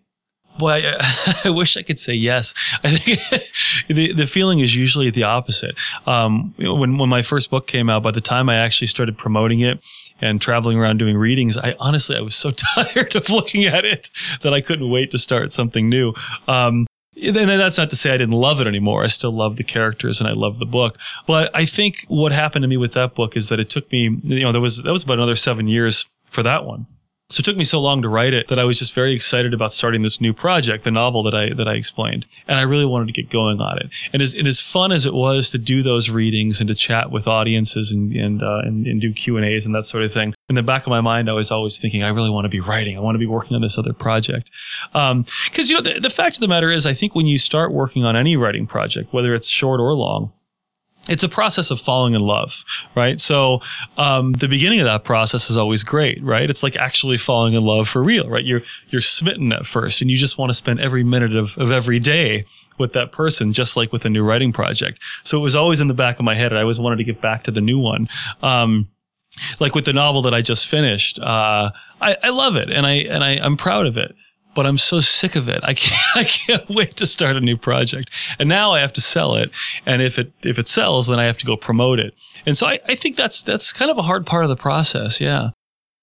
Boy, 0.58 0.84
I, 0.86 1.42
I, 1.46 1.50
wish 1.50 1.78
I 1.78 1.82
could 1.82 2.00
say 2.00 2.14
yes. 2.14 2.54
I 2.84 2.90
think 2.90 3.88
the 3.88 4.14
the 4.14 4.28
feeling 4.28 4.60
is 4.60 4.76
usually 4.76 5.10
the 5.10 5.24
opposite. 5.24 5.78
Um, 6.06 6.54
when 6.58 6.98
when 6.98 7.10
my 7.10 7.22
first 7.22 7.50
book 7.50 7.68
came 7.68 7.90
out, 7.90 8.04
by 8.04 8.12
the 8.12 8.22
time 8.22 8.50
I 8.50 8.58
actually 8.58 8.88
started 8.88 9.18
promoting 9.18 9.62
it 9.62 9.84
and 10.20 10.42
traveling 10.42 10.78
around 10.78 10.98
doing 10.98 11.18
readings, 11.18 11.58
I 11.58 11.76
honestly 11.80 12.16
I 12.18 12.22
was 12.22 12.36
so 12.36 12.52
tired 12.76 13.16
of 13.16 13.30
looking 13.30 13.66
at 13.66 13.86
it 13.86 14.10
that 14.42 14.54
I 14.54 14.62
couldn't 14.62 14.90
wait 14.90 15.12
to 15.12 15.18
start 15.18 15.52
something 15.52 15.90
new. 15.90 16.14
Um, 16.48 16.88
and 17.24 17.36
that's 17.36 17.78
not 17.78 17.90
to 17.90 17.96
say 17.96 18.14
I 18.14 18.18
didn't 18.18 18.34
love 18.36 18.62
it 18.62 18.68
anymore. 18.68 19.04
I 19.04 19.08
still 19.08 19.32
love 19.32 19.58
the 19.58 19.64
characters 19.64 20.22
and 20.22 20.30
I 20.30 20.34
love 20.34 20.60
the 20.60 20.66
book. 20.66 20.98
But 21.28 21.56
I 21.56 21.66
think 21.66 22.06
what 22.08 22.32
happened 22.32 22.64
to 22.64 22.70
me 22.70 22.78
with 22.78 22.94
that 22.94 23.16
book 23.16 23.36
is 23.36 23.50
that 23.50 23.60
it 23.60 23.70
took 23.70 23.92
me, 23.92 24.18
you 24.24 24.44
know, 24.44 24.52
there 24.52 24.62
was 24.62 24.82
that 24.84 24.92
was 24.92 25.04
about 25.04 25.16
another 25.16 25.36
seven 25.36 25.68
years 25.68 26.10
for 26.24 26.42
that 26.44 26.66
one. 26.66 26.88
So 27.32 27.40
it 27.40 27.46
took 27.46 27.56
me 27.56 27.64
so 27.64 27.80
long 27.80 28.02
to 28.02 28.10
write 28.10 28.34
it 28.34 28.50
that 28.50 28.60
I 28.60 28.66
was 28.66 28.78
just 28.78 28.94
very 28.94 29.14
excited 29.14 29.54
about 29.54 29.72
starting 29.72 30.02
this 30.02 30.20
new 30.20 30.34
project, 30.34 30.84
the 30.84 30.92
novel 30.92 31.24
that 31.24 31.34
I 31.34 31.54
that 31.54 31.66
I 31.66 31.76
explained, 31.76 32.26
and 32.46 32.60
I 32.60 32.64
really 32.64 32.86
wanted 32.86 33.08
to 33.08 33.14
get 33.14 33.30
going 33.30 33.62
on 33.62 33.78
it. 33.78 33.90
And 34.12 34.22
as 34.22 34.34
and 34.34 34.48
as 34.48 34.60
fun 34.60 34.92
as 34.92 35.06
it 35.06 35.14
was 35.14 35.50
to 35.52 35.58
do 35.58 35.82
those 35.82 36.10
readings 36.10 36.60
and 36.60 36.68
to 36.68 36.76
chat 36.76 37.10
with 37.10 37.28
audiences 37.28 37.94
and 37.94 38.12
and 38.12 38.44
uh, 38.44 38.60
and, 38.66 38.86
and, 38.86 39.00
do 39.00 39.14
Q 39.14 39.38
and 39.38 39.46
A's 39.46 39.66
and 39.66 39.74
that 39.74 39.86
sort 39.86 40.04
of 40.04 40.12
thing, 40.12 40.34
in 40.50 40.56
the 40.56 40.62
back 40.62 40.84
of 40.84 40.90
my 40.90 41.00
mind, 41.00 41.30
I 41.30 41.34
was 41.34 41.52
always 41.52 41.80
thinking, 41.80 42.04
I 42.04 42.10
really 42.10 42.30
want 42.30 42.44
to 42.44 42.50
be 42.50 42.60
writing. 42.60 42.98
I 42.98 43.00
want 43.00 43.16
to 43.16 43.20
be 43.20 43.26
working 43.26 43.56
on 43.56 43.62
this 43.62 43.78
other 43.78 43.94
project. 43.94 44.50
Because 44.92 45.12
um, 45.12 45.26
you 45.58 45.76
know, 45.76 45.82
the, 45.82 46.02
the 46.02 46.10
fact 46.10 46.36
of 46.36 46.42
the 46.42 46.50
matter 46.50 46.70
is, 46.70 46.86
I 46.86 46.94
think 46.94 47.16
when 47.16 47.28
you 47.28 47.40
start 47.40 47.72
working 47.72 48.04
on 48.04 48.18
any 48.18 48.36
writing 48.36 48.68
project, 48.68 49.14
whether 49.14 49.34
it's 49.34 49.48
short 49.48 49.80
or 49.80 49.94
long, 49.94 50.34
it's 51.12 51.24
a 51.24 51.30
process 51.30 51.72
of 51.72 51.80
falling 51.80 52.14
in 52.14 52.22
love, 52.22 52.64
right? 52.96 53.20
So 53.20 53.60
um, 53.98 54.32
the 54.32 54.48
beginning 54.48 54.80
of 54.80 54.86
that 54.86 55.04
process 55.04 55.50
is 55.50 55.58
always 55.58 55.84
great, 55.84 56.24
right? 56.24 56.50
It's 56.50 56.64
like 56.64 56.78
actually 56.78 57.18
falling 57.18 57.54
in 57.54 57.64
love 57.64 57.90
for 57.90 58.02
real, 58.02 58.30
right? 58.30 58.46
You're 58.46 58.62
you're 58.90 59.02
smitten 59.02 59.52
at 59.52 59.66
first, 59.66 60.02
and 60.02 60.10
you 60.10 60.18
just 60.18 60.38
want 60.38 60.50
to 60.50 60.54
spend 60.54 60.80
every 60.80 61.04
minute 61.04 61.36
of, 61.36 61.58
of 61.58 61.72
every 61.72 62.00
day 62.00 62.46
with 62.78 62.94
that 62.94 63.12
person, 63.12 63.52
just 63.52 63.76
like 63.76 63.92
with 63.92 64.06
a 64.06 64.10
new 64.10 64.24
writing 64.24 64.54
project. 64.54 65.00
So 65.24 65.38
it 65.38 65.42
was 65.42 65.56
always 65.56 65.82
in 65.82 65.90
the 65.90 65.94
back 65.94 66.18
of 66.18 66.26
my 66.26 66.36
head, 66.36 66.54
I 66.54 66.62
always 66.62 66.80
wanted 66.80 66.96
to 66.98 67.04
get 67.04 67.22
back 67.22 67.44
to 67.44 67.52
the 67.52 67.62
new 67.62 67.80
one. 67.80 68.08
Um, 68.42 68.88
like 69.60 69.76
with 69.76 69.86
the 69.86 69.94
novel 69.94 70.22
that 70.24 70.34
I 70.34 70.42
just 70.42 70.68
finished, 70.68 71.20
uh, 71.20 71.72
I, 72.00 72.16
I 72.24 72.30
love 72.30 72.56
it, 72.56 72.72
and 72.72 72.86
I 72.88 72.94
and 72.94 73.24
I, 73.24 73.32
I'm 73.32 73.58
proud 73.58 73.86
of 73.86 73.98
it 73.98 74.16
but 74.54 74.66
I'm 74.66 74.78
so 74.78 75.00
sick 75.00 75.36
of 75.36 75.48
it. 75.48 75.60
I 75.64 75.74
can't, 75.76 76.02
I 76.16 76.24
can't 76.24 76.70
wait 76.70 76.98
to 76.98 77.06
start 77.06 77.36
a 77.36 77.42
new 77.42 77.58
project. 77.58 78.12
And 78.40 78.50
now 78.50 78.72
I 78.72 78.80
have 78.80 78.94
to 78.94 79.02
sell 79.02 79.36
it. 79.36 79.52
And 79.86 80.02
if 80.02 80.20
it, 80.20 80.32
if 80.44 80.60
it 80.60 80.68
sells, 80.68 81.08
then 81.08 81.20
I 81.20 81.26
have 81.26 81.38
to 81.40 81.46
go 81.46 81.58
promote 81.58 82.00
it. 82.00 82.20
And 82.46 82.58
so 82.58 82.68
I, 82.68 82.80
I 82.88 82.96
think 82.96 83.16
that's, 83.16 83.42
that's 83.42 83.74
kind 83.74 83.92
of 83.92 83.98
a 83.98 84.04
hard 84.04 84.26
part 84.26 84.44
of 84.44 84.50
the 84.50 84.56
process. 84.56 85.22
Yeah. 85.22 85.50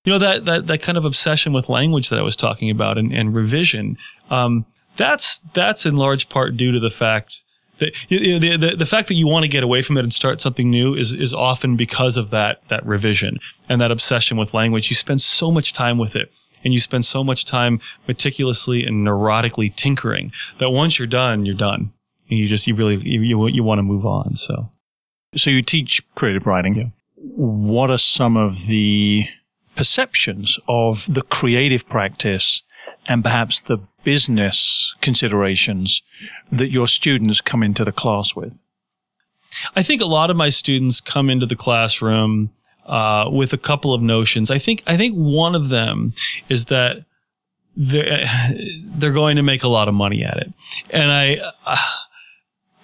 You 0.05 0.13
know, 0.13 0.19
that, 0.19 0.45
that, 0.47 0.67
that 0.69 0.83
kind 0.83 0.97
of 0.97 1.05
obsession 1.05 1.53
with 1.53 1.69
language 1.69 2.09
that 2.11 2.19
I 2.19 2.23
was 2.23 2.37
talking 2.37 2.71
about 2.71 2.97
and, 2.99 3.13
and 3.13 3.35
revision, 3.35 3.97
um, 4.31 4.65
that's, 4.97 5.41
that's 5.41 5.85
in 5.85 5.97
large 5.97 6.29
part 6.29 6.57
due 6.57 6.73
to 6.73 6.81
the 6.81 6.91
fact 6.91 7.43
the, 7.79 7.93
the, 8.09 8.57
the, 8.57 8.77
the, 8.77 8.87
fact 8.87 9.09
that 9.09 9.15
you 9.15 9.29
want 9.29 9.45
to 9.45 9.49
get 9.49 9.63
away 9.63 9.83
from 9.83 9.97
it 9.97 10.03
and 10.03 10.13
start 10.13 10.41
something 10.41 10.69
new 10.69 10.95
is, 10.95 11.15
is 11.15 11.33
often 11.33 11.77
because 11.77 12.17
of 12.17 12.31
that, 12.31 12.67
that 12.69 12.85
revision 12.85 13.39
and 13.69 13.81
that 13.81 13.93
obsession 13.93 14.37
with 14.37 14.53
language. 14.53 14.91
You 14.91 14.97
spend 14.97 15.21
so 15.21 15.53
much 15.53 15.73
time 15.73 15.97
with 15.97 16.17
it 16.17 16.35
and 16.65 16.73
you 16.73 16.81
spend 16.81 17.05
so 17.05 17.23
much 17.23 17.45
time 17.45 17.81
meticulously 18.07 18.85
and 18.85 19.07
neurotically 19.07 19.75
tinkering 19.75 20.33
that 20.59 20.71
once 20.71 20.99
you're 20.99 21.09
done, 21.09 21.47
you're 21.47 21.55
done. 21.55 21.93
And 22.31 22.39
you 22.39 22.47
just, 22.47 22.67
you 22.67 22.75
really, 22.75 22.97
you, 22.97 23.21
you, 23.21 23.47
you 23.49 23.63
want 23.63 23.79
to 23.79 23.83
move 23.83 24.05
on. 24.05 24.37
So, 24.37 24.71
so 25.35 25.51
you 25.51 25.63
teach 25.63 26.03
creative 26.15 26.47
writing. 26.47 26.75
Yeah. 26.75 26.85
What 27.17 27.91
are 27.91 27.99
some 27.99 28.37
of 28.37 28.67
the 28.67 29.25
perceptions 29.77 30.59
of 30.69 31.13
the 31.13 31.23
creative 31.23 31.89
practice 31.89 32.63
and 33.07 33.23
perhaps 33.23 33.61
the 33.61 33.79
business 34.05 34.95
considerations 35.01 36.03
that 36.51 36.71
your 36.71 36.89
students 36.89 37.41
come 37.41 37.63
into 37.63 37.85
the 37.85 37.93
class 37.93 38.35
with? 38.35 38.63
I 39.75 39.83
think 39.83 40.01
a 40.01 40.07
lot 40.07 40.31
of 40.31 40.37
my 40.37 40.51
students 40.51 41.01
come 41.01 41.31
into 41.31 41.47
the 41.47 41.57
classroom 41.57 42.51
uh, 42.89 43.29
with 43.31 43.53
a 43.53 43.59
couple 43.59 43.95
of 43.95 44.03
notions. 44.03 44.51
I 44.51 44.59
think 44.59 44.83
I 44.87 44.97
think 44.97 45.15
one 45.15 45.55
of 45.55 45.69
them 45.69 46.15
is 46.49 46.67
that 46.67 47.05
they're 47.77 48.27
they're 48.85 49.13
going 49.13 49.37
to 49.37 49.43
make 49.43 49.63
a 49.63 49.69
lot 49.69 49.89
of 49.89 49.95
money 49.95 50.25
at 50.25 50.39
it, 50.39 50.55
and 50.91 51.11
I 51.13 51.37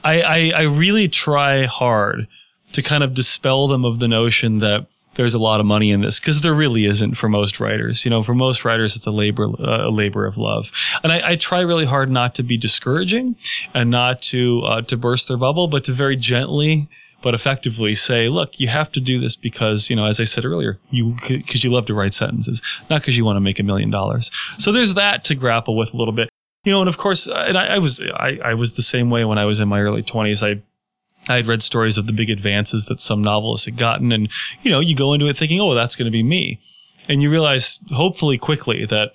I 0.05 0.22
I, 0.22 0.52
I 0.57 0.62
really 0.62 1.09
try 1.09 1.64
hard 1.64 2.28
to 2.72 2.82
kind 2.82 3.02
of 3.02 3.14
dispel 3.14 3.68
them 3.68 3.84
of 3.84 3.98
the 3.98 4.09
notion 4.09 4.59
that 4.59 4.86
there's 5.14 5.34
a 5.34 5.38
lot 5.38 5.61
of 5.61 5.66
money 5.66 5.92
in 5.92 6.00
this 6.00 6.18
because 6.18 6.42
there 6.42 6.55
really 6.55 6.84
isn't 6.84 7.14
for 7.14 7.28
most 7.28 7.61
writers. 7.61 8.05
You 8.05 8.11
know, 8.11 8.22
for 8.22 8.34
most 8.34 8.64
writers, 8.64 8.96
it's 8.96 9.07
a 9.07 9.12
labor 9.12 9.46
uh, 9.46 9.88
a 9.88 9.90
labor 9.90 10.26
of 10.26 10.36
love, 10.36 10.70
and 11.02 11.12
I, 11.12 11.30
I, 11.30 11.36
try 11.36 11.61
really 11.61 11.86
hard 11.86 12.11
not 12.11 12.34
to 12.36 12.42
be 12.42 12.57
discouraging 12.57 13.36
and 13.72 13.90
not 13.90 14.22
to 14.22 14.62
uh, 14.64 14.82
to 14.82 14.96
burst 14.96 15.28
their 15.28 15.36
bubble, 15.36 15.68
but 15.68 15.84
to 15.84 15.92
very 15.92 16.16
gently 16.16 16.88
but 17.25 17.35
effectively 17.35 17.95
say, 17.95 18.29
look, 18.29 18.61
you 18.61 18.68
have 18.68 18.93
to 18.93 19.01
do 19.01 19.18
this 19.18 19.35
because, 19.35 19.89
you 19.89 19.97
know, 19.97 20.05
as 20.05 20.20
I 20.20 20.25
said 20.25 20.45
earlier, 20.45 20.79
you, 20.91 21.16
cause 21.18 21.64
you 21.64 21.72
love 21.72 21.87
to 21.87 21.95
write 21.95 22.12
sentences, 22.12 22.61
not 22.91 23.01
because 23.01 23.16
you 23.16 23.25
want 23.25 23.37
to 23.37 23.41
make 23.41 23.59
a 23.59 23.62
million 23.62 23.91
dollars. 23.91 24.31
So 24.59 24.72
there's 24.72 24.93
that 24.95 25.25
to 25.25 25.35
grapple 25.35 25.75
with 25.75 25.95
a 25.95 25.97
little 25.97 26.12
bit. 26.12 26.29
You 26.64 26.72
know, 26.72 26.81
and 26.81 26.89
of 26.89 26.99
course, 26.99 27.27
uh, 27.27 27.45
and 27.49 27.57
I, 27.57 27.77
I 27.77 27.79
was, 27.79 28.01
I, 28.01 28.39
I 28.45 28.55
was 28.55 28.77
the 28.77 28.83
same 28.83 29.09
way 29.09 29.25
when 29.25 29.39
I 29.39 29.47
was 29.47 29.59
in 29.59 29.68
my 29.68 29.81
early 29.81 30.03
twenties. 30.03 30.43
I, 30.43 30.62
I 31.27 31.37
had 31.37 31.47
read 31.47 31.62
stories 31.62 31.97
of 31.97 32.07
the 32.07 32.12
big 32.12 32.29
advances 32.29 32.87
that 32.87 33.01
some 33.01 33.22
novelists 33.22 33.64
had 33.64 33.79
gotten. 33.79 34.12
And, 34.12 34.31
you 34.62 34.70
know, 34.70 34.81
you 34.81 34.95
go 34.95 35.14
into 35.14 35.27
it 35.27 35.37
thinking, 35.39 35.61
oh, 35.62 35.75
that's 35.75 35.97
going 35.97 36.05
to 36.05 36.12
be 36.12 36.22
me. 36.22 36.61
And 37.09 37.22
you 37.22 37.31
realize 37.31 37.81
hopefully 37.91 38.37
quickly 38.37 38.85
that 38.85 39.12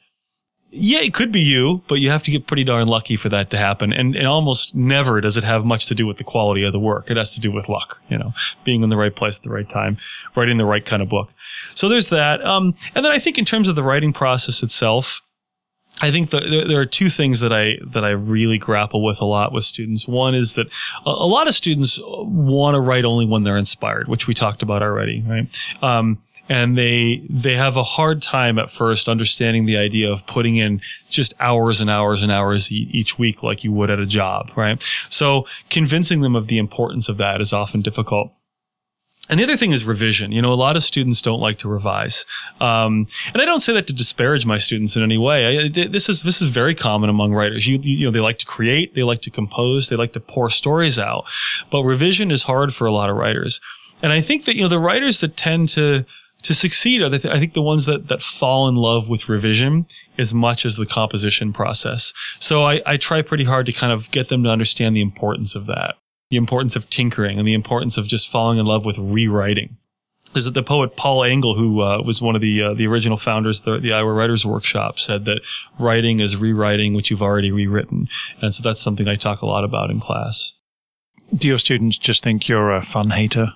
yeah, 0.71 0.99
it 0.99 1.13
could 1.13 1.31
be 1.31 1.41
you, 1.41 1.81
but 1.87 1.95
you 1.95 2.09
have 2.09 2.23
to 2.23 2.31
get 2.31 2.45
pretty 2.45 2.63
darn 2.63 2.87
lucky 2.87 3.15
for 3.15 3.29
that 3.29 3.49
to 3.51 3.57
happen. 3.57 3.91
And, 3.91 4.15
and 4.15 4.27
almost 4.27 4.75
never 4.75 5.19
does 5.19 5.35
it 5.35 5.43
have 5.43 5.65
much 5.65 5.87
to 5.87 5.95
do 5.95 6.05
with 6.05 6.17
the 6.17 6.23
quality 6.23 6.63
of 6.63 6.73
the 6.73 6.79
work. 6.79 7.09
It 7.09 7.17
has 7.17 7.33
to 7.35 7.41
do 7.41 7.51
with 7.51 7.69
luck, 7.69 8.01
you 8.09 8.17
know, 8.17 8.33
being 8.63 8.83
in 8.83 8.89
the 8.89 8.97
right 8.97 9.15
place 9.15 9.39
at 9.39 9.43
the 9.43 9.49
right 9.49 9.69
time, 9.69 9.97
writing 10.35 10.57
the 10.57 10.65
right 10.65 10.85
kind 10.85 11.01
of 11.01 11.09
book. 11.09 11.31
So 11.73 11.89
there's 11.89 12.09
that. 12.09 12.43
Um, 12.45 12.75
and 12.93 13.03
then 13.03 13.11
I 13.11 13.19
think 13.19 13.37
in 13.37 13.45
terms 13.45 13.67
of 13.67 13.75
the 13.75 13.83
writing 13.83 14.13
process 14.13 14.61
itself, 14.61 15.21
I 16.01 16.11
think 16.11 16.29
that 16.29 16.43
there 16.67 16.79
are 16.79 16.85
two 16.85 17.09
things 17.09 17.41
that 17.41 17.51
I 17.51 17.77
that 17.87 18.05
I 18.05 18.11
really 18.11 18.57
grapple 18.57 19.03
with 19.03 19.19
a 19.19 19.25
lot 19.25 19.51
with 19.51 19.65
students. 19.65 20.07
One 20.07 20.33
is 20.33 20.55
that 20.55 20.67
a 21.05 21.11
lot 21.25 21.47
of 21.47 21.53
students 21.53 21.99
want 22.03 22.75
to 22.75 22.79
write 22.79 23.03
only 23.03 23.25
when 23.25 23.43
they're 23.43 23.57
inspired, 23.57 24.07
which 24.07 24.25
we 24.25 24.33
talked 24.33 24.63
about 24.63 24.81
already, 24.81 25.23
right? 25.27 25.83
Um, 25.83 26.19
and 26.47 26.77
they 26.77 27.21
they 27.29 27.55
have 27.55 27.75
a 27.75 27.83
hard 27.83 28.21
time 28.21 28.57
at 28.59 28.69
first 28.69 29.09
understanding 29.09 29.65
the 29.65 29.77
idea 29.77 30.09
of 30.11 30.25
putting 30.25 30.55
in 30.55 30.81
just 31.09 31.33
hours 31.39 31.81
and 31.81 31.89
hours 31.89 32.23
and 32.23 32.31
hours 32.31 32.71
e- 32.71 32.89
each 32.91 33.19
week, 33.19 33.43
like 33.43 33.63
you 33.65 33.73
would 33.73 33.89
at 33.89 33.99
a 33.99 34.05
job, 34.05 34.51
right? 34.55 34.81
So 35.09 35.47
convincing 35.69 36.21
them 36.21 36.35
of 36.35 36.47
the 36.47 36.59
importance 36.59 37.09
of 37.09 37.17
that 37.17 37.41
is 37.41 37.51
often 37.51 37.81
difficult. 37.81 38.33
And 39.29 39.39
the 39.39 39.43
other 39.43 39.57
thing 39.57 39.71
is 39.71 39.85
revision. 39.85 40.31
You 40.31 40.41
know, 40.41 40.51
a 40.51 40.55
lot 40.55 40.75
of 40.75 40.83
students 40.83 41.21
don't 41.21 41.39
like 41.39 41.59
to 41.59 41.69
revise, 41.69 42.25
um, 42.59 43.05
and 43.31 43.41
I 43.41 43.45
don't 43.45 43.59
say 43.59 43.73
that 43.73 43.85
to 43.87 43.93
disparage 43.93 44.45
my 44.45 44.57
students 44.57 44.95
in 44.95 45.03
any 45.03 45.17
way. 45.17 45.65
I, 45.65 45.87
this 45.87 46.09
is 46.09 46.23
this 46.23 46.41
is 46.41 46.49
very 46.49 46.73
common 46.73 47.09
among 47.09 47.33
writers. 47.33 47.67
You 47.67 47.77
you 47.77 48.05
know, 48.05 48.11
they 48.11 48.19
like 48.19 48.39
to 48.39 48.45
create, 48.45 48.95
they 48.95 49.03
like 49.03 49.21
to 49.21 49.31
compose, 49.31 49.89
they 49.89 49.95
like 49.95 50.13
to 50.13 50.19
pour 50.19 50.49
stories 50.49 50.97
out, 50.97 51.25
but 51.71 51.83
revision 51.83 52.31
is 52.31 52.43
hard 52.43 52.73
for 52.73 52.87
a 52.87 52.91
lot 52.91 53.11
of 53.11 53.17
writers. 53.17 53.61
And 54.01 54.11
I 54.11 54.21
think 54.21 54.45
that 54.45 54.55
you 54.55 54.63
know 54.63 54.69
the 54.69 54.79
writers 54.79 55.21
that 55.21 55.37
tend 55.37 55.69
to 55.69 56.05
to 56.41 56.53
succeed 56.53 57.01
are 57.01 57.09
the, 57.09 57.31
I 57.31 57.37
think 57.37 57.53
the 57.53 57.61
ones 57.61 57.85
that 57.85 58.07
that 58.07 58.21
fall 58.21 58.67
in 58.67 58.75
love 58.75 59.09
with 59.09 59.29
revision 59.29 59.85
as 60.17 60.33
much 60.33 60.65
as 60.65 60.77
the 60.77 60.87
composition 60.87 61.53
process. 61.53 62.13
So 62.39 62.63
I, 62.63 62.81
I 62.85 62.97
try 62.97 63.21
pretty 63.21 63.43
hard 63.43 63.67
to 63.67 63.73
kind 63.73 63.93
of 63.93 64.09
get 64.09 64.29
them 64.29 64.43
to 64.43 64.49
understand 64.49 64.95
the 64.95 65.01
importance 65.01 65.53
of 65.53 65.67
that 65.67 65.97
the 66.29 66.37
importance 66.37 66.75
of 66.75 66.89
tinkering 66.89 67.39
and 67.39 67.47
the 67.47 67.53
importance 67.53 67.97
of 67.97 68.07
just 68.07 68.31
falling 68.31 68.57
in 68.59 68.65
love 68.65 68.85
with 68.85 68.97
rewriting. 68.97 69.77
There's 70.33 70.51
the 70.51 70.61
poet 70.61 70.95
Paul 70.95 71.23
Engle, 71.23 71.55
who 71.55 71.81
uh, 71.81 72.03
was 72.05 72.21
one 72.21 72.35
of 72.35 72.41
the 72.41 72.61
uh, 72.61 72.73
the 72.75 72.85
original 72.85 73.17
founders 73.17 73.59
of 73.61 73.65
the, 73.65 73.79
the 73.79 73.93
Iowa 73.93 74.13
Writers 74.13 74.45
Workshop, 74.45 74.99
said 74.99 75.25
that 75.25 75.41
writing 75.79 76.19
is 76.19 76.37
rewriting 76.37 76.93
what 76.93 77.09
you've 77.09 77.23
already 77.23 77.51
rewritten, 77.51 78.09
and 78.41 78.53
so 78.53 78.61
that's 78.61 78.79
something 78.79 79.07
I 79.07 79.15
talk 79.15 79.41
a 79.41 79.47
lot 79.47 79.63
about 79.63 79.89
in 79.89 79.99
class. 79.99 80.53
Do 81.35 81.47
your 81.47 81.57
students 81.57 81.97
just 81.97 82.23
think 82.23 82.47
you're 82.47 82.71
a 82.71 82.81
fun 82.81 83.09
hater? 83.09 83.53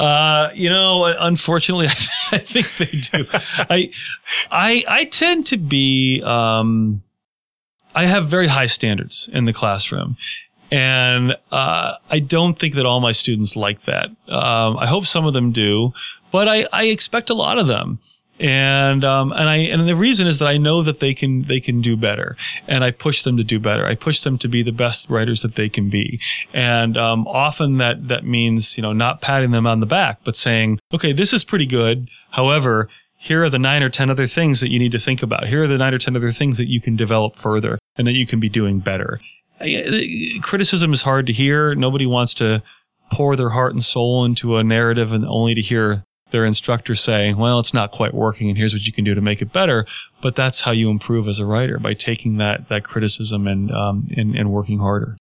Uh, 0.00 0.48
you 0.54 0.70
know, 0.70 1.04
unfortunately, 1.04 1.86
I 2.32 2.38
think 2.38 2.70
they 2.76 3.18
do. 3.18 3.26
I, 3.32 3.90
I, 4.50 4.84
I 4.88 5.04
tend 5.04 5.46
to 5.48 5.56
be, 5.56 6.22
um, 6.24 7.02
I 7.94 8.04
have 8.04 8.26
very 8.26 8.46
high 8.46 8.66
standards 8.66 9.28
in 9.32 9.44
the 9.44 9.52
classroom. 9.52 10.16
And 10.70 11.36
uh, 11.50 11.94
I 12.10 12.18
don't 12.18 12.58
think 12.58 12.74
that 12.74 12.86
all 12.86 13.00
my 13.00 13.12
students 13.12 13.56
like 13.56 13.82
that. 13.82 14.10
Um, 14.28 14.76
I 14.76 14.86
hope 14.86 15.06
some 15.06 15.24
of 15.24 15.32
them 15.32 15.52
do, 15.52 15.92
but 16.30 16.46
I, 16.46 16.66
I 16.72 16.84
expect 16.86 17.30
a 17.30 17.34
lot 17.34 17.58
of 17.58 17.66
them. 17.66 17.98
And 18.40 19.02
um, 19.02 19.32
and 19.32 19.48
I 19.48 19.56
and 19.56 19.88
the 19.88 19.96
reason 19.96 20.28
is 20.28 20.38
that 20.38 20.46
I 20.46 20.58
know 20.58 20.82
that 20.84 21.00
they 21.00 21.12
can 21.12 21.42
they 21.42 21.58
can 21.58 21.80
do 21.80 21.96
better, 21.96 22.36
and 22.68 22.84
I 22.84 22.92
push 22.92 23.22
them 23.22 23.36
to 23.36 23.42
do 23.42 23.58
better. 23.58 23.84
I 23.84 23.96
push 23.96 24.20
them 24.20 24.38
to 24.38 24.46
be 24.46 24.62
the 24.62 24.70
best 24.70 25.10
writers 25.10 25.42
that 25.42 25.56
they 25.56 25.68
can 25.68 25.90
be, 25.90 26.20
and 26.54 26.96
um, 26.96 27.26
often 27.26 27.78
that 27.78 28.06
that 28.06 28.24
means 28.24 28.76
you 28.76 28.82
know 28.82 28.92
not 28.92 29.20
patting 29.20 29.50
them 29.50 29.66
on 29.66 29.80
the 29.80 29.86
back, 29.86 30.20
but 30.22 30.36
saying, 30.36 30.78
okay, 30.94 31.12
this 31.12 31.32
is 31.32 31.42
pretty 31.42 31.66
good. 31.66 32.08
However, 32.30 32.88
here 33.18 33.42
are 33.42 33.50
the 33.50 33.58
nine 33.58 33.82
or 33.82 33.88
10 33.88 34.08
other 34.08 34.28
things 34.28 34.60
that 34.60 34.70
you 34.70 34.78
need 34.78 34.92
to 34.92 34.98
think 35.00 35.24
about. 35.24 35.48
Here 35.48 35.64
are 35.64 35.66
the 35.66 35.76
nine 35.76 35.92
or 35.92 35.98
10 35.98 36.14
other 36.14 36.30
things 36.30 36.56
that 36.58 36.68
you 36.68 36.80
can 36.80 36.94
develop 36.94 37.34
further 37.34 37.80
and 37.96 38.06
that 38.06 38.12
you 38.12 38.26
can 38.26 38.38
be 38.38 38.48
doing 38.48 38.78
better 38.78 39.18
criticism 40.42 40.92
is 40.92 41.02
hard 41.02 41.26
to 41.26 41.32
hear. 41.32 41.74
Nobody 41.74 42.06
wants 42.06 42.34
to 42.34 42.62
pour 43.12 43.36
their 43.36 43.50
heart 43.50 43.74
and 43.74 43.84
soul 43.84 44.24
into 44.24 44.56
a 44.56 44.64
narrative 44.64 45.12
and 45.12 45.24
only 45.24 45.54
to 45.54 45.60
hear 45.60 46.04
their 46.30 46.44
instructor 46.44 46.94
say, 46.94 47.32
well, 47.32 47.58
it's 47.58 47.72
not 47.72 47.90
quite 47.90 48.12
working 48.12 48.48
and 48.48 48.58
here's 48.58 48.74
what 48.74 48.86
you 48.86 48.92
can 48.92 49.04
do 49.04 49.14
to 49.14 49.20
make 49.20 49.40
it 49.40 49.52
better. 49.52 49.86
But 50.22 50.34
that's 50.34 50.60
how 50.60 50.72
you 50.72 50.90
improve 50.90 51.26
as 51.26 51.38
a 51.38 51.46
writer 51.46 51.78
by 51.78 51.94
taking 51.94 52.36
that, 52.36 52.68
that 52.68 52.84
criticism 52.84 53.46
and, 53.46 53.70
um, 53.70 54.08
and, 54.16 54.36
and 54.36 54.50
working 54.50 54.78
harder. 54.78 55.16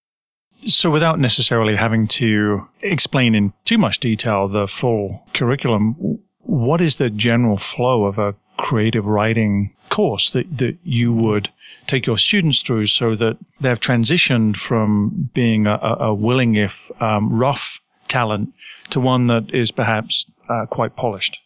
So 0.68 0.92
without 0.92 1.20
necessarily 1.20 1.76
having 1.76 2.08
to 2.08 2.62
explain 2.82 3.36
in 3.36 3.54
too 3.64 3.78
much 3.78 4.00
detail 4.00 4.48
the 4.48 4.68
full 4.68 5.24
curriculum, 5.34 6.20
what 6.40 6.82
is 6.82 6.96
the 6.98 7.10
general 7.10 7.58
flow 7.58 8.06
of 8.06 8.18
a 8.18 8.36
creative 8.58 9.06
writing 9.06 9.74
course 9.90 10.30
that, 10.32 10.58
that 10.58 10.78
you 10.84 11.14
would 11.14 11.50
take 11.88 12.06
your 12.06 12.18
students 12.18 12.62
through 12.62 12.88
so 12.88 13.16
that 13.16 13.38
they've 13.62 13.80
transitioned 13.80 14.58
from 14.58 15.30
being 15.34 15.68
a, 15.68 15.78
a 15.78 16.14
willing, 16.14 16.56
if 16.56 16.92
um, 17.02 17.32
rough 17.32 17.80
talent 18.08 18.54
to 18.90 19.00
one 19.00 19.28
that 19.28 19.54
is 19.54 19.72
perhaps 19.72 20.32
uh, 20.50 20.66
quite 20.66 20.96
polished? 20.96 21.40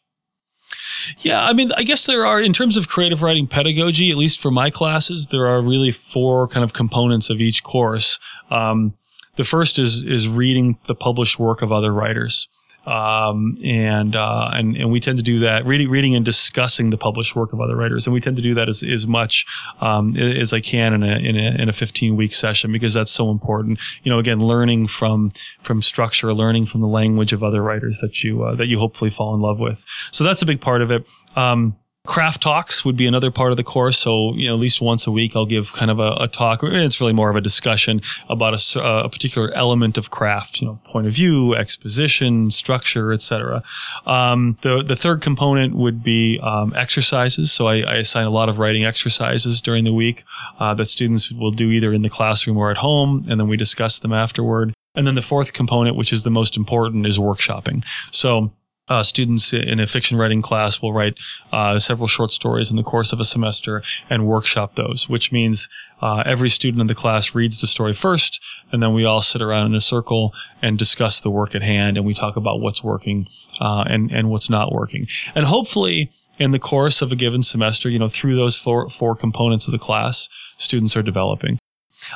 Yeah, 1.20 1.44
I 1.44 1.54
mean, 1.54 1.72
I 1.78 1.84
guess 1.84 2.06
there 2.06 2.26
are, 2.26 2.39
in 2.39 2.54
terms 2.54 2.78
of 2.78 2.88
creative 2.88 3.22
writing 3.22 3.48
pedagogy, 3.48 4.12
at 4.12 4.18
least 4.18 4.39
for 4.39 4.52
my 4.52 4.70
classes, 4.70 5.28
there 5.28 5.48
are 5.48 5.62
really 5.62 5.92
four 5.92 6.48
kind 6.48 6.64
of 6.64 6.74
components 6.74 7.30
of 7.30 7.42
each 7.42 7.64
course. 7.64 8.20
Um, 8.50 8.94
the 9.36 9.44
first 9.44 9.80
is 9.80 10.04
is 10.04 10.28
reading 10.28 10.78
the 10.88 10.96
published 10.96 11.39
work 11.39 11.62
of 11.62 11.72
other 11.72 11.94
writers 11.94 12.48
um, 12.86 13.58
and, 13.64 14.16
uh, 14.16 14.50
and 14.54 14.76
and 14.76 14.92
we 14.92 15.00
tend 15.00 15.18
to 15.18 15.24
do 15.24 15.40
that 15.40 15.66
reading 15.66 15.90
reading 15.90 16.16
and 16.16 16.26
discussing 16.26 16.90
the 16.90 16.98
published 16.98 17.36
work 17.36 17.54
of 17.54 17.62
other 17.62 17.76
writers, 17.76 18.08
and 18.08 18.14
we 18.14 18.20
tend 18.20 18.38
to 18.38 18.42
do 18.42 18.56
that 18.56 18.70
as, 18.70 18.84
as 18.84 19.06
much 19.06 19.46
um, 19.82 20.16
as 20.18 20.52
I 20.54 20.62
can 20.62 20.94
in 20.94 21.04
a, 21.04 21.18
in 21.18 21.38
a 21.38 21.62
in 21.62 21.70
a 21.70 21.74
15 21.74 22.16
week 22.16 22.34
session 22.34 22.72
because 22.72 22.94
that's 22.94 23.12
so 23.12 23.30
important. 23.30 23.80
You 24.04 24.12
know, 24.12 24.20
again, 24.20 24.40
learning 24.40 24.88
from 24.88 25.32
from 25.60 25.82
structure, 25.82 26.34
learning 26.34 26.66
from 26.66 26.82
the 26.82 26.88
language 26.88 27.34
of 27.34 27.44
other 27.44 27.62
writers 27.62 28.00
that 28.02 28.24
you 28.24 28.44
uh, 28.44 28.56
that 28.56 28.68
you 28.68 28.80
hopefully 28.80 29.12
fall 29.12 29.36
in 29.36 29.42
love 29.42 29.60
with. 29.60 29.84
So 30.12 30.24
that's 30.24 30.42
a 30.42 30.46
big 30.46 30.62
part 30.62 30.82
of 30.82 30.92
it. 30.92 31.08
Um, 31.36 31.76
Craft 32.08 32.41
talks 32.41 32.84
would 32.84 32.97
be 32.97 33.06
another 33.06 33.30
part 33.30 33.52
of 33.52 33.58
the 33.58 33.64
course. 33.64 33.99
So, 33.99 34.34
you 34.34 34.47
know, 34.47 34.56
at 34.56 34.60
least 34.60 34.82
once 34.82 35.06
a 35.06 35.12
week, 35.12 35.36
I'll 35.36 35.45
give 35.45 35.72
kind 35.74 35.91
of 35.91 35.99
a, 35.99 36.18
a 36.22 36.28
talk. 36.28 36.62
It's 36.64 36.99
really 36.99 37.14
more 37.14 37.30
of 37.30 37.36
a 37.36 37.41
discussion 37.41 38.02
about 38.28 38.56
a, 38.56 38.80
a, 38.80 39.10
particular 39.10 39.52
element 39.52 39.99
of 39.99 40.10
craft, 40.10 40.62
you 40.62 40.68
know, 40.68 40.80
point 40.86 41.06
of 41.06 41.14
view, 41.14 41.54
exposition, 41.54 42.49
structure, 42.49 43.14
etc. 43.14 43.62
Um, 44.08 44.58
the, 44.62 44.82
the 44.82 44.95
third 44.95 45.22
component 45.22 45.76
would 45.76 46.04
be 46.04 46.39
um, 46.41 46.74
exercises. 46.76 47.52
So 47.52 47.68
I, 47.68 47.82
I, 47.82 47.95
assign 47.97 48.26
a 48.26 48.32
lot 48.32 48.49
of 48.49 48.58
writing 48.58 48.84
exercises 48.84 49.62
during 49.62 49.84
the 49.84 49.93
week 49.93 50.24
uh, 50.60 50.74
that 50.74 50.86
students 50.86 51.32
will 51.32 51.52
do 51.52 51.70
either 51.70 51.93
in 51.93 52.02
the 52.02 52.10
classroom 52.10 52.58
or 52.58 52.72
at 52.72 52.78
home, 52.78 53.28
and 53.30 53.39
then 53.39 53.47
we 53.47 53.58
discuss 53.58 53.99
them 53.99 54.12
afterward. 54.12 54.74
And 54.95 55.06
then 55.06 55.14
the 55.14 55.22
fourth 55.22 55.54
component, 55.54 55.95
which 55.95 56.12
is 56.12 56.24
the 56.24 56.32
most 56.32 56.58
important, 56.58 57.06
is 57.06 57.20
workshopping. 57.20 57.86
So 58.12 58.52
uh, 58.90 59.04
students 59.04 59.54
in 59.54 59.80
a 59.80 59.88
fiction 59.88 60.18
writing 60.18 60.42
class 60.42 60.82
will 60.82 60.94
write 60.94 61.18
uh, 61.52 61.80
several 61.80 62.08
short 62.08 62.32
stories 62.32 62.72
in 62.72 62.78
the 62.78 62.84
course 62.84 63.14
of 63.14 63.20
a 63.20 63.26
semester 63.26 63.82
and 64.10 64.28
workshop 64.28 64.76
those, 64.76 65.08
which 65.08 65.32
means 65.32 65.70
uh, 66.02 66.24
every 66.26 66.50
student 66.50 66.82
in 66.82 66.88
the 66.88 66.96
class 66.96 67.36
reads 67.36 67.62
the 67.62 67.68
story 67.68 67.94
first, 67.94 68.44
and 68.72 68.82
then 68.82 68.94
we 68.94 69.06
all 69.06 69.22
sit 69.22 69.42
around 69.42 69.68
in 69.68 69.76
a 69.76 69.82
circle 69.82 70.34
and 70.62 70.78
discuss 70.78 71.22
the 71.22 71.30
work 71.30 71.56
at 71.56 71.62
hand, 71.62 71.96
and 71.96 72.06
we 72.06 72.14
talk 72.14 72.36
about 72.36 72.60
what's 72.60 72.84
working 72.84 73.26
uh, 73.60 73.84
and 73.88 74.12
and 74.12 74.30
what's 74.30 74.50
not 74.50 74.72
working, 74.72 75.08
and 75.36 75.46
hopefully. 75.46 76.10
In 76.40 76.50
the 76.50 76.60
course 76.60 77.04
of 77.04 77.12
a 77.12 77.16
given 77.16 77.44
semester, 77.44 77.88
you 77.88 78.00
know, 78.00 78.08
through 78.08 78.36
those 78.36 78.58
four, 78.58 78.90
four 78.90 79.16
components 79.16 79.68
of 79.68 79.74
the 79.74 79.78
class, 79.78 80.28
students 80.58 80.98
are 80.98 81.04
developing. 81.04 81.60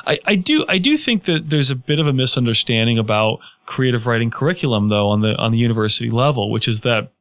I, 0.06 0.18
I 0.26 0.34
do 0.36 0.64
I 0.68 0.78
do 0.78 0.96
think 0.96 1.24
that 1.24 1.50
there's 1.50 1.70
a 1.70 1.76
bit 1.76 1.98
of 1.98 2.06
a 2.06 2.12
misunderstanding 2.12 2.98
about 2.98 3.40
creative 3.66 4.06
writing 4.06 4.30
curriculum 4.30 4.88
though 4.88 5.08
on 5.08 5.20
the 5.22 5.36
on 5.36 5.52
the 5.52 5.58
university 5.58 6.10
level, 6.10 6.50
which 6.50 6.68
is 6.68 6.82
that 6.82 7.12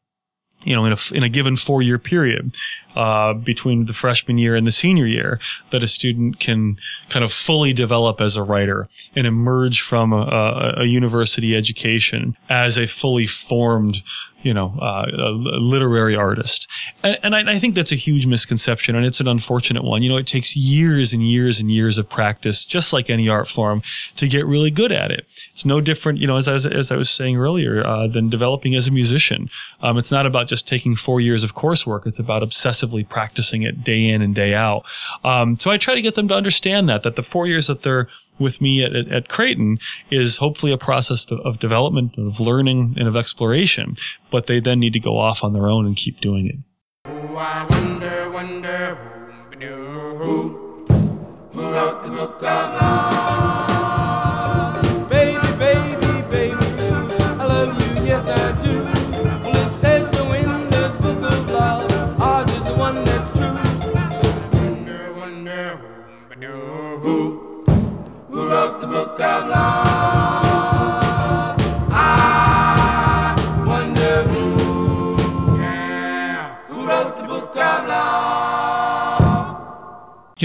you 0.64 0.76
know, 0.76 0.86
in 0.86 0.94
a, 0.94 0.98
in 1.14 1.24
a 1.24 1.30
given 1.30 1.56
four 1.56 1.82
year 1.82 2.00
period, 2.00 2.54
uh, 2.96 3.34
between 3.34 3.86
the 3.86 3.94
freshman 3.94 4.38
year 4.38 4.56
and 4.56 4.66
the 4.66 4.72
senior 4.72 5.06
year, 5.06 5.40
that 5.70 5.84
a 5.84 5.88
student 5.88 6.40
can 6.40 6.78
kind 7.10 7.24
of 7.24 7.32
fully 7.32 7.74
develop 7.74 8.20
as 8.20 8.36
a 8.36 8.44
writer 8.44 8.88
and 9.16 9.28
emerge 9.28 9.82
from 9.82 10.14
a, 10.14 10.74
a 10.78 10.86
university 10.86 11.56
education 11.56 12.36
as 12.50 12.78
a 12.78 12.88
fully 12.88 13.28
formed 13.28 14.02
you 14.46 14.54
know, 14.54 14.76
uh, 14.80 15.08
a 15.12 15.32
literary 15.32 16.16
artist. 16.16 16.70
And, 17.04 17.18
and 17.24 17.36
I, 17.36 17.54
I, 17.54 17.60
think 17.60 17.74
that's 17.74 17.92
a 17.92 17.96
huge 17.96 18.28
misconception 18.28 18.96
and 18.96 19.04
it's 19.04 19.20
an 19.20 19.28
unfortunate 19.28 19.84
one. 19.84 20.04
You 20.04 20.10
know, 20.10 20.18
it 20.18 20.28
takes 20.28 20.56
years 20.56 21.14
and 21.14 21.24
years 21.24 21.60
and 21.60 21.72
years 21.72 21.98
of 21.98 22.08
practice, 22.08 22.64
just 22.64 22.94
like 22.94 23.10
any 23.10 23.28
art 23.28 23.48
form, 23.48 23.82
to 24.18 24.28
get 24.28 24.46
really 24.46 24.70
good 24.70 24.92
at 24.92 25.10
it. 25.10 25.22
It's 25.52 25.66
no 25.66 25.82
different, 25.82 26.20
you 26.20 26.28
know, 26.28 26.38
as 26.38 26.48
I 26.48 26.54
was, 26.54 26.68
as 26.68 26.92
I 26.92 26.96
was 26.96 27.10
saying 27.10 27.38
earlier, 27.38 27.84
uh, 27.84 28.06
than 28.06 28.30
developing 28.30 28.76
as 28.76 28.88
a 28.88 28.92
musician. 28.92 29.50
Um, 29.82 29.98
it's 29.98 30.12
not 30.12 30.28
about 30.28 30.46
just 30.46 30.68
taking 30.68 30.96
four 30.96 31.20
years 31.20 31.44
of 31.44 31.56
coursework. 31.56 32.06
It's 32.06 32.20
about 32.20 32.44
obsessively 32.44 33.08
practicing 33.08 33.64
it 33.64 33.84
day 33.84 34.08
in 34.08 34.22
and 34.22 34.36
day 34.36 34.54
out. 34.54 34.86
Um, 35.24 35.58
so 35.58 35.72
I 35.72 35.78
try 35.78 35.96
to 35.96 36.04
get 36.04 36.14
them 36.14 36.28
to 36.28 36.36
understand 36.36 36.88
that, 36.90 37.02
that 37.02 37.16
the 37.16 37.24
four 37.24 37.48
years 37.48 37.66
that 37.66 37.82
they're 37.82 38.08
with 38.40 38.62
me 38.62 38.84
at, 38.84 38.96
at, 38.96 39.08
at 39.10 39.28
Creighton 39.28 39.80
is 40.10 40.38
hopefully 40.38 40.72
a 40.72 40.78
process 40.78 41.30
of, 41.32 41.60
development, 41.60 42.18
of 42.18 42.40
learning, 42.40 42.96
and 42.98 43.08
of 43.08 43.16
exploration. 43.16 43.94
But 44.32 44.48
they 44.48 44.60
then 44.60 44.80
need 44.80 44.94
to 44.94 45.00
go 45.00 45.18
off 45.18 45.44
on 45.44 45.54
their 45.54 45.68
own 45.68 45.86
and 45.86 45.96
keep 45.96 46.20
doing 46.20 46.48
it. 46.48 46.56
Oh, 47.06 47.34
wonder, 47.34 48.32
wonder, 48.32 48.96
who, 49.60 50.86
who 51.54 51.72
wrote 51.72 52.04
the 52.04 52.10
book 52.10 52.36
of 52.36 52.42
love? 52.42 53.25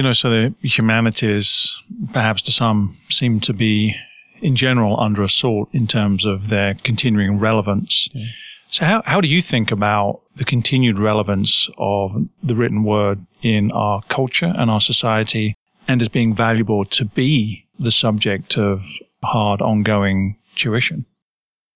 You 0.00 0.04
know, 0.04 0.14
so 0.14 0.30
the 0.30 0.54
humanities, 0.66 1.78
perhaps 2.14 2.40
to 2.42 2.52
some, 2.52 2.96
seem 3.10 3.38
to 3.40 3.52
be 3.52 3.94
in 4.40 4.56
general 4.56 4.98
under 4.98 5.22
assault 5.22 5.68
in 5.72 5.86
terms 5.86 6.24
of 6.24 6.48
their 6.48 6.72
continuing 6.72 7.38
relevance. 7.38 8.08
Yeah. 8.14 8.24
So 8.70 8.86
how, 8.86 9.02
how 9.04 9.20
do 9.20 9.28
you 9.28 9.42
think 9.42 9.70
about 9.70 10.22
the 10.36 10.46
continued 10.46 10.98
relevance 10.98 11.68
of 11.76 12.16
the 12.42 12.54
written 12.54 12.82
word 12.82 13.26
in 13.42 13.72
our 13.72 14.00
culture 14.08 14.54
and 14.56 14.70
our 14.70 14.80
society 14.80 15.54
and 15.86 16.00
as 16.00 16.08
being 16.08 16.34
valuable 16.34 16.86
to 16.86 17.04
be 17.04 17.66
the 17.78 17.90
subject 17.90 18.56
of 18.56 18.82
hard 19.22 19.60
ongoing 19.60 20.38
tuition? 20.56 21.04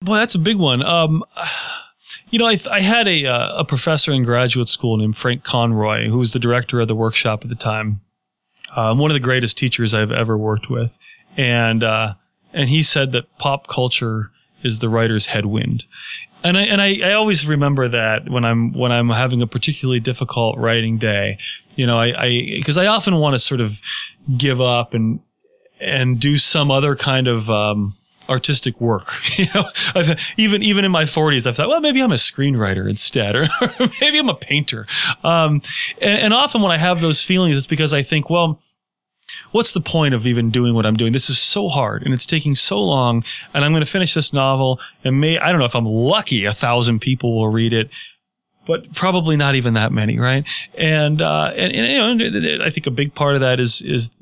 Well, 0.03 0.19
that's 0.19 0.33
a 0.33 0.39
big 0.39 0.57
one. 0.57 0.81
Um, 0.81 1.23
you 2.31 2.39
know, 2.39 2.47
I, 2.47 2.57
I 2.71 2.81
had 2.81 3.07
a, 3.07 3.27
uh, 3.27 3.59
a 3.59 3.65
professor 3.65 4.11
in 4.11 4.23
graduate 4.23 4.67
school 4.67 4.97
named 4.97 5.15
Frank 5.15 5.43
Conroy, 5.43 6.07
who 6.09 6.17
was 6.17 6.33
the 6.33 6.39
director 6.39 6.79
of 6.79 6.87
the 6.87 6.95
workshop 6.95 7.43
at 7.43 7.49
the 7.49 7.55
time 7.55 8.01
um, 8.75 8.99
one 8.99 9.11
of 9.11 9.15
the 9.15 9.21
greatest 9.21 9.57
teachers 9.57 9.93
I've 9.93 10.11
ever 10.11 10.37
worked 10.37 10.69
with, 10.69 10.97
and 11.37 11.83
uh, 11.83 12.13
and 12.53 12.69
he 12.69 12.83
said 12.83 13.11
that 13.13 13.37
pop 13.37 13.67
culture 13.67 14.31
is 14.63 14.79
the 14.79 14.89
writer's 14.89 15.25
headwind, 15.27 15.85
and 16.43 16.57
I 16.57 16.61
and 16.63 16.81
I, 16.81 17.09
I 17.09 17.13
always 17.13 17.47
remember 17.47 17.87
that 17.89 18.29
when 18.29 18.45
I'm 18.45 18.73
when 18.73 18.91
I'm 18.91 19.09
having 19.09 19.41
a 19.41 19.47
particularly 19.47 19.99
difficult 19.99 20.57
writing 20.57 20.97
day, 20.97 21.37
you 21.75 21.87
know, 21.87 21.99
I 21.99 22.51
because 22.55 22.77
I, 22.77 22.83
I, 22.83 22.87
often 22.87 23.15
want 23.17 23.33
to 23.33 23.39
sort 23.39 23.61
of 23.61 23.81
give 24.37 24.61
up 24.61 24.93
and 24.93 25.19
and 25.79 26.19
do 26.19 26.37
some 26.37 26.71
other 26.71 26.95
kind 26.95 27.27
of 27.27 27.49
um, 27.49 27.95
artistic 28.29 28.79
work. 28.79 29.07
you 29.37 29.45
know, 29.53 29.63
I've, 29.93 30.33
even 30.37 30.63
even 30.63 30.85
in 30.85 30.91
my 30.91 31.03
40s, 31.03 31.47
I've 31.47 31.55
thought, 31.55 31.69
well, 31.69 31.81
maybe 31.81 32.01
I'm 32.01 32.11
a 32.11 32.15
screenwriter 32.15 32.89
instead, 32.89 33.35
or, 33.35 33.47
maybe 34.01 34.19
I'm 34.19 34.29
a 34.29 34.35
painter. 34.35 34.85
Um, 35.23 35.61
and, 36.01 36.21
and 36.21 36.33
often 36.33 36.61
when 36.61 36.71
I 36.71 36.77
have 36.77 37.01
those 37.01 37.23
feelings, 37.23 37.57
it's 37.57 37.67
because 37.67 37.93
I 37.93 38.01
think, 38.01 38.29
well, 38.29 38.59
what's 39.51 39.73
the 39.73 39.81
point 39.81 40.13
of 40.13 40.27
even 40.27 40.49
doing 40.49 40.75
what 40.75 40.85
I'm 40.85 40.97
doing? 40.97 41.13
This 41.13 41.29
is 41.29 41.39
so 41.39 41.67
hard 41.67 42.03
and 42.03 42.13
it's 42.13 42.25
taking 42.25 42.55
so 42.55 42.81
long, 42.81 43.23
and 43.53 43.63
I'm 43.63 43.71
going 43.71 43.83
to 43.83 43.89
finish 43.89 44.13
this 44.13 44.33
novel, 44.33 44.79
and 45.03 45.19
may 45.19 45.37
I 45.37 45.51
don't 45.51 45.59
know 45.59 45.65
if 45.65 45.75
I'm 45.75 45.85
lucky, 45.85 46.45
a 46.45 46.51
thousand 46.51 46.99
people 46.99 47.35
will 47.35 47.49
read 47.49 47.73
it 47.73 47.89
but 48.65 48.93
probably 48.93 49.37
not 49.37 49.55
even 49.55 49.75
that 49.75 49.91
many, 49.91 50.19
right? 50.19 50.47
And, 50.77 51.21
uh, 51.21 51.51
and, 51.55 51.73
and, 51.73 52.19
you 52.19 52.57
know, 52.59 52.65
I 52.65 52.69
think 52.69 52.87
a 52.87 52.91
big 52.91 53.13
part 53.13 53.35
of 53.35 53.41
that 53.41 53.59
is, 53.59 53.81
is 53.81 54.15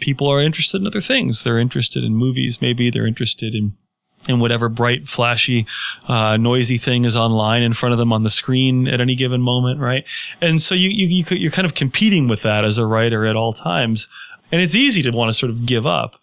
people 0.00 0.28
are 0.28 0.40
interested 0.40 0.80
in 0.80 0.86
other 0.86 1.00
things. 1.00 1.44
They're 1.44 1.58
interested 1.58 2.04
in 2.04 2.14
movies. 2.14 2.60
Maybe 2.60 2.90
they're 2.90 3.06
interested 3.06 3.54
in, 3.54 3.72
in 4.28 4.40
whatever 4.40 4.68
bright, 4.68 5.08
flashy, 5.08 5.66
uh, 6.08 6.36
noisy 6.36 6.78
thing 6.78 7.04
is 7.04 7.16
online 7.16 7.62
in 7.62 7.72
front 7.72 7.92
of 7.92 7.98
them 7.98 8.12
on 8.12 8.22
the 8.22 8.30
screen 8.30 8.88
at 8.88 9.00
any 9.00 9.14
given 9.14 9.40
moment, 9.40 9.80
right? 9.80 10.04
And 10.40 10.60
so 10.60 10.74
you, 10.74 10.88
you, 10.90 11.06
you, 11.06 11.36
you're 11.36 11.50
kind 11.50 11.66
of 11.66 11.74
competing 11.74 12.28
with 12.28 12.42
that 12.42 12.64
as 12.64 12.78
a 12.78 12.86
writer 12.86 13.26
at 13.26 13.36
all 13.36 13.52
times. 13.52 14.08
And 14.50 14.60
it's 14.60 14.74
easy 14.74 15.02
to 15.02 15.10
want 15.10 15.30
to 15.30 15.34
sort 15.34 15.50
of 15.50 15.66
give 15.66 15.86
up. 15.86 16.16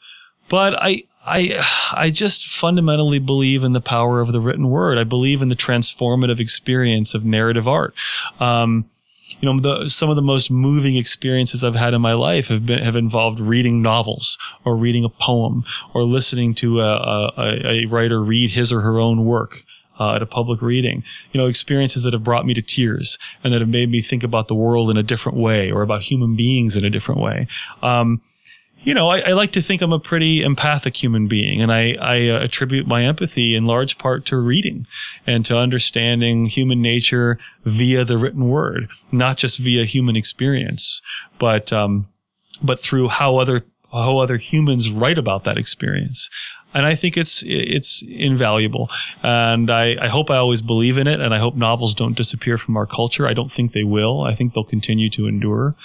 But 0.49 0.75
I, 0.81 1.03
I 1.29 1.63
I 1.93 2.09
just 2.09 2.47
fundamentally 2.47 3.19
believe 3.19 3.63
in 3.63 3.73
the 3.73 3.81
power 3.81 4.19
of 4.19 4.31
the 4.31 4.41
written 4.41 4.69
word. 4.69 4.97
I 4.97 5.03
believe 5.03 5.41
in 5.41 5.49
the 5.49 5.55
transformative 5.55 6.39
experience 6.39 7.13
of 7.13 7.23
narrative 7.23 7.67
art. 7.67 7.95
Um, 8.39 8.85
you 9.39 9.45
know, 9.45 9.59
the, 9.61 9.89
some 9.89 10.09
of 10.09 10.15
the 10.15 10.21
most 10.23 10.49
moving 10.49 10.95
experiences 10.95 11.63
I've 11.63 11.75
had 11.75 11.93
in 11.93 12.01
my 12.01 12.13
life 12.13 12.47
have 12.47 12.65
been 12.65 12.79
have 12.79 12.95
involved 12.95 13.39
reading 13.39 13.81
novels 13.81 14.37
or 14.65 14.75
reading 14.75 15.03
a 15.05 15.09
poem 15.09 15.63
or 15.93 16.03
listening 16.03 16.55
to 16.55 16.81
a, 16.81 17.31
a, 17.37 17.67
a 17.67 17.85
writer 17.85 18.21
read 18.21 18.51
his 18.51 18.73
or 18.73 18.81
her 18.81 18.99
own 18.99 19.25
work. 19.25 19.63
Uh, 20.01 20.15
at 20.15 20.21
a 20.21 20.25
public 20.25 20.61
reading, 20.61 21.03
you 21.33 21.37
know, 21.37 21.47
experiences 21.47 22.03
that 22.03 22.13
have 22.13 22.23
brought 22.23 22.45
me 22.45 22.53
to 22.53 22.61
tears 22.61 23.17
and 23.43 23.51
that 23.51 23.59
have 23.59 23.67
made 23.67 23.89
me 23.89 24.01
think 24.01 24.23
about 24.23 24.47
the 24.47 24.55
world 24.55 24.89
in 24.89 24.95
a 24.95 25.03
different 25.03 25.37
way 25.37 25.69
or 25.69 25.81
about 25.81 26.01
human 26.01 26.37
beings 26.37 26.77
in 26.77 26.85
a 26.85 26.89
different 26.89 27.19
way. 27.19 27.47
Um, 27.83 28.17
you 28.81 28.93
know, 28.93 29.09
I, 29.09 29.19
I, 29.19 29.31
like 29.33 29.51
to 29.53 29.61
think 29.61 29.81
I'm 29.81 29.91
a 29.91 29.99
pretty 29.99 30.41
empathic 30.41 31.01
human 31.01 31.27
being, 31.27 31.61
and 31.61 31.71
I, 31.71 31.95
I 31.99 32.29
uh, 32.29 32.43
attribute 32.43 32.87
my 32.87 33.03
empathy 33.03 33.55
in 33.55 33.65
large 33.65 33.97
part 33.97 34.25
to 34.27 34.37
reading 34.37 34.87
and 35.27 35.45
to 35.47 35.57
understanding 35.57 36.45
human 36.45 36.81
nature 36.81 37.37
via 37.63 38.05
the 38.05 38.17
written 38.17 38.47
word, 38.47 38.87
not 39.11 39.37
just 39.37 39.59
via 39.59 39.83
human 39.83 40.15
experience, 40.15 41.01
but 41.39 41.73
um, 41.73 42.07
but 42.63 42.79
through 42.79 43.09
how 43.09 43.37
other 43.37 43.65
how 43.91 44.19
other 44.19 44.37
humans 44.37 44.91
write 44.91 45.17
about 45.17 45.43
that 45.43 45.57
experience. 45.57 46.29
And 46.73 46.85
I 46.85 46.93
think 46.93 47.17
it's 47.17 47.43
it's 47.47 48.03
invaluable, 48.07 48.89
and 49.23 49.71
I, 49.71 49.95
I 49.99 50.07
hope 50.07 50.29
I 50.29 50.37
always 50.37 50.61
believe 50.61 50.99
in 50.99 51.07
it, 51.07 51.19
and 51.19 51.33
I 51.33 51.39
hope 51.39 51.55
novels 51.55 51.95
don't 51.95 52.15
disappear 52.15 52.59
from 52.59 52.77
our 52.77 52.85
culture. 52.85 53.27
I 53.27 53.33
don't 53.33 53.51
think 53.51 53.73
they 53.73 53.83
will. 53.83 54.21
I 54.21 54.35
think 54.35 54.53
they'll 54.53 54.63
continue 54.63 55.09
to 55.09 55.25
endure. 55.27 55.75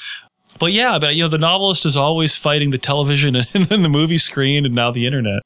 But 0.58 0.72
yeah, 0.72 0.98
but 0.98 1.14
you 1.14 1.24
know, 1.24 1.28
the 1.28 1.38
novelist 1.38 1.84
is 1.86 1.96
always 1.96 2.36
fighting 2.36 2.70
the 2.70 2.78
television 2.78 3.36
and 3.54 3.64
then 3.64 3.82
the 3.82 3.88
movie 3.88 4.18
screen 4.18 4.64
and 4.64 4.74
now 4.74 4.90
the 4.90 5.06
internet. 5.06 5.42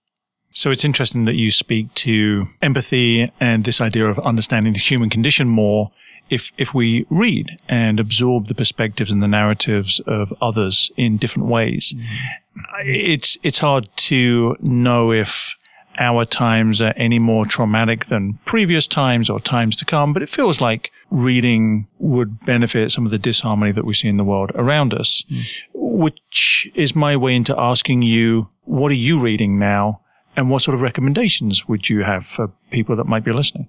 So 0.51 0.71
it's 0.71 0.85
interesting 0.85 1.27
that 1.27 1.37
you 1.37 1.51
speak 1.51 1.93
to 1.95 2.45
empathy 2.63 3.31
and 3.39 3.65
this 3.65 3.81
idea 3.81 4.07
of 4.07 4.19
understanding 4.21 4.73
the 4.73 4.79
human 4.79 5.11
condition 5.11 5.49
more 5.49 5.93
if 6.31 6.53
if 6.59 6.75
we 6.75 7.07
read 7.11 7.51
and 7.69 8.01
absorb 8.01 8.47
the 8.47 8.55
perspectives 8.55 9.11
and 9.11 9.23
the 9.23 9.29
narratives 9.29 10.01
of 10.01 10.33
others 10.41 10.91
in 10.97 11.17
different 11.17 11.49
ways. 11.49 11.95
Mm-hmm. 11.95 12.81
It's 12.83 13.39
it's 13.43 13.59
hard 13.59 13.89
to 14.09 14.57
know 14.61 15.13
if 15.13 15.55
our 15.99 16.25
times 16.25 16.81
are 16.81 16.95
any 16.97 17.19
more 17.19 17.45
traumatic 17.45 18.07
than 18.07 18.35
previous 18.45 18.87
times 18.87 19.29
or 19.29 19.41
times 19.41 19.77
to 19.77 19.85
come, 19.85 20.13
but 20.13 20.23
it 20.23 20.29
feels 20.29 20.61
like 20.61 20.93
reading 21.11 21.87
would 21.99 22.41
benefit 22.41 22.93
some 22.93 23.05
of 23.05 23.11
the 23.11 23.19
disharmony 23.19 23.73
that 23.73 23.85
we 23.85 23.95
see 23.95 24.09
in 24.09 24.17
the 24.17 24.25
world 24.25 24.53
around 24.55 24.93
us, 24.93 25.23
mm. 25.31 25.63
which 25.75 26.71
is 26.75 26.95
my 26.95 27.17
way 27.17 27.35
into 27.35 27.59
asking 27.59 28.03
you, 28.03 28.49
what 28.65 28.91
are 28.91 28.97
you 28.97 29.21
reading 29.21 29.59
now? 29.59 30.01
And 30.37 30.51
what 30.51 30.63
sort 30.63 30.77
of 30.77 30.83
recommendations 30.83 31.67
would 31.67 31.89
you 31.89 32.05
have 32.05 32.25
for 32.25 32.53
people 32.71 32.95
that 32.97 33.07
might 33.07 33.25
be 33.25 33.33
listening? 33.33 33.69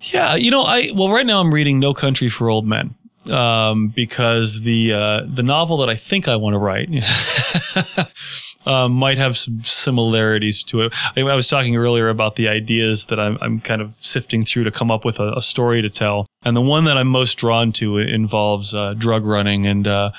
Yeah, 0.00 0.34
you 0.34 0.50
know, 0.50 0.62
I 0.62 0.90
well, 0.94 1.10
right 1.10 1.24
now 1.24 1.40
I'm 1.40 1.54
reading 1.54 1.80
No 1.80 1.94
Country 1.94 2.28
for 2.28 2.50
Old 2.50 2.66
Men 2.66 2.94
um, 3.30 3.88
because 3.88 4.62
the 4.62 4.92
uh, 4.92 5.22
the 5.26 5.42
novel 5.42 5.78
that 5.78 5.88
I 5.88 5.94
think 5.94 6.28
I 6.28 6.36
want 6.36 6.54
to 6.54 6.58
write 6.58 6.88
um, 8.66 8.92
might 8.92 9.18
have 9.18 9.36
some 9.36 9.62
similarities 9.62 10.62
to 10.64 10.82
it. 10.82 10.94
I, 11.16 11.20
I, 11.20 11.34
was 11.34 11.48
talking 11.48 11.76
earlier 11.76 12.08
about 12.08 12.36
the 12.36 12.48
ideas 12.48 13.06
that 13.06 13.18
I'm, 13.18 13.38
I'm 13.40 13.60
kind 13.60 13.80
of 13.80 13.94
sifting 13.96 14.44
through 14.44 14.64
to 14.64 14.70
come 14.70 14.90
up 14.90 15.04
with 15.04 15.18
a, 15.18 15.32
a, 15.32 15.42
story 15.42 15.82
to 15.82 15.90
tell, 15.90 16.26
and 16.46 16.56
the 16.56 16.60
one 16.60 16.84
that 16.84 16.96
I'm 16.96 17.08
most 17.08 17.34
drawn 17.34 17.72
to 17.72 17.98
involves 17.98 18.72
uh, 18.72 18.94
drug 18.96 19.26
running 19.26 19.66
and 19.66 19.86
uh, 19.86 20.12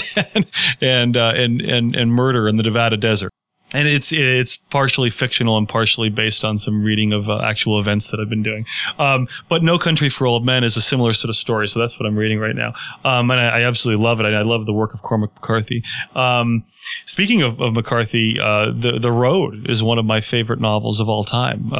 and, 0.80 1.16
uh, 1.16 1.32
and 1.34 1.60
and 1.60 1.96
and 1.96 2.12
murder 2.12 2.46
in 2.48 2.56
the 2.56 2.62
Nevada 2.62 2.96
desert 2.96 3.30
and 3.74 3.88
it's 3.88 4.12
it's 4.12 4.56
partially 4.56 5.10
fictional 5.10 5.58
and 5.58 5.68
partially 5.68 6.08
based 6.08 6.44
on 6.44 6.56
some 6.56 6.84
reading 6.84 7.12
of 7.12 7.28
uh, 7.28 7.40
actual 7.42 7.80
events 7.80 8.10
that 8.12 8.20
I've 8.20 8.30
been 8.30 8.44
doing. 8.44 8.64
Um, 8.98 9.26
but 9.48 9.64
No 9.64 9.78
Country 9.78 10.08
for 10.08 10.26
Old 10.26 10.46
Men 10.46 10.62
is 10.62 10.76
a 10.76 10.80
similar 10.80 11.12
sort 11.12 11.30
of 11.30 11.36
story, 11.36 11.66
so 11.66 11.80
that's 11.80 11.98
what 11.98 12.06
I'm 12.06 12.16
reading 12.16 12.38
right 12.38 12.54
now, 12.54 12.74
um, 13.04 13.30
and 13.32 13.40
I, 13.40 13.58
I, 13.58 13.62
absolutely 13.64 14.04
love 14.04 14.20
it. 14.20 14.26
I, 14.26 14.30
I, 14.30 14.42
love 14.42 14.66
the 14.66 14.72
work 14.72 14.94
of 14.94 15.02
Cormac 15.02 15.34
McCarthy. 15.34 15.82
Um, 16.14 16.62
speaking 17.04 17.42
of, 17.42 17.60
of 17.60 17.74
McCarthy, 17.74 18.38
uh, 18.40 18.70
the 18.72 19.00
The 19.00 19.10
Road 19.10 19.68
is 19.68 19.82
one 19.82 19.98
of 19.98 20.04
my 20.04 20.20
favorite 20.20 20.60
novels 20.60 21.00
of 21.00 21.08
all 21.08 21.24
time. 21.24 21.72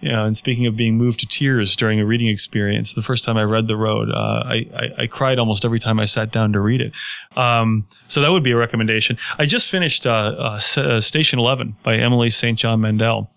You 0.00 0.12
know, 0.12 0.24
and 0.24 0.36
speaking 0.36 0.66
of 0.66 0.76
being 0.76 0.96
moved 0.96 1.20
to 1.20 1.26
tears 1.26 1.74
during 1.74 1.98
a 2.00 2.04
reading 2.04 2.28
experience, 2.28 2.94
the 2.94 3.02
first 3.02 3.24
time 3.24 3.36
I 3.36 3.44
read 3.44 3.66
The 3.66 3.76
Road, 3.76 4.10
uh, 4.10 4.42
I, 4.44 4.66
I, 4.74 5.02
I, 5.02 5.06
cried 5.06 5.38
almost 5.38 5.64
every 5.64 5.78
time 5.78 5.98
I 5.98 6.04
sat 6.04 6.30
down 6.30 6.52
to 6.52 6.60
read 6.60 6.82
it. 6.82 6.92
Um, 7.34 7.84
so 8.06 8.20
that 8.20 8.30
would 8.30 8.44
be 8.44 8.50
a 8.50 8.56
recommendation. 8.56 9.16
I 9.38 9.46
just 9.46 9.70
finished 9.70 10.06
uh, 10.06 10.34
uh, 10.38 10.80
uh 10.80 11.00
Station 11.00 11.38
Eleven 11.38 11.76
by 11.82 11.96
Emily 11.96 12.28
St. 12.28 12.58
John 12.58 12.82
Mandel. 12.82 13.30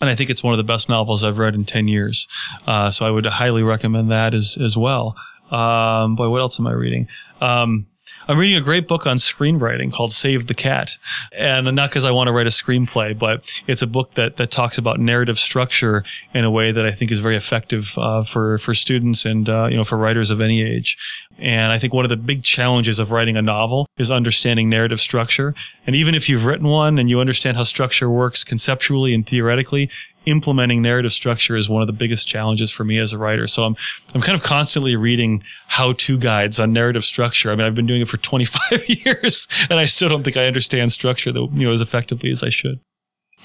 And 0.00 0.10
I 0.10 0.16
think 0.16 0.30
it's 0.30 0.42
one 0.42 0.52
of 0.52 0.58
the 0.58 0.64
best 0.64 0.88
novels 0.88 1.22
I've 1.22 1.38
read 1.38 1.54
in 1.54 1.64
10 1.64 1.86
years. 1.86 2.26
Uh, 2.66 2.90
so 2.90 3.06
I 3.06 3.10
would 3.10 3.24
highly 3.24 3.62
recommend 3.62 4.10
that 4.10 4.34
as, 4.34 4.58
as 4.60 4.76
well. 4.76 5.14
Um, 5.52 6.16
boy, 6.16 6.28
what 6.28 6.40
else 6.40 6.58
am 6.58 6.66
I 6.66 6.72
reading? 6.72 7.06
Um, 7.40 7.86
I'm 8.28 8.38
reading 8.38 8.56
a 8.56 8.60
great 8.60 8.86
book 8.86 9.04
on 9.04 9.16
screenwriting 9.16 9.92
called 9.92 10.12
Save 10.12 10.46
the 10.46 10.54
Cat. 10.54 10.96
And 11.36 11.74
not 11.74 11.90
because 11.90 12.04
I 12.04 12.12
want 12.12 12.28
to 12.28 12.32
write 12.32 12.46
a 12.46 12.50
screenplay, 12.50 13.18
but 13.18 13.60
it's 13.66 13.82
a 13.82 13.86
book 13.86 14.12
that, 14.12 14.36
that 14.36 14.52
talks 14.52 14.78
about 14.78 15.00
narrative 15.00 15.40
structure 15.40 16.04
in 16.32 16.44
a 16.44 16.50
way 16.50 16.70
that 16.70 16.86
I 16.86 16.92
think 16.92 17.10
is 17.10 17.18
very 17.18 17.36
effective 17.36 17.94
uh, 17.98 18.22
for, 18.22 18.58
for 18.58 18.74
students 18.74 19.24
and, 19.24 19.48
uh, 19.48 19.66
you 19.66 19.76
know, 19.76 19.82
for 19.82 19.98
writers 19.98 20.30
of 20.30 20.40
any 20.40 20.62
age. 20.62 20.96
And 21.38 21.72
I 21.72 21.78
think 21.78 21.92
one 21.92 22.04
of 22.04 22.10
the 22.10 22.16
big 22.16 22.44
challenges 22.44 23.00
of 23.00 23.10
writing 23.10 23.36
a 23.36 23.42
novel 23.42 23.88
is 23.96 24.12
understanding 24.12 24.68
narrative 24.68 25.00
structure. 25.00 25.54
And 25.86 25.96
even 25.96 26.14
if 26.14 26.28
you've 26.28 26.46
written 26.46 26.68
one 26.68 26.98
and 26.98 27.10
you 27.10 27.18
understand 27.18 27.56
how 27.56 27.64
structure 27.64 28.08
works 28.08 28.44
conceptually 28.44 29.14
and 29.14 29.26
theoretically, 29.26 29.90
implementing 30.26 30.82
narrative 30.82 31.12
structure 31.12 31.56
is 31.56 31.68
one 31.68 31.82
of 31.82 31.86
the 31.86 31.92
biggest 31.92 32.26
challenges 32.26 32.70
for 32.70 32.84
me 32.84 32.98
as 32.98 33.12
a 33.12 33.18
writer. 33.18 33.46
So 33.46 33.64
I'm 33.64 33.76
I'm 34.14 34.20
kind 34.20 34.38
of 34.38 34.44
constantly 34.44 34.96
reading 34.96 35.42
how-to 35.68 36.18
guides 36.18 36.60
on 36.60 36.72
narrative 36.72 37.04
structure. 37.04 37.50
I 37.50 37.56
mean, 37.56 37.66
I've 37.66 37.74
been 37.74 37.86
doing 37.86 38.02
it 38.02 38.08
for 38.08 38.16
25 38.18 38.88
years, 38.88 39.48
and 39.70 39.78
I 39.78 39.84
still 39.84 40.08
don't 40.08 40.22
think 40.22 40.36
I 40.36 40.46
understand 40.46 40.92
structure 40.92 41.32
that 41.32 41.48
you 41.52 41.66
know 41.66 41.72
as 41.72 41.80
effectively 41.80 42.30
as 42.30 42.42
I 42.42 42.50
should. 42.50 42.80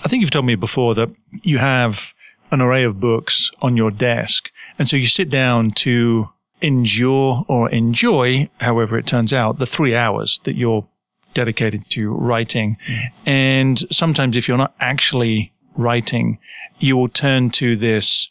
I 0.04 0.08
think 0.08 0.22
you've 0.22 0.32
told 0.32 0.46
me 0.46 0.56
before 0.56 0.94
that 0.96 1.10
you 1.44 1.58
have 1.58 2.14
an 2.52 2.62
array 2.62 2.84
of 2.84 3.00
books 3.00 3.52
on 3.62 3.76
your 3.76 3.92
desk, 3.92 4.52
and 4.78 4.88
so 4.88 4.96
you 4.98 5.08
sit 5.08 5.30
down 5.30 5.72
to 5.72 6.26
endure 6.62 7.44
or 7.48 7.70
enjoy, 7.70 8.50
however 8.60 8.98
it 8.98 9.06
turns 9.06 9.34
out, 9.34 9.60
the 9.60 9.66
three 9.66 9.96
hours 9.96 10.40
that 10.44 10.56
you're 10.56 10.88
dedicated 11.34 11.88
to 11.92 12.14
writing. 12.16 12.76
Mm. 12.90 13.02
And 13.28 13.80
sometimes 13.92 14.36
if 14.38 14.48
you're 14.48 14.58
not 14.58 14.74
actually 14.80 15.52
writing, 15.78 16.40
you 16.80 16.98
will 16.98 17.10
turn 17.10 17.50
to 17.52 17.76
this, 17.76 18.30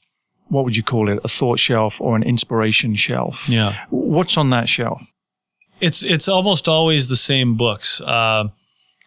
what 0.48 0.64
would 0.64 0.76
you 0.76 0.82
call 0.82 1.08
it? 1.08 1.18
A 1.24 1.28
thought 1.28 1.58
shelf 1.58 2.00
or 2.00 2.16
an 2.16 2.22
inspiration 2.22 2.94
shelf. 2.94 3.48
Yeah. 3.48 3.72
What's 3.90 4.36
on 4.36 4.50
that 4.50 4.68
shelf? 4.68 5.00
It's, 5.80 6.02
it's 6.02 6.28
almost 6.28 6.68
always 6.68 7.08
the 7.08 7.16
same 7.16 7.54
books. 7.56 8.00
Uh, 8.00 8.48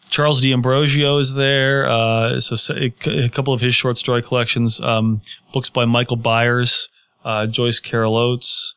Charles 0.09 0.41
D'Ambrosio 0.41 1.17
is 1.17 1.35
there. 1.35 1.85
Uh, 1.87 2.39
so 2.39 2.73
a, 2.75 3.29
couple 3.29 3.53
of 3.53 3.61
his 3.61 3.75
short 3.75 3.97
story 3.97 4.21
collections, 4.21 4.79
um, 4.81 5.21
books 5.53 5.69
by 5.69 5.85
Michael 5.85 6.15
Byers, 6.15 6.89
uh, 7.23 7.45
Joyce 7.45 7.79
Carol 7.79 8.15
Oates, 8.15 8.73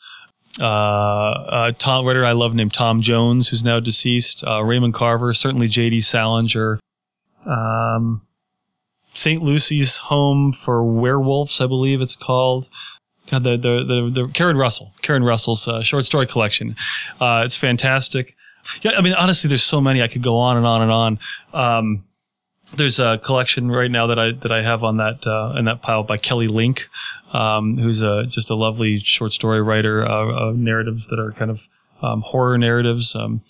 uh, 0.60 0.64
uh, 0.64 1.72
Thom 1.72 2.06
writer 2.06 2.24
I 2.24 2.32
love 2.32 2.54
named 2.54 2.72
Thom 2.74 3.00
Jones, 3.00 3.48
who's 3.48 3.64
now 3.64 3.80
deceased, 3.80 4.44
uh, 4.46 4.62
Raymond 4.62 4.94
Carver, 4.94 5.32
certainly 5.32 5.68
J.D. 5.68 6.02
Salinger, 6.02 6.78
um, 7.46 8.22
St. 9.14 9.42
Lucy's 9.42 9.98
Home 9.98 10.52
for 10.52 10.82
Werewolves, 10.84 11.60
I 11.60 11.66
believe 11.66 12.00
it's 12.00 12.16
called. 12.16 12.68
God, 13.30 13.44
the, 13.44 13.56
the, 13.56 13.84
the, 13.84 14.22
the 14.26 14.32
Karen 14.32 14.56
Russell, 14.56 14.92
Karen 15.02 15.22
Russell's 15.22 15.68
uh, 15.68 15.82
short 15.82 16.04
story 16.04 16.26
collection. 16.26 16.76
Uh, 17.20 17.42
it's 17.44 17.56
fantastic. 17.56 18.36
Yeah, 18.82 18.92
I 18.92 19.00
mean, 19.00 19.14
honestly, 19.14 19.48
there's 19.48 19.62
so 19.62 19.80
many 19.80 20.02
I 20.02 20.08
could 20.08 20.22
go 20.22 20.36
on 20.38 20.56
and 20.56 20.66
on 20.66 20.82
and 20.82 20.90
on. 20.90 21.18
Um, 21.52 22.04
there's 22.76 22.98
a 22.98 23.18
collection 23.18 23.70
right 23.70 23.90
now 23.90 24.06
that 24.06 24.18
I 24.18 24.32
that 24.32 24.52
I 24.52 24.62
have 24.62 24.84
on 24.84 24.96
that 24.98 25.26
uh, 25.26 25.54
in 25.58 25.64
that 25.66 25.82
pile 25.82 26.04
by 26.04 26.16
Kelly 26.16 26.48
Link, 26.48 26.88
um, 27.32 27.76
who's 27.76 28.02
a, 28.02 28.24
just 28.24 28.50
a 28.50 28.54
lovely 28.54 28.98
short 28.98 29.32
story 29.32 29.60
writer, 29.60 30.06
uh, 30.06 30.52
narratives 30.52 31.08
that 31.08 31.18
are 31.18 31.32
kind 31.32 31.50
of 31.50 31.60
um, 32.02 32.22
horror 32.22 32.56
narratives. 32.58 33.14
Um, 33.14 33.40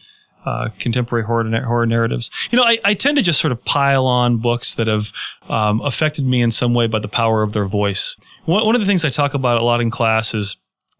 uh, 0.44 0.68
contemporary 0.78 1.24
horror, 1.24 1.48
horror 1.62 1.86
narratives. 1.86 2.30
You 2.50 2.58
know, 2.58 2.64
I, 2.64 2.78
I, 2.84 2.94
tend 2.94 3.16
to 3.16 3.22
just 3.22 3.40
sort 3.40 3.52
of 3.52 3.64
pile 3.64 4.06
on 4.06 4.38
books 4.38 4.74
that 4.74 4.88
have 4.88 5.12
um, 5.48 5.80
affected 5.82 6.26
me 6.26 6.42
in 6.42 6.50
some 6.50 6.74
way 6.74 6.88
by 6.88 6.98
the 6.98 7.08
power 7.08 7.42
of 7.42 7.52
their 7.52 7.64
voice. 7.64 8.16
One, 8.44 8.66
one, 8.66 8.74
of 8.74 8.80
the 8.80 8.86
things 8.86 9.04
I 9.04 9.08
talk 9.08 9.34
about 9.34 9.60
a 9.60 9.64
lot 9.64 9.80
in 9.80 9.90
class 9.90 10.34
is 10.34 10.56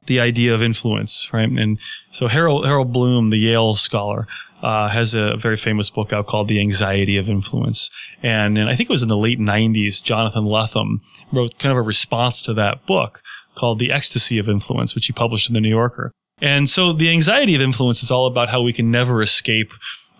the 0.06 0.20
idea 0.20 0.54
of 0.54 0.62
influence, 0.62 1.32
right? 1.32 1.48
And 1.48 1.78
so 2.10 2.28
Harold, 2.28 2.66
Harold 2.66 2.92
Bloom, 2.92 3.30
the 3.30 3.38
Yale 3.38 3.74
scholar, 3.74 4.26
uh, 4.62 4.88
has 4.88 5.14
a 5.14 5.36
very 5.36 5.56
famous 5.56 5.90
book 5.90 6.12
out 6.12 6.26
called 6.26 6.48
The 6.48 6.60
Anxiety 6.60 7.16
of 7.16 7.28
Influence. 7.28 7.90
And, 8.22 8.56
and 8.56 8.68
I 8.68 8.74
think 8.74 8.88
it 8.88 8.92
was 8.92 9.02
in 9.02 9.08
the 9.08 9.16
late 9.16 9.40
90s, 9.40 10.02
Jonathan 10.02 10.44
Lethem 10.44 10.98
wrote 11.32 11.58
kind 11.58 11.72
of 11.72 11.78
a 11.78 11.82
response 11.82 12.42
to 12.42 12.54
that 12.54 12.86
book 12.86 13.22
called 13.54 13.78
The 13.78 13.92
Ecstasy 13.92 14.38
of 14.38 14.48
Influence, 14.48 14.94
which 14.94 15.06
he 15.06 15.12
published 15.12 15.48
in 15.48 15.54
the 15.54 15.60
New 15.60 15.68
Yorker. 15.68 16.12
And 16.42 16.68
so 16.68 16.92
the 16.92 17.08
anxiety 17.08 17.54
of 17.54 17.60
influence 17.62 18.02
is 18.02 18.10
all 18.10 18.26
about 18.26 18.50
how 18.50 18.62
we 18.62 18.72
can 18.72 18.90
never 18.90 19.22
escape 19.22 19.70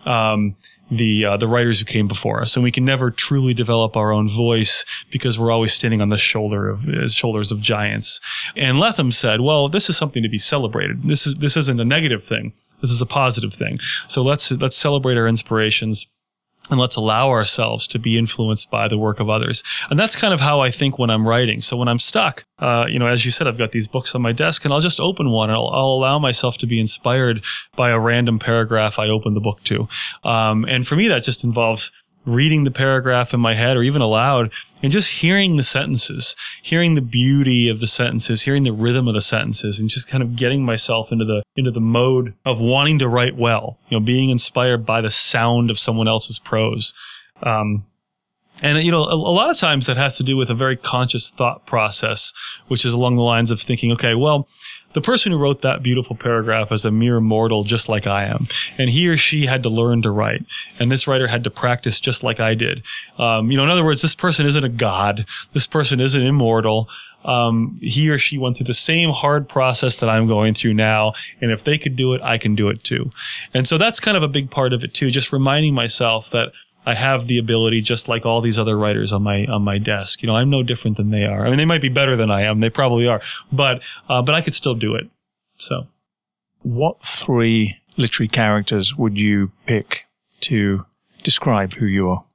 um, 0.05 0.55
the 0.89 1.25
uh, 1.25 1.37
the 1.37 1.47
writers 1.47 1.79
who 1.79 1.85
came 1.85 2.07
before 2.07 2.41
us, 2.41 2.55
and 2.55 2.63
we 2.63 2.71
can 2.71 2.85
never 2.85 3.11
truly 3.11 3.53
develop 3.53 3.95
our 3.95 4.11
own 4.11 4.27
voice 4.27 4.85
because 5.11 5.39
we're 5.39 5.51
always 5.51 5.73
standing 5.73 6.01
on 6.01 6.09
the 6.09 6.17
shoulder 6.17 6.69
of 6.69 6.87
uh, 6.87 7.07
shoulders 7.07 7.51
of 7.51 7.61
giants. 7.61 8.19
And 8.55 8.77
Lethem 8.77 9.13
said, 9.13 9.41
"Well, 9.41 9.69
this 9.69 9.89
is 9.89 9.97
something 9.97 10.23
to 10.23 10.29
be 10.29 10.39
celebrated. 10.39 11.03
This 11.03 11.25
is 11.25 11.35
this 11.35 11.55
isn't 11.57 11.79
a 11.79 11.85
negative 11.85 12.23
thing. 12.23 12.51
This 12.81 12.91
is 12.91 13.01
a 13.01 13.05
positive 13.05 13.53
thing. 13.53 13.79
So 14.07 14.21
let's 14.21 14.51
let's 14.51 14.77
celebrate 14.77 15.17
our 15.17 15.27
inspirations." 15.27 16.07
And 16.69 16.79
let's 16.79 16.95
allow 16.95 17.29
ourselves 17.29 17.87
to 17.87 17.99
be 17.99 18.17
influenced 18.17 18.71
by 18.71 18.87
the 18.87 18.97
work 18.97 19.19
of 19.19 19.29
others. 19.29 19.63
And 19.89 19.99
that's 19.99 20.15
kind 20.15 20.33
of 20.33 20.39
how 20.39 20.61
I 20.61 20.71
think 20.71 20.97
when 20.97 21.09
I'm 21.09 21.27
writing. 21.27 21.61
So 21.61 21.75
when 21.75 21.89
I'm 21.89 21.99
stuck, 21.99 22.45
uh, 22.59 22.85
you 22.87 22.99
know, 22.99 23.05
as 23.05 23.25
you 23.25 23.31
said, 23.31 23.47
I've 23.47 23.57
got 23.57 23.71
these 23.71 23.87
books 23.87 24.15
on 24.15 24.21
my 24.21 24.31
desk 24.31 24.63
and 24.63 24.73
I'll 24.73 24.79
just 24.79 25.01
open 25.01 25.29
one 25.29 25.49
and 25.49 25.57
I'll, 25.57 25.67
I'll 25.67 25.87
allow 25.87 26.19
myself 26.19 26.57
to 26.59 26.65
be 26.65 26.79
inspired 26.79 27.43
by 27.75 27.89
a 27.89 27.99
random 27.99 28.39
paragraph 28.39 28.97
I 28.97 29.09
open 29.09 29.33
the 29.33 29.41
book 29.41 29.61
to. 29.65 29.87
Um, 30.23 30.63
and 30.65 30.87
for 30.87 30.95
me, 30.95 31.09
that 31.09 31.23
just 31.23 31.43
involves 31.43 31.91
reading 32.25 32.63
the 32.63 32.71
paragraph 32.71 33.33
in 33.33 33.39
my 33.39 33.53
head 33.53 33.75
or 33.75 33.83
even 33.83 34.01
aloud 34.01 34.51
and 34.81 34.91
just 34.91 35.09
hearing 35.09 35.55
the 35.55 35.63
sentences, 35.63 36.35
hearing 36.61 36.95
the 36.95 37.01
beauty 37.01 37.69
of 37.69 37.79
the 37.79 37.87
sentences, 37.87 38.41
hearing 38.41 38.63
the 38.63 38.73
rhythm 38.73 39.07
of 39.07 39.13
the 39.13 39.21
sentences 39.21 39.79
and 39.79 39.89
just 39.89 40.07
kind 40.07 40.23
of 40.23 40.35
getting 40.35 40.63
myself 40.63 41.11
into 41.11 41.25
the, 41.25 41.43
into 41.55 41.71
the 41.71 41.81
mode 41.81 42.33
of 42.45 42.59
wanting 42.59 42.99
to 42.99 43.07
write 43.07 43.35
well, 43.35 43.77
you 43.89 43.99
know, 43.99 44.05
being 44.05 44.29
inspired 44.29 44.85
by 44.85 45.01
the 45.01 45.09
sound 45.09 45.69
of 45.69 45.77
someone 45.77 46.07
else's 46.07 46.39
prose. 46.39 46.93
Um, 47.41 47.85
and, 48.61 48.77
you 48.83 48.91
know, 48.91 49.03
a, 49.03 49.15
a, 49.15 49.33
lot 49.33 49.49
of 49.49 49.57
times 49.57 49.87
that 49.87 49.97
has 49.97 50.17
to 50.17 50.23
do 50.23 50.37
with 50.37 50.49
a 50.49 50.53
very 50.53 50.77
conscious 50.77 51.29
thought 51.29 51.65
process, 51.65 52.33
which 52.67 52.85
is 52.85 52.93
along 52.93 53.15
the 53.15 53.23
lines 53.23 53.51
of 53.51 53.59
thinking, 53.59 53.91
okay, 53.91 54.15
well, 54.15 54.47
the 54.93 55.01
person 55.01 55.31
who 55.31 55.37
wrote 55.37 55.61
that 55.61 55.83
beautiful 55.83 56.15
paragraph 56.15 56.71
is 56.71 56.85
a 56.85 56.91
mere 56.91 57.19
mortal 57.19 57.63
just 57.63 57.89
like 57.89 58.07
I 58.07 58.25
am. 58.25 58.47
And 58.77 58.89
he 58.89 59.07
or 59.09 59.17
she 59.17 59.45
had 59.45 59.63
to 59.63 59.69
learn 59.69 60.01
to 60.03 60.11
write. 60.11 60.45
And 60.79 60.91
this 60.91 61.07
writer 61.07 61.27
had 61.27 61.43
to 61.43 61.49
practice 61.49 61.99
just 61.99 62.23
like 62.23 62.39
I 62.39 62.53
did. 62.53 62.83
Um, 63.17 63.51
you 63.51 63.57
know, 63.57 63.63
in 63.63 63.69
other 63.69 63.83
words, 63.83 64.01
this 64.01 64.15
person 64.15 64.45
isn't 64.45 64.63
a 64.63 64.69
god. 64.69 65.25
This 65.53 65.67
person 65.67 65.99
isn't 65.99 66.21
immortal. 66.21 66.89
Um, 67.25 67.77
he 67.81 68.09
or 68.09 68.17
she 68.17 68.37
went 68.37 68.57
through 68.57 68.67
the 68.67 68.73
same 68.73 69.09
hard 69.09 69.47
process 69.47 69.99
that 69.99 70.09
I'm 70.09 70.27
going 70.27 70.53
through 70.53 70.73
now. 70.73 71.13
And 71.41 71.51
if 71.51 71.63
they 71.63 71.77
could 71.77 71.95
do 71.95 72.13
it, 72.13 72.21
I 72.21 72.37
can 72.37 72.55
do 72.55 72.69
it 72.69 72.83
too. 72.83 73.11
And 73.53 73.67
so 73.67 73.77
that's 73.77 73.99
kind 73.99 74.17
of 74.17 74.23
a 74.23 74.27
big 74.27 74.51
part 74.51 74.73
of 74.73 74.83
it 74.83 74.93
too. 74.93 75.09
Just 75.09 75.31
reminding 75.31 75.73
myself 75.73 76.29
that 76.31 76.51
I 76.85 76.93
have 76.95 77.27
the 77.27 77.37
ability, 77.37 77.81
just 77.81 78.09
like 78.09 78.25
all 78.25 78.41
these 78.41 78.59
other 78.59 78.77
writers 78.77 79.13
on 79.13 79.23
my 79.23 79.45
on 79.45 79.63
my 79.63 79.77
desk. 79.77 80.21
You 80.21 80.27
know, 80.27 80.35
I'm 80.35 80.49
no 80.49 80.63
different 80.63 80.97
than 80.97 81.11
they 81.11 81.25
are. 81.25 81.45
I 81.45 81.49
mean, 81.49 81.57
they 81.57 81.65
might 81.65 81.81
be 81.81 81.89
better 81.89 82.15
than 82.15 82.31
I 82.31 82.41
am. 82.41 82.59
They 82.59 82.69
probably 82.69 83.07
are, 83.07 83.21
but 83.51 83.83
uh, 84.09 84.21
but 84.21 84.35
I 84.35 84.41
could 84.41 84.53
still 84.53 84.75
do 84.75 84.95
it. 84.95 85.07
So, 85.55 85.87
what 86.61 86.99
three 87.01 87.77
literary 87.97 88.27
characters 88.27 88.95
would 88.97 89.19
you 89.19 89.51
pick 89.65 90.05
to 90.41 90.85
describe 91.23 91.73
who 91.73 91.85
you 91.85 92.09
are? 92.09 92.25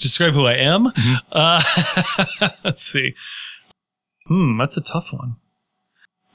Describe 0.00 0.32
who 0.32 0.46
I 0.46 0.54
am. 0.54 0.86
Mm-hmm. 0.86 1.14
Uh, 1.30 2.48
let's 2.64 2.82
see. 2.82 3.14
Hmm, 4.26 4.58
that's 4.58 4.76
a 4.76 4.82
tough 4.82 5.12
one. 5.12 5.36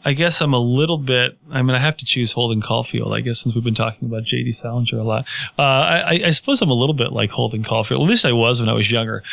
I 0.06 0.14
guess 0.14 0.42
I'm 0.42 0.54
a 0.54 0.60
little 0.60 0.98
bit. 0.98 1.38
I 1.52 1.62
mean, 1.62 1.76
I 1.76 1.80
have 1.80 1.98
to 1.98 2.06
choose 2.06 2.32
Holden 2.32 2.62
Caulfield. 2.62 3.14
I 3.14 3.22
guess 3.22 3.40
since 3.40 3.54
we've 3.54 3.64
been 3.64 3.76
talking 3.76 4.08
about 4.08 4.24
J.D. 4.24 4.52
Salinger 4.54 4.98
a 4.98 5.04
lot, 5.04 5.28
uh, 5.58 5.62
I, 5.62 6.22
I, 6.26 6.30
suppose 6.32 6.62
I'm 6.62 6.70
a 6.70 6.74
little 6.76 6.94
bit 6.94 7.12
like 7.12 7.32
Holden 7.32 7.64
Caulfield. 7.64 8.02
At 8.02 8.08
least 8.08 8.26
I 8.26 8.32
was 8.32 8.60
when 8.60 8.70
I 8.70 8.74
was 8.74 8.90
younger. 8.90 9.24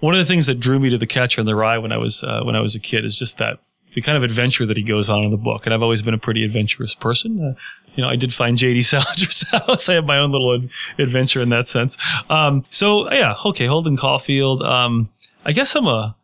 One 0.00 0.14
of 0.14 0.18
the 0.18 0.24
things 0.24 0.46
that 0.46 0.60
drew 0.60 0.78
me 0.78 0.90
to 0.90 0.98
The 0.98 1.06
Catcher 1.06 1.40
in 1.40 1.46
the 1.46 1.54
Rye 1.54 1.78
when 1.78 1.92
I 1.92 1.98
was 1.98 2.22
uh, 2.22 2.42
when 2.42 2.56
I 2.56 2.60
was 2.60 2.74
a 2.74 2.80
kid 2.80 3.04
is 3.04 3.16
just 3.16 3.38
that 3.38 3.58
the 3.94 4.00
kind 4.00 4.16
of 4.18 4.24
adventure 4.24 4.66
that 4.66 4.76
he 4.76 4.82
goes 4.82 5.08
on 5.08 5.22
in 5.22 5.30
the 5.30 5.36
book. 5.36 5.66
And 5.66 5.74
I've 5.74 5.82
always 5.82 6.02
been 6.02 6.14
a 6.14 6.18
pretty 6.18 6.44
adventurous 6.44 6.94
person. 6.94 7.40
Uh, 7.40 7.54
you 7.94 8.02
know, 8.02 8.08
I 8.08 8.16
did 8.16 8.32
find 8.32 8.58
J.D. 8.58 8.80
Salinger's 8.82 9.48
house. 9.50 9.88
I 9.88 9.94
have 9.94 10.06
my 10.06 10.18
own 10.18 10.32
little 10.32 10.54
ad- 10.54 10.68
adventure 10.98 11.40
in 11.40 11.50
that 11.50 11.68
sense. 11.68 11.96
Um, 12.28 12.62
so 12.70 13.10
yeah, 13.12 13.34
okay, 13.44 13.66
Holden 13.66 13.96
Caulfield. 13.96 14.62
Um, 14.62 15.10
I 15.44 15.52
guess 15.52 15.76
I'm 15.76 15.86
a 15.86 16.16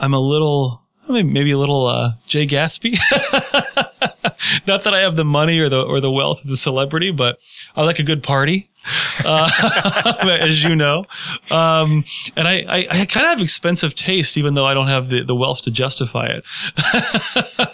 I'm 0.00 0.14
a 0.14 0.20
little 0.20 0.81
maybe 1.12 1.50
a 1.50 1.58
little 1.58 1.86
uh, 1.86 2.12
Jay 2.26 2.46
Gatsby. 2.46 2.92
Not 4.66 4.84
that 4.84 4.94
I 4.94 5.00
have 5.00 5.16
the 5.16 5.24
money 5.24 5.58
or 5.60 5.68
the 5.68 5.82
or 5.82 6.00
the 6.00 6.10
wealth 6.10 6.42
of 6.42 6.50
the 6.50 6.56
celebrity, 6.56 7.10
but 7.10 7.38
I 7.76 7.84
like 7.84 7.98
a 7.98 8.02
good 8.02 8.22
party, 8.22 8.68
uh, 9.24 9.50
as 10.40 10.62
you 10.62 10.76
know. 10.76 11.04
Um, 11.50 12.04
and 12.36 12.48
I, 12.48 12.64
I, 12.68 12.86
I, 12.90 13.06
kind 13.06 13.26
of 13.26 13.32
have 13.32 13.40
expensive 13.40 13.94
taste, 13.94 14.36
even 14.36 14.54
though 14.54 14.66
I 14.66 14.74
don't 14.74 14.88
have 14.88 15.08
the, 15.08 15.22
the 15.22 15.34
wealth 15.34 15.62
to 15.62 15.70
justify 15.70 16.26
it. 16.26 16.44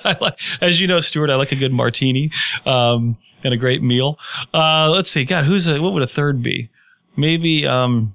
like, 0.20 0.38
as 0.60 0.80
you 0.80 0.86
know, 0.86 1.00
Stuart, 1.00 1.30
I 1.30 1.36
like 1.36 1.52
a 1.52 1.56
good 1.56 1.72
martini 1.72 2.30
um, 2.66 3.16
and 3.44 3.54
a 3.54 3.56
great 3.56 3.82
meal. 3.82 4.18
Uh, 4.52 4.90
let's 4.92 5.10
see, 5.10 5.24
God, 5.24 5.44
who's 5.44 5.68
a, 5.68 5.80
what 5.80 5.92
would 5.92 6.02
a 6.02 6.08
third 6.08 6.42
be? 6.42 6.68
Maybe. 7.16 7.66
Um, 7.66 8.12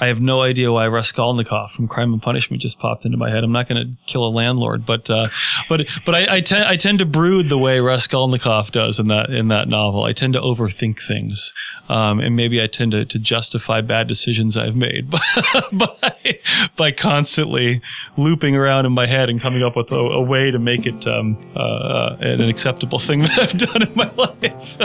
I 0.00 0.06
have 0.06 0.20
no 0.20 0.42
idea 0.42 0.72
why 0.72 0.88
Raskolnikov 0.88 1.70
from 1.70 1.86
Crime 1.86 2.12
and 2.12 2.20
Punishment 2.20 2.60
just 2.60 2.80
popped 2.80 3.04
into 3.04 3.16
my 3.16 3.30
head. 3.30 3.44
I'm 3.44 3.52
not 3.52 3.68
going 3.68 3.86
to 3.86 3.92
kill 4.06 4.26
a 4.26 4.28
landlord, 4.28 4.84
but 4.84 5.08
uh, 5.08 5.26
but 5.68 5.86
but 6.04 6.16
I, 6.16 6.36
I, 6.36 6.40
tend 6.40 6.64
I 6.64 6.74
tend 6.76 6.98
to 6.98 7.06
brood 7.06 7.46
the 7.46 7.58
way 7.58 7.78
Raskolnikov 7.78 8.72
does 8.72 8.98
in 8.98 9.06
that 9.08 9.30
in 9.30 9.48
that 9.48 9.68
novel. 9.68 10.02
I 10.02 10.12
tend 10.12 10.34
to 10.34 10.40
overthink 10.40 11.00
things, 11.00 11.52
um, 11.88 12.18
and 12.18 12.34
maybe 12.34 12.60
I 12.60 12.66
tend 12.66 12.90
to, 12.90 13.04
to 13.04 13.18
justify 13.20 13.82
bad 13.82 14.08
decisions 14.08 14.56
I've 14.56 14.74
made 14.74 15.10
by 15.72 16.38
by 16.76 16.90
constantly 16.90 17.80
looping 18.18 18.56
around 18.56 18.86
in 18.86 18.92
my 18.92 19.06
head 19.06 19.30
and 19.30 19.40
coming 19.40 19.62
up 19.62 19.76
with 19.76 19.92
a, 19.92 19.96
a 19.96 20.22
way 20.22 20.50
to 20.50 20.58
make 20.58 20.86
it 20.86 21.06
um, 21.06 21.36
uh, 21.54 22.16
an 22.18 22.48
acceptable 22.48 22.98
thing 22.98 23.20
that 23.22 23.38
I've 23.38 23.58
done 23.58 23.82
in 23.82 23.94
my 23.94 24.10
life 24.16 24.76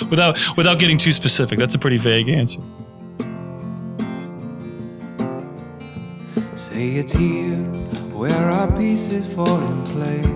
without 0.10 0.56
without 0.56 0.80
getting 0.80 0.98
too 0.98 1.12
specific. 1.12 1.56
That's 1.56 1.76
a 1.76 1.78
pretty 1.78 1.98
vague 1.98 2.28
answer. 2.28 2.60
Say 6.56 6.96
it's 6.96 7.12
here 7.12 7.56
where 8.12 8.50
our 8.50 8.70
pieces 8.76 9.26
fall 9.32 9.60
in 9.60 9.82
place. 9.84 10.26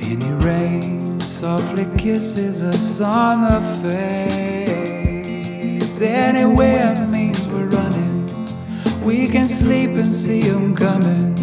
Any 0.00 0.32
rain 0.44 1.20
softly 1.20 1.86
kisses 1.96 2.64
us 2.64 3.00
on 3.00 3.42
the 3.42 3.60
face. 5.82 6.00
Anywhere 6.00 7.06
means 7.06 7.46
we're 7.48 7.66
running. 7.66 8.26
We 9.04 9.28
can 9.28 9.46
sleep 9.46 9.90
and 9.90 10.14
see 10.14 10.42
them 10.42 10.74
coming. 10.74 11.36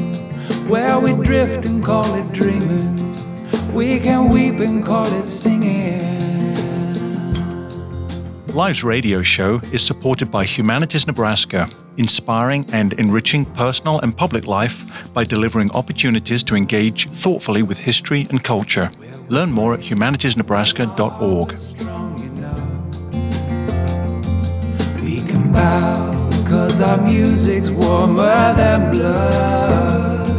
Where 0.67 0.99
we 0.99 1.13
drift 1.13 1.65
and 1.65 1.83
call 1.83 2.13
it 2.15 2.31
dreaming. 2.33 2.99
We 3.73 3.99
can 3.99 4.29
weep 4.29 4.59
and 4.59 4.83
call 4.83 5.05
it 5.05 5.27
singing. 5.27 6.32
Live's 8.53 8.83
radio 8.83 9.23
show 9.23 9.59
is 9.71 9.81
supported 9.81 10.29
by 10.29 10.43
Humanities 10.43 11.07
Nebraska, 11.07 11.67
inspiring 11.97 12.67
and 12.71 12.93
enriching 12.93 13.45
personal 13.45 13.99
and 14.01 14.15
public 14.15 14.45
life 14.45 15.11
by 15.11 15.23
delivering 15.23 15.71
opportunities 15.71 16.43
to 16.43 16.55
engage 16.55 17.07
thoughtfully 17.09 17.63
with 17.63 17.79
history 17.79 18.27
and 18.29 18.43
culture. 18.43 18.91
Learn 19.27 19.51
more 19.51 19.73
at 19.73 19.79
humanitiesnebraska.org. 19.79 21.51
We 25.01 25.27
can 25.27 25.51
bow 25.51 26.29
because 26.29 26.79
our 26.79 27.01
music's 27.01 27.71
warmer 27.71 28.53
than 28.53 28.91
blood. 28.91 30.29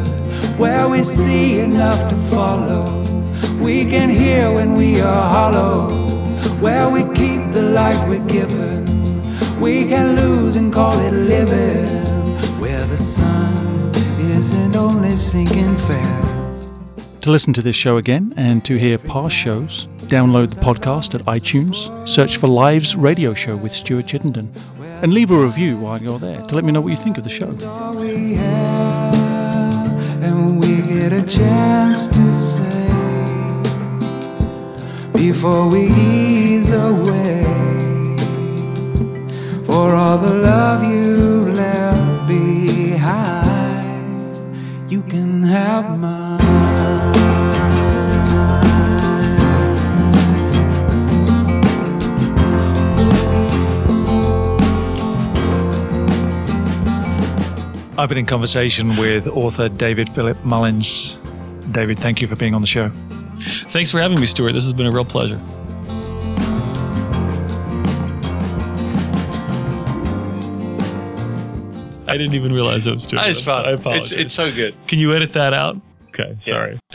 Where 0.56 0.88
we 0.88 1.02
see 1.02 1.58
enough 1.58 2.08
to 2.10 2.16
follow, 2.30 3.02
we 3.60 3.84
can 3.84 4.08
hear 4.08 4.52
when 4.52 4.76
we 4.76 5.00
are 5.00 5.28
hollow 5.28 6.04
where 6.64 6.88
we 6.88 7.02
keep 7.14 7.43
the 7.54 7.62
light 7.62 8.08
we're 8.08 8.26
given. 8.26 8.84
We 9.60 9.84
can 9.86 10.16
lose 10.16 10.56
and 10.56 10.72
call 10.72 10.98
it 10.98 11.12
living, 11.12 11.86
where 12.60 12.84
the 12.86 12.96
sun 12.96 13.54
isn't 14.18 14.74
only 14.74 15.14
sinking 15.14 15.76
fast. 15.76 17.22
To 17.22 17.30
listen 17.30 17.52
to 17.52 17.62
this 17.62 17.76
show 17.76 17.96
again 17.96 18.34
and 18.36 18.64
to 18.64 18.76
hear 18.76 18.98
past 18.98 19.36
shows, 19.36 19.86
download 20.10 20.50
the 20.50 20.60
podcast 20.60 21.14
at 21.14 21.22
iTunes, 21.26 22.08
search 22.08 22.38
for 22.38 22.48
Lives 22.48 22.96
Radio 22.96 23.34
Show 23.34 23.56
with 23.56 23.72
Stuart 23.72 24.08
Chittenden, 24.08 24.52
and 25.00 25.14
leave 25.14 25.30
a 25.30 25.36
review 25.40 25.78
while 25.78 26.02
you're 26.02 26.18
there 26.18 26.42
to 26.42 26.54
let 26.56 26.64
me 26.64 26.72
know 26.72 26.80
what 26.80 26.90
you 26.90 26.96
think 26.96 27.18
of 27.18 27.24
the 27.24 27.30
show. 27.30 27.46
and 30.26 30.60
we 30.60 30.82
get 30.92 31.12
a 31.12 31.22
chance 31.24 32.08
to 32.08 32.34
say 32.34 32.74
before 35.16 35.68
we 35.68 35.86
ease 35.86 36.72
away. 36.72 37.23
For 39.74 39.92
all 39.96 40.18
the 40.18 40.32
love 40.32 40.84
you 40.84 41.50
left 41.50 42.28
behind, 42.28 43.66
you 44.88 45.02
can 45.02 45.42
have 45.42 45.98
mine. 45.98 46.40
I've 57.98 58.08
been 58.08 58.18
in 58.18 58.26
conversation 58.26 58.90
with 58.90 59.26
author 59.26 59.68
David 59.68 60.08
Philip 60.08 60.44
Mullins. 60.44 61.18
David, 61.72 61.98
thank 61.98 62.20
you 62.20 62.28
for 62.28 62.36
being 62.36 62.54
on 62.54 62.60
the 62.60 62.68
show. 62.68 62.90
Thanks 62.90 63.90
for 63.90 63.98
having 63.98 64.20
me, 64.20 64.26
Stuart. 64.26 64.52
This 64.52 64.62
has 64.62 64.72
been 64.72 64.86
a 64.86 64.92
real 64.92 65.04
pleasure. 65.04 65.40
I 72.14 72.16
didn't 72.16 72.34
even 72.34 72.52
realize 72.52 72.86
I 72.86 72.92
was 72.92 73.02
Stuart. 73.02 73.26
It's 73.26 73.40
fun. 73.44 73.66
I 73.66 73.72
apologize. 73.72 74.12
It's, 74.12 74.20
it's 74.20 74.34
so 74.34 74.52
good. 74.52 74.72
Can 74.86 75.00
you 75.00 75.12
edit 75.14 75.32
that 75.32 75.52
out? 75.52 75.80
Okay, 76.10 76.32
sorry. 76.34 76.78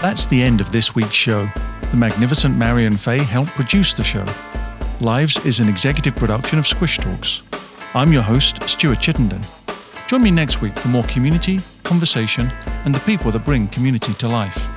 That's 0.00 0.26
the 0.26 0.40
end 0.40 0.60
of 0.60 0.70
this 0.70 0.94
week's 0.94 1.10
show. 1.10 1.48
The 1.90 1.96
magnificent 1.96 2.56
Marion 2.56 2.96
Fay 2.96 3.18
helped 3.18 3.50
produce 3.50 3.92
the 3.92 4.04
show. 4.04 4.24
Lives 5.00 5.44
is 5.44 5.58
an 5.58 5.68
executive 5.68 6.14
production 6.14 6.60
of 6.60 6.66
Squish 6.68 6.98
Talks. 6.98 7.42
I'm 7.92 8.12
your 8.12 8.22
host, 8.22 8.62
Stuart 8.68 9.00
Chittenden. 9.00 9.40
Join 10.06 10.22
me 10.22 10.30
next 10.30 10.62
week 10.62 10.78
for 10.78 10.86
more 10.86 11.02
community, 11.04 11.58
conversation, 11.82 12.48
and 12.84 12.94
the 12.94 13.00
people 13.00 13.32
that 13.32 13.44
bring 13.44 13.66
community 13.66 14.14
to 14.14 14.28
life. 14.28 14.75